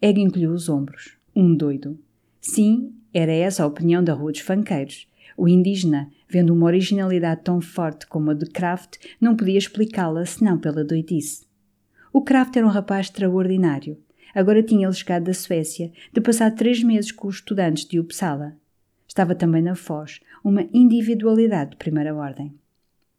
Ega 0.00 0.20
encolheu 0.20 0.52
os 0.52 0.68
ombros. 0.68 1.16
Um 1.34 1.54
doido. 1.54 1.98
Sim, 2.40 2.94
era 3.18 3.32
essa 3.32 3.64
a 3.64 3.66
opinião 3.66 4.04
da 4.04 4.12
Rua 4.12 4.30
dos 4.30 4.42
Fanqueiros. 4.42 5.08
O 5.38 5.48
indígena, 5.48 6.10
vendo 6.28 6.52
uma 6.52 6.66
originalidade 6.66 7.40
tão 7.44 7.62
forte 7.62 8.06
como 8.06 8.30
a 8.30 8.34
de 8.34 8.44
Kraft, 8.44 8.98
não 9.18 9.34
podia 9.34 9.56
explicá-la 9.56 10.26
senão 10.26 10.58
pela 10.58 10.84
doidice. 10.84 11.46
O 12.12 12.20
Kraft 12.20 12.54
era 12.54 12.66
um 12.66 12.70
rapaz 12.70 13.06
extraordinário. 13.06 13.96
Agora 14.34 14.62
tinha 14.62 14.86
ele 14.86 14.94
chegado 14.94 15.24
da 15.24 15.32
Suécia, 15.32 15.90
de 16.12 16.20
passar 16.20 16.50
três 16.50 16.82
meses 16.82 17.10
com 17.10 17.26
os 17.26 17.36
estudantes 17.36 17.86
de 17.86 17.98
Uppsala. 17.98 18.54
Estava 19.08 19.34
também 19.34 19.62
na 19.62 19.74
Foz, 19.74 20.20
uma 20.44 20.68
individualidade 20.70 21.70
de 21.70 21.76
primeira 21.78 22.14
ordem. 22.14 22.54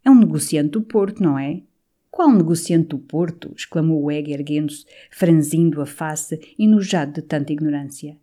É 0.06 0.12
um 0.12 0.20
negociante 0.20 0.70
do 0.70 0.82
Porto, 0.84 1.24
não 1.24 1.40
é? 1.40 1.64
Qual 2.12 2.32
negociante 2.32 2.90
do 2.90 3.00
Porto? 3.00 3.52
exclamou 3.58 4.04
o 4.04 4.12
Egg 4.12 4.32
erguendo-se, 4.32 4.86
franzindo 5.10 5.82
a 5.82 5.88
face, 5.88 6.40
enojado 6.60 7.14
de 7.14 7.24
tanta 7.24 7.52
ignorância. 7.52 8.16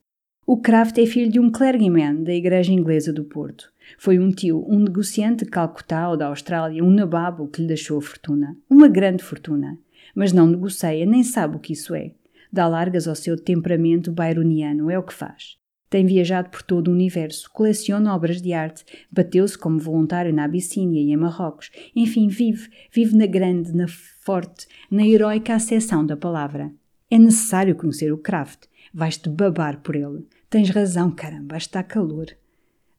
O 0.47 0.59
Kraft 0.59 0.99
é 0.99 1.07
filho 1.07 1.33
de 1.33 1.41
um 1.41 1.51
clergyman 1.51 2.23
da 2.23 2.35
Igreja 2.35 2.71
Inglesa 2.71 3.11
do 3.11 3.25
Porto. 3.25 3.73
Foi 3.97 4.19
um 4.19 4.31
tio, 4.31 4.63
um 4.69 4.79
negociante 4.79 5.43
de 5.43 5.51
Calcutá 5.51 6.11
ou 6.11 6.19
da 6.19 6.27
Austrália, 6.27 6.85
um 6.85 6.91
nababo 6.91 7.49
que 7.49 7.63
lhe 7.63 7.69
deixou 7.69 7.97
a 7.97 8.03
fortuna. 8.03 8.55
Uma 8.69 8.87
grande 8.87 9.25
fortuna. 9.25 9.79
Mas 10.15 10.35
não 10.35 10.47
negocia, 10.47 11.07
nem 11.07 11.23
sabe 11.23 11.57
o 11.57 11.59
que 11.59 11.73
isso 11.73 11.95
é. 11.95 12.11
Dá 12.53 12.69
largas 12.69 13.09
ao 13.09 13.15
seu 13.15 13.39
temperamento 13.39 14.13
byroniano, 14.13 14.91
é 14.91 14.99
o 14.99 15.03
que 15.03 15.15
faz. 15.15 15.57
Tem 15.89 16.05
viajado 16.05 16.51
por 16.51 16.63
todo 16.63 16.89
o 16.89 16.93
universo, 16.93 17.51
coleciona 17.51 18.15
obras 18.15 18.43
de 18.43 18.53
arte, 18.53 18.85
bateu-se 19.11 19.57
como 19.57 19.79
voluntário 19.79 20.33
na 20.33 20.45
Abissínia 20.45 21.01
e 21.01 21.11
em 21.11 21.17
Marrocos. 21.17 21.71
Enfim, 21.97 22.29
vive, 22.29 22.69
vive 22.93 23.17
na 23.17 23.27
grande, 23.27 23.75
na 23.75 23.87
forte, 23.89 24.67
na 24.91 25.07
heroica 25.07 25.55
acessão 25.55 26.05
da 26.05 26.19
palavra. 26.19 26.71
É 27.11 27.19
necessário 27.19 27.77
conhecer 27.77 28.13
o 28.13 28.19
Kraft. 28.19 28.65
Vais-te 28.95 29.29
babar 29.29 29.81
por 29.81 29.97
ele. 29.97 30.25
Tens 30.49 30.71
razão, 30.71 31.11
caramba, 31.11 31.57
está 31.57 31.83
calor. 31.83 32.27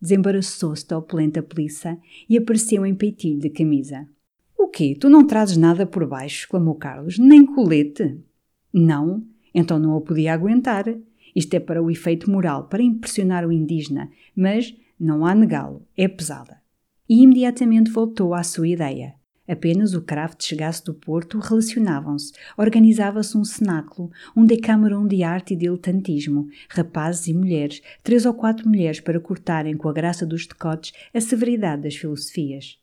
Desembaraçou-se 0.01 0.85
da 0.85 0.97
opulenta 0.97 1.41
polícia 1.41 1.97
e 2.29 2.37
apareceu 2.37 2.85
em 2.85 2.93
peitilho 2.93 3.39
de 3.39 3.49
camisa. 3.49 4.05
O 4.57 4.67
quê? 4.67 4.97
Tu 4.99 5.07
não 5.07 5.25
trazes 5.25 5.55
nada 5.55 5.85
por 5.85 6.05
baixo? 6.05 6.43
exclamou 6.43 6.75
Carlos. 6.75 7.17
Nem 7.17 7.45
colete? 7.45 8.19
Não. 8.73 9.25
Então 9.53 9.79
não 9.79 9.95
o 9.95 10.01
podia 10.01 10.33
aguentar. 10.33 10.83
Isto 11.33 11.53
é 11.53 11.59
para 11.61 11.81
o 11.81 11.89
efeito 11.89 12.29
moral, 12.29 12.67
para 12.67 12.83
impressionar 12.83 13.47
o 13.47 13.51
indígena, 13.51 14.11
mas 14.35 14.75
não 14.99 15.25
há 15.25 15.33
negá-lo, 15.33 15.87
é 15.95 16.09
pesada. 16.09 16.61
E 17.07 17.21
imediatamente 17.23 17.89
voltou 17.91 18.33
à 18.33 18.43
sua 18.43 18.67
ideia. 18.67 19.15
Apenas 19.47 19.93
o 19.93 20.01
craft 20.01 20.43
chegasse 20.43 20.83
do 20.83 20.93
Porto, 20.93 21.39
relacionavam-se, 21.39 22.33
organizava-se 22.57 23.37
um 23.37 23.43
cenáculo, 23.43 24.11
um 24.35 24.45
decameron 24.45 25.05
de 25.07 25.21
arte 25.23 25.53
e 25.53 25.57
diletantismo, 25.57 26.47
rapazes 26.69 27.27
e 27.27 27.33
mulheres, 27.33 27.81
três 28.01 28.25
ou 28.25 28.33
quatro 28.33 28.67
mulheres 28.67 28.99
para 28.99 29.19
cortarem 29.19 29.77
com 29.77 29.87
a 29.87 29.93
graça 29.93 30.25
dos 30.25 30.47
decotes 30.47 30.93
a 31.13 31.21
severidade 31.21 31.83
das 31.83 31.95
filosofias. 31.95 32.79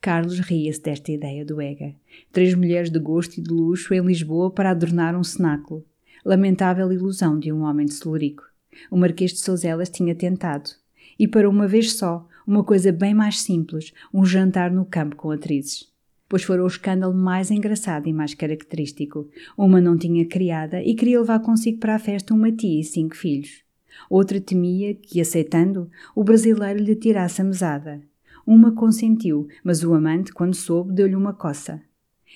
Carlos 0.00 0.38
ria-se 0.38 0.82
desta 0.82 1.10
ideia 1.10 1.44
do 1.44 1.60
Ega. 1.60 1.94
Três 2.30 2.54
mulheres 2.54 2.90
de 2.90 2.98
gosto 2.98 3.38
e 3.38 3.42
de 3.42 3.50
luxo 3.50 3.92
em 3.94 4.00
Lisboa 4.00 4.50
para 4.50 4.70
adornar 4.70 5.16
um 5.18 5.24
cenáculo. 5.24 5.84
Lamentável 6.24 6.92
ilusão 6.92 7.38
de 7.38 7.52
um 7.52 7.62
homem 7.62 7.86
de 7.86 7.94
Celurico. 7.94 8.44
O 8.90 8.96
Marquês 8.96 9.32
de 9.32 9.38
Souzelas 9.38 9.88
tinha 9.88 10.14
tentado. 10.14 10.70
E 11.18 11.26
para 11.26 11.48
uma 11.48 11.66
vez 11.66 11.94
só, 11.94 12.28
uma 12.46 12.62
coisa 12.62 12.92
bem 12.92 13.12
mais 13.12 13.40
simples, 13.40 13.92
um 14.14 14.24
jantar 14.24 14.70
no 14.70 14.84
campo 14.84 15.16
com 15.16 15.30
atrizes. 15.30 15.90
Pois 16.28 16.42
fora 16.42 16.62
o 16.62 16.66
escândalo 16.66 17.14
mais 17.14 17.50
engraçado 17.50 18.08
e 18.08 18.12
mais 18.12 18.34
característico. 18.34 19.28
Uma 19.56 19.80
não 19.80 19.96
tinha 19.96 20.24
criada 20.24 20.82
e 20.82 20.94
queria 20.94 21.20
levar 21.20 21.40
consigo 21.40 21.78
para 21.78 21.94
a 21.94 21.98
festa 21.98 22.34
uma 22.34 22.52
tia 22.52 22.80
e 22.80 22.84
cinco 22.84 23.16
filhos. 23.16 23.62
Outra 24.10 24.40
temia 24.40 24.94
que, 24.94 25.20
aceitando, 25.20 25.90
o 26.14 26.22
brasileiro 26.22 26.80
lhe 26.80 26.94
tirasse 26.94 27.40
a 27.40 27.44
mesada. 27.44 28.00
Uma 28.46 28.72
consentiu, 28.72 29.48
mas 29.64 29.82
o 29.82 29.94
amante, 29.94 30.32
quando 30.32 30.54
soube, 30.54 30.92
deu-lhe 30.92 31.16
uma 31.16 31.32
coça. 31.32 31.80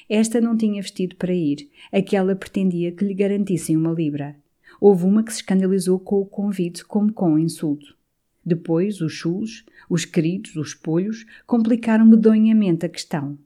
Esta 0.09 0.41
não 0.41 0.57
tinha 0.57 0.83
vestido 0.83 1.15
para 1.17 1.33
ir, 1.33 1.69
aquela 1.93 2.35
pretendia 2.35 2.91
que 2.91 3.05
lhe 3.05 3.15
garantissem 3.15 3.77
uma 3.77 3.93
libra. 3.93 4.35
Houve 4.81 5.05
uma 5.05 5.23
que 5.23 5.33
se 5.33 5.41
escandalizou 5.41 5.99
com 6.01 6.21
o 6.21 6.27
convite 6.27 6.85
como 6.85 7.13
com 7.13 7.35
o 7.35 7.39
insulto. 7.39 8.00
Depois, 8.51 9.01
os 9.01 9.13
chulos, 9.13 9.65
os 9.89 10.05
queridos, 10.05 10.57
os 10.57 10.75
polhos, 10.75 11.25
complicaram 11.47 12.05
medonhamente 12.05 12.85
a 12.85 12.89
questão. 12.89 13.39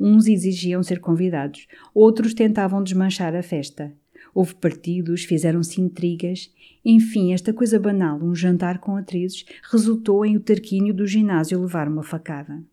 Uns 0.00 0.26
exigiam 0.26 0.82
ser 0.82 0.98
convidados, 0.98 1.66
outros 1.94 2.32
tentavam 2.32 2.82
desmanchar 2.82 3.36
a 3.36 3.42
festa. 3.42 3.92
Houve 4.34 4.54
partidos, 4.54 5.24
fizeram-se 5.24 5.78
intrigas. 5.78 6.50
Enfim, 6.82 7.34
esta 7.34 7.52
coisa 7.52 7.78
banal, 7.78 8.18
um 8.22 8.34
jantar 8.34 8.78
com 8.78 8.96
atrizes, 8.96 9.44
resultou 9.70 10.24
em 10.24 10.38
o 10.38 10.40
tarquínio 10.40 10.94
do 10.94 11.06
ginásio 11.06 11.60
levar 11.60 11.86
uma 11.86 12.02
facada. 12.02 12.64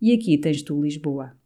E 0.00 0.12
aqui 0.12 0.38
tens 0.38 0.62
tu 0.62 0.80
Lisboa. 0.80 1.36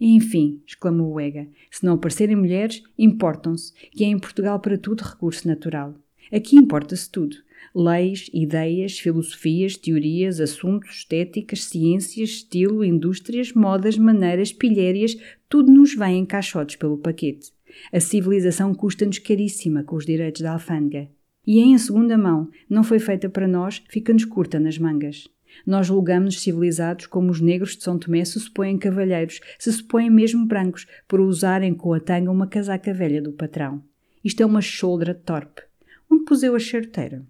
Enfim, 0.00 0.60
exclamou 0.66 1.12
o 1.12 1.20
Ega, 1.20 1.46
se 1.70 1.84
não 1.84 1.94
aparecerem 1.94 2.34
mulheres, 2.34 2.82
importam-se, 2.98 3.72
que 3.92 4.02
é 4.02 4.08
em 4.08 4.18
Portugal 4.18 4.58
para 4.58 4.76
tudo 4.76 5.02
recurso 5.02 5.46
natural. 5.46 5.94
Aqui 6.32 6.56
importa-se 6.56 7.08
tudo. 7.08 7.36
Leis, 7.74 8.28
ideias, 8.32 8.98
filosofias, 8.98 9.76
teorias, 9.76 10.40
assuntos, 10.40 10.90
estéticas, 10.96 11.64
ciências, 11.64 12.30
estilo, 12.30 12.84
indústrias, 12.84 13.52
modas, 13.52 13.96
maneiras, 13.96 14.52
pilhérias, 14.52 15.16
tudo 15.48 15.70
nos 15.70 15.94
vem 15.94 16.18
em 16.18 16.26
caixotes 16.26 16.76
pelo 16.76 16.98
paquete. 16.98 17.52
A 17.92 18.00
civilização 18.00 18.74
custa-nos 18.74 19.18
caríssima 19.18 19.84
com 19.84 19.96
os 19.96 20.04
direitos 20.04 20.42
da 20.42 20.52
alfândega. 20.52 21.08
E 21.46 21.60
em 21.60 21.78
segunda 21.78 22.18
mão, 22.18 22.48
não 22.68 22.82
foi 22.82 22.98
feita 22.98 23.28
para 23.28 23.48
nós, 23.48 23.82
fica-nos 23.88 24.24
curta 24.24 24.58
nas 24.58 24.78
mangas. 24.78 25.28
Nós 25.66 25.86
julgamos-nos 25.86 26.42
civilizados 26.42 27.06
como 27.06 27.30
os 27.30 27.40
negros 27.40 27.76
de 27.76 27.82
São 27.82 27.98
Tomé 27.98 28.24
se 28.24 28.38
supõem 28.38 28.78
cavalheiros, 28.78 29.40
se 29.58 29.72
supõem 29.72 30.10
mesmo 30.10 30.46
brancos, 30.46 30.86
por 31.08 31.20
usarem 31.20 31.74
com 31.74 31.92
a 31.92 32.00
tanga 32.00 32.30
uma 32.30 32.46
casaca 32.46 32.92
velha 32.92 33.20
do 33.20 33.32
patrão. 33.32 33.82
Isto 34.24 34.42
é 34.42 34.46
uma 34.46 34.60
choldra 34.60 35.14
torpe. 35.14 35.62
Onde 36.10 36.24
puseu 36.24 36.54
a 36.54 36.58
charteira? 36.58 37.24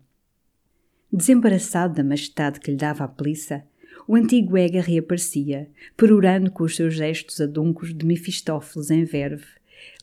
Desembaraçado 1.12 1.94
da 1.94 2.04
majestade 2.04 2.60
que 2.60 2.70
lhe 2.70 2.76
dava 2.76 3.02
a 3.02 3.08
polícia, 3.08 3.66
o 4.06 4.14
antigo 4.14 4.56
Ega 4.56 4.80
reaparecia, 4.80 5.68
perorando 5.96 6.52
com 6.52 6.62
os 6.62 6.76
seus 6.76 6.94
gestos 6.94 7.40
aduncos 7.40 7.92
de 7.92 8.06
Mefistófeles 8.06 8.92
em 8.92 9.02
verve, 9.02 9.44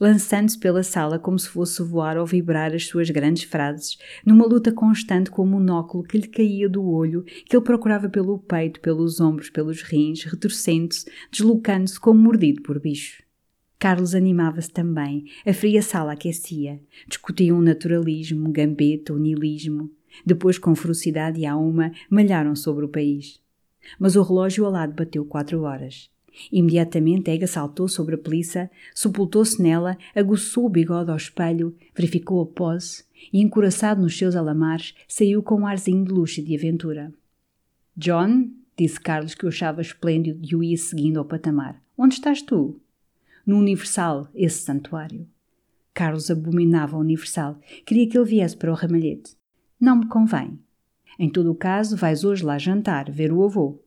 lançando-se 0.01 0.59
pela 0.59 0.83
sala 0.83 1.17
como 1.17 1.39
se 1.39 1.47
fosse 1.47 1.81
voar 1.81 2.17
ou 2.17 2.25
vibrar 2.25 2.73
as 2.75 2.87
suas 2.87 3.09
grandes 3.09 3.43
frases, 3.43 3.97
numa 4.25 4.45
luta 4.45 4.69
constante 4.69 5.31
com 5.31 5.43
o 5.43 5.47
monóculo 5.47 6.03
que 6.03 6.17
lhe 6.17 6.27
caía 6.27 6.67
do 6.67 6.85
olho, 6.85 7.23
que 7.23 7.55
ele 7.55 7.63
procurava 7.63 8.09
pelo 8.09 8.37
peito, 8.39 8.81
pelos 8.81 9.21
ombros, 9.21 9.49
pelos 9.49 9.81
rins, 9.81 10.25
retorcendo-se, 10.25 11.05
deslocando-se 11.31 11.97
como 11.97 12.19
mordido 12.19 12.61
por 12.61 12.81
bicho. 12.81 13.23
Carlos 13.79 14.13
animava-se 14.13 14.71
também, 14.71 15.25
a 15.45 15.53
fria 15.53 15.81
sala 15.81 16.13
aquecia. 16.13 16.81
Discutiam 17.07 17.59
o 17.59 17.61
naturalismo, 17.61 18.51
gambeta, 18.51 19.13
o 19.13 19.19
niilismo. 19.19 19.91
Depois, 20.25 20.57
com 20.57 20.75
ferocidade 20.75 21.41
e 21.41 21.45
a 21.45 21.55
uma, 21.55 21.91
malharam 22.09 22.55
sobre 22.55 22.85
o 22.85 22.89
país. 22.89 23.39
Mas 23.99 24.15
o 24.15 24.23
relógio 24.23 24.65
ao 24.65 24.71
lado 24.71 24.93
bateu 24.93 25.25
quatro 25.25 25.61
horas. 25.61 26.09
Imediatamente 26.51 27.31
Ega 27.31 27.47
saltou 27.47 27.87
sobre 27.87 28.15
a 28.15 28.17
polícia, 28.17 28.69
sepultou-se 28.93 29.61
nela, 29.61 29.97
aguçou 30.15 30.65
o 30.65 30.69
bigode 30.69 31.09
ao 31.09 31.17
espelho, 31.17 31.75
verificou 31.95 32.41
a 32.41 32.45
pose 32.45 33.03
e, 33.33 33.41
encoraçado 33.41 34.01
nos 34.01 34.17
seus 34.17 34.35
alamares, 34.35 34.93
saiu 35.07 35.41
com 35.41 35.61
um 35.61 35.67
arzinho 35.67 36.05
de 36.05 36.11
luxo 36.11 36.39
e 36.39 36.43
de 36.43 36.55
aventura. 36.55 37.11
John, 37.95 38.49
disse 38.77 38.99
Carlos 38.99 39.33
que 39.33 39.45
o 39.45 39.49
achava 39.49 39.81
esplêndido 39.81 40.39
e 40.43 40.55
o 40.55 40.63
ia 40.63 40.77
seguindo 40.77 41.17
ao 41.17 41.25
patamar. 41.25 41.81
Onde 41.97 42.15
estás 42.15 42.41
tu? 42.41 42.79
No 43.45 43.57
Universal, 43.57 44.27
esse 44.35 44.59
santuário. 44.59 45.27
Carlos 45.93 46.29
abominava 46.29 46.95
o 46.95 46.99
Universal. 46.99 47.59
Queria 47.83 48.07
que 48.07 48.15
ele 48.15 48.29
viesse 48.29 48.55
para 48.55 48.71
o 48.71 48.75
ramalhete. 48.75 49.35
Não 49.79 49.97
me 49.97 50.07
convém. 50.07 50.59
Em 51.19 51.29
todo 51.29 51.51
o 51.51 51.55
caso, 51.55 51.95
vais 51.95 52.23
hoje 52.23 52.43
lá 52.43 52.57
jantar, 52.57 53.11
ver 53.11 53.31
o 53.31 53.43
avô. 53.43 53.79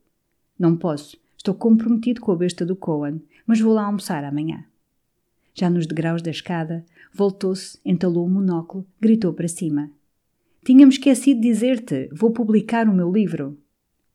Não 0.57 0.75
posso. 0.75 1.17
Estou 1.37 1.53
comprometido 1.53 2.21
com 2.21 2.31
a 2.31 2.35
besta 2.35 2.65
do 2.65 2.75
Cohen, 2.75 3.21
mas 3.45 3.59
vou 3.59 3.73
lá 3.73 3.85
almoçar 3.85 4.23
amanhã. 4.23 4.63
Já 5.53 5.69
nos 5.69 5.85
degraus 5.85 6.21
da 6.21 6.31
escada, 6.31 6.85
voltou-se, 7.13 7.79
entalou 7.83 8.25
o 8.25 8.29
monóculo, 8.29 8.85
gritou 8.99 9.33
para 9.33 9.47
cima. 9.47 9.89
Tinha-me 10.63 10.93
esquecido 10.93 11.41
dizer-te, 11.41 12.07
vou 12.13 12.31
publicar 12.31 12.87
o 12.87 12.93
meu 12.93 13.11
livro. 13.11 13.57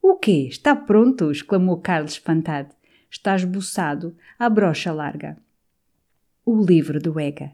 O 0.00 0.14
quê? 0.14 0.46
Está 0.48 0.74
pronto? 0.74 1.30
exclamou 1.30 1.78
Carlos 1.78 2.12
espantado. 2.12 2.74
Está 3.10 3.34
esboçado, 3.34 4.16
à 4.38 4.48
brocha 4.48 4.92
larga. 4.92 5.36
O 6.44 6.62
livro 6.62 7.00
do 7.00 7.18
Ega. 7.18 7.52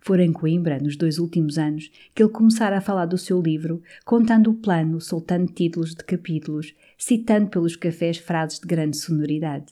Fora 0.00 0.24
em 0.24 0.32
Coimbra, 0.32 0.78
nos 0.78 0.96
dois 0.96 1.18
últimos 1.18 1.58
anos, 1.58 1.90
que 2.14 2.22
ele 2.22 2.32
começara 2.32 2.78
a 2.78 2.80
falar 2.80 3.06
do 3.06 3.18
seu 3.18 3.40
livro, 3.40 3.82
contando 4.04 4.50
o 4.50 4.54
plano, 4.54 5.00
soltando 5.00 5.52
títulos 5.52 5.94
de 5.94 6.04
capítulos, 6.04 6.74
citando 6.96 7.48
pelos 7.48 7.76
cafés 7.76 8.16
frases 8.16 8.58
de 8.58 8.66
grande 8.66 8.96
sonoridade. 8.96 9.66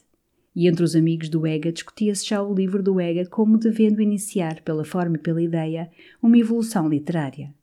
E 0.55 0.67
entre 0.67 0.83
os 0.83 0.95
amigos 0.95 1.29
do 1.29 1.45
EGA 1.45 1.71
discutia-se 1.71 2.25
já 2.25 2.41
o 2.41 2.53
livro 2.53 2.81
do 2.81 2.99
EGA 2.99 3.25
como 3.27 3.57
devendo 3.57 4.01
iniciar, 4.01 4.61
pela 4.61 4.83
forma 4.83 5.15
e 5.15 5.19
pela 5.19 5.41
ideia, 5.41 5.89
uma 6.21 6.37
evolução 6.37 6.89
literária. 6.89 7.53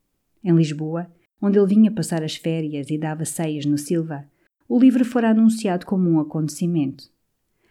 Em 0.43 0.55
Lisboa, 0.55 1.09
onde 1.43 1.59
ele 1.59 1.67
vinha 1.67 1.91
passar 1.91 2.23
as 2.23 2.37
férias 2.37 2.91
e 2.91 2.97
dava 2.97 3.25
ceias 3.25 3.67
no 3.67 3.77
Silva, 3.77 4.25
o 4.69 4.79
livro 4.79 5.05
fora 5.05 5.31
anunciado 5.31 5.85
como 5.85 6.09
um 6.09 6.21
acontecimento. 6.21 7.11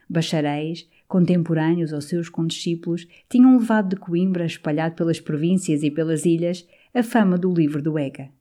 Bacharéis, 0.10 0.88
contemporâneos 1.14 1.94
aos 1.94 2.06
seus 2.06 2.28
condiscípulos, 2.28 3.08
tinham 3.30 3.56
levado 3.56 3.90
de 3.90 3.98
Coimbra, 3.98 4.48
espalhado 4.48 4.96
pelas 4.96 5.20
províncias 5.20 5.84
e 5.84 5.92
pelas 5.92 6.26
ilhas, 6.26 6.68
a 6.92 7.04
fama 7.04 7.38
do 7.38 7.54
livro 7.54 7.84
do 7.84 8.00
EGA. 8.00 8.32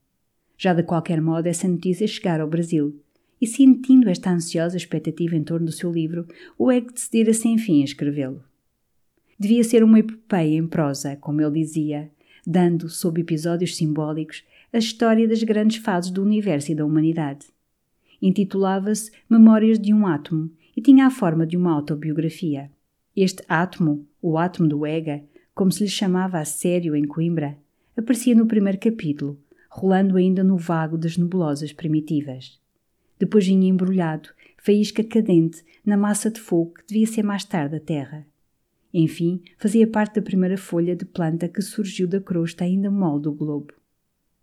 Já 0.56 0.72
de 0.72 0.82
qualquer 0.82 1.20
modo 1.20 1.46
essa 1.46 1.68
notícia 1.68 2.06
chegara 2.06 2.42
ao 2.42 2.48
Brasil, 2.48 2.98
e 3.38 3.46
sentindo 3.46 4.08
esta 4.08 4.30
ansiosa 4.30 4.74
expectativa 4.74 5.36
em 5.36 5.44
torno 5.44 5.66
do 5.66 5.72
seu 5.72 5.92
livro, 5.92 6.26
o 6.58 6.72
EGA 6.72 6.92
decidira 6.92 7.34
sem 7.34 7.58
fim 7.58 7.82
a 7.82 7.84
escrevê-lo. 7.84 8.42
Devia 9.38 9.64
ser 9.64 9.84
uma 9.84 9.98
epopeia 9.98 10.56
em 10.56 10.66
prosa, 10.66 11.14
como 11.16 11.42
ele 11.42 11.60
dizia, 11.60 12.10
dando, 12.46 12.88
sob 12.88 13.20
episódios 13.20 13.76
simbólicos, 13.76 14.44
a 14.72 14.78
história 14.78 15.28
das 15.28 15.42
grandes 15.42 15.76
fases 15.76 16.10
do 16.10 16.22
universo 16.22 16.72
e 16.72 16.74
da 16.74 16.86
humanidade. 16.86 17.48
Intitulava-se 18.22 19.12
Memórias 19.28 19.78
de 19.78 19.92
um 19.92 20.06
Átomo 20.06 20.50
e 20.76 20.80
tinha 20.80 21.06
a 21.06 21.10
forma 21.10 21.46
de 21.46 21.56
uma 21.56 21.72
autobiografia. 21.72 22.70
Este 23.14 23.42
átomo, 23.48 24.06
o 24.20 24.38
átomo 24.38 24.68
do 24.68 24.86
Ega, 24.86 25.22
como 25.54 25.70
se 25.70 25.84
lhe 25.84 25.90
chamava 25.90 26.38
a 26.38 26.44
sério 26.44 26.96
em 26.96 27.06
Coimbra, 27.06 27.58
aparecia 27.96 28.34
no 28.34 28.46
primeiro 28.46 28.78
capítulo, 28.78 29.38
rolando 29.68 30.16
ainda 30.16 30.42
no 30.42 30.56
vago 30.56 30.96
das 30.96 31.16
nebulosas 31.16 31.72
primitivas. 31.72 32.60
Depois 33.18 33.46
vinha 33.46 33.68
embrulhado, 33.68 34.30
faísca 34.58 35.04
cadente, 35.04 35.62
na 35.84 35.96
massa 35.96 36.30
de 36.30 36.40
fogo 36.40 36.74
que 36.74 36.86
devia 36.86 37.06
ser 37.06 37.22
mais 37.22 37.44
tarde 37.44 37.76
a 37.76 37.80
Terra. 37.80 38.26
Enfim, 38.94 39.42
fazia 39.58 39.86
parte 39.86 40.16
da 40.16 40.22
primeira 40.22 40.58
folha 40.58 40.94
de 40.94 41.04
planta 41.04 41.48
que 41.48 41.62
surgiu 41.62 42.06
da 42.06 42.20
crosta 42.20 42.64
ainda 42.64 42.90
mole 42.90 43.22
do 43.22 43.32
globo. 43.32 43.72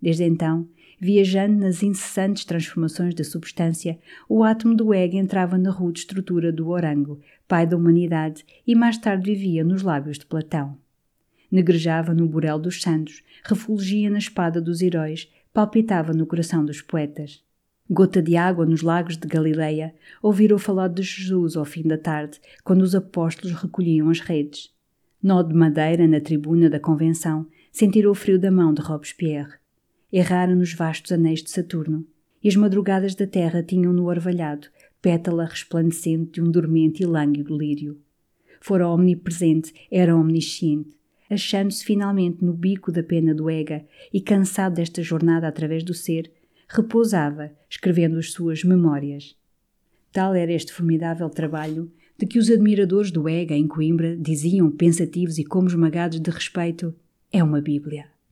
Desde 0.02 0.24
então, 0.24 0.68
viajando 1.00 1.60
nas 1.60 1.82
incessantes 1.82 2.44
transformações 2.44 3.14
da 3.14 3.24
substância, 3.24 3.98
o 4.28 4.44
átomo 4.44 4.76
do 4.76 4.94
egg 4.94 5.18
entrava 5.18 5.58
na 5.58 5.72
rude 5.72 6.00
estrutura 6.00 6.52
do 6.52 6.70
orango, 6.70 7.20
pai 7.48 7.66
da 7.66 7.78
humanidade, 7.78 8.46
e 8.68 8.76
mais 8.76 8.98
tarde 8.98 9.32
vivia 9.32 9.64
nos 9.64 9.82
lábios 9.82 10.20
de 10.20 10.26
Platão. 10.26 10.78
Negrejava 11.52 12.14
no 12.14 12.28
burel 12.28 12.60
dos 12.60 12.82
santos, 12.82 13.24
refulgia 13.44 14.10
na 14.10 14.18
espada 14.18 14.62
dos 14.62 14.82
heróis, 14.82 15.32
palpitava 15.54 16.14
no 16.14 16.28
coração 16.28 16.64
dos 16.64 16.82
poetas. 16.82 17.44
Gota 17.90 18.22
de 18.22 18.36
água 18.36 18.68
nos 18.68 18.84
lagos 18.84 19.18
de 19.18 19.28
Galileia, 19.28 19.96
ouviram 20.22 20.60
falar 20.60 20.90
de 20.90 21.02
Jesus 21.02 21.56
ao 21.56 21.66
fim 21.66 21.82
da 21.82 21.98
tarde, 21.98 22.40
quando 22.64 22.82
os 22.84 22.94
apóstolos 22.94 23.56
recolhiam 23.56 24.10
as 24.10 24.20
redes. 24.20 24.72
Nó 25.24 25.42
de 25.42 25.56
madeira 25.56 26.08
na 26.08 26.22
tribuna 26.22 26.70
da 26.70 26.80
convenção, 26.80 27.48
sentiram 27.72 28.12
o 28.12 28.16
frio 28.16 28.40
da 28.40 28.52
mão 28.52 28.74
de 28.74 28.82
Robespierre. 28.82 29.59
Erraram 30.12 30.56
nos 30.56 30.74
vastos 30.74 31.12
anéis 31.12 31.44
de 31.44 31.52
Saturno, 31.52 32.06
e 32.44 32.48
as 32.48 32.56
madrugadas 32.56 33.16
da 33.16 33.28
terra 33.28 33.62
tinham 33.62 33.94
no 33.94 34.06
orvalhado 34.06 34.70
pétala 35.02 35.46
resplandecente 35.46 36.34
de 36.34 36.42
um 36.42 36.52
dormente 36.52 37.04
e 37.04 37.06
lânguido 37.06 37.58
lírio. 37.58 38.00
Fora 38.60 38.88
omnipresente, 38.88 39.74
era 39.90 40.16
omnisciente, 40.16 40.98
achando-se 41.30 41.86
finalmente 41.86 42.44
no 42.44 42.54
bico 42.54 42.92
da 42.92 43.04
pena 43.04 43.34
do 43.34 43.50
Ega 43.50 43.86
e 44.14 44.20
cansado 44.20 44.76
desta 44.76 45.02
jornada 45.02 45.48
através 45.48 45.84
do 45.84 45.94
ser, 45.94 46.32
repousava, 46.68 47.52
escrevendo 47.70 48.18
as 48.18 48.32
suas 48.32 48.64
memórias. 48.64 49.38
Tal 50.12 50.34
era 50.34 50.52
este 50.52 50.74
formidável 50.74 51.30
trabalho 51.30 51.92
de 52.18 52.26
que 52.26 52.38
os 52.38 52.50
admiradores 52.50 53.12
do 53.12 53.30
Ega 53.30 53.56
em 53.56 53.68
Coimbra 53.68 54.18
diziam, 54.18 54.70
pensativos 54.70 55.38
e 55.38 55.46
como 55.46 55.68
esmagados 55.68 56.20
de 56.20 56.30
respeito, 56.30 56.94
é 57.32 57.42
uma 57.42 57.62
Bíblia. 57.62 58.08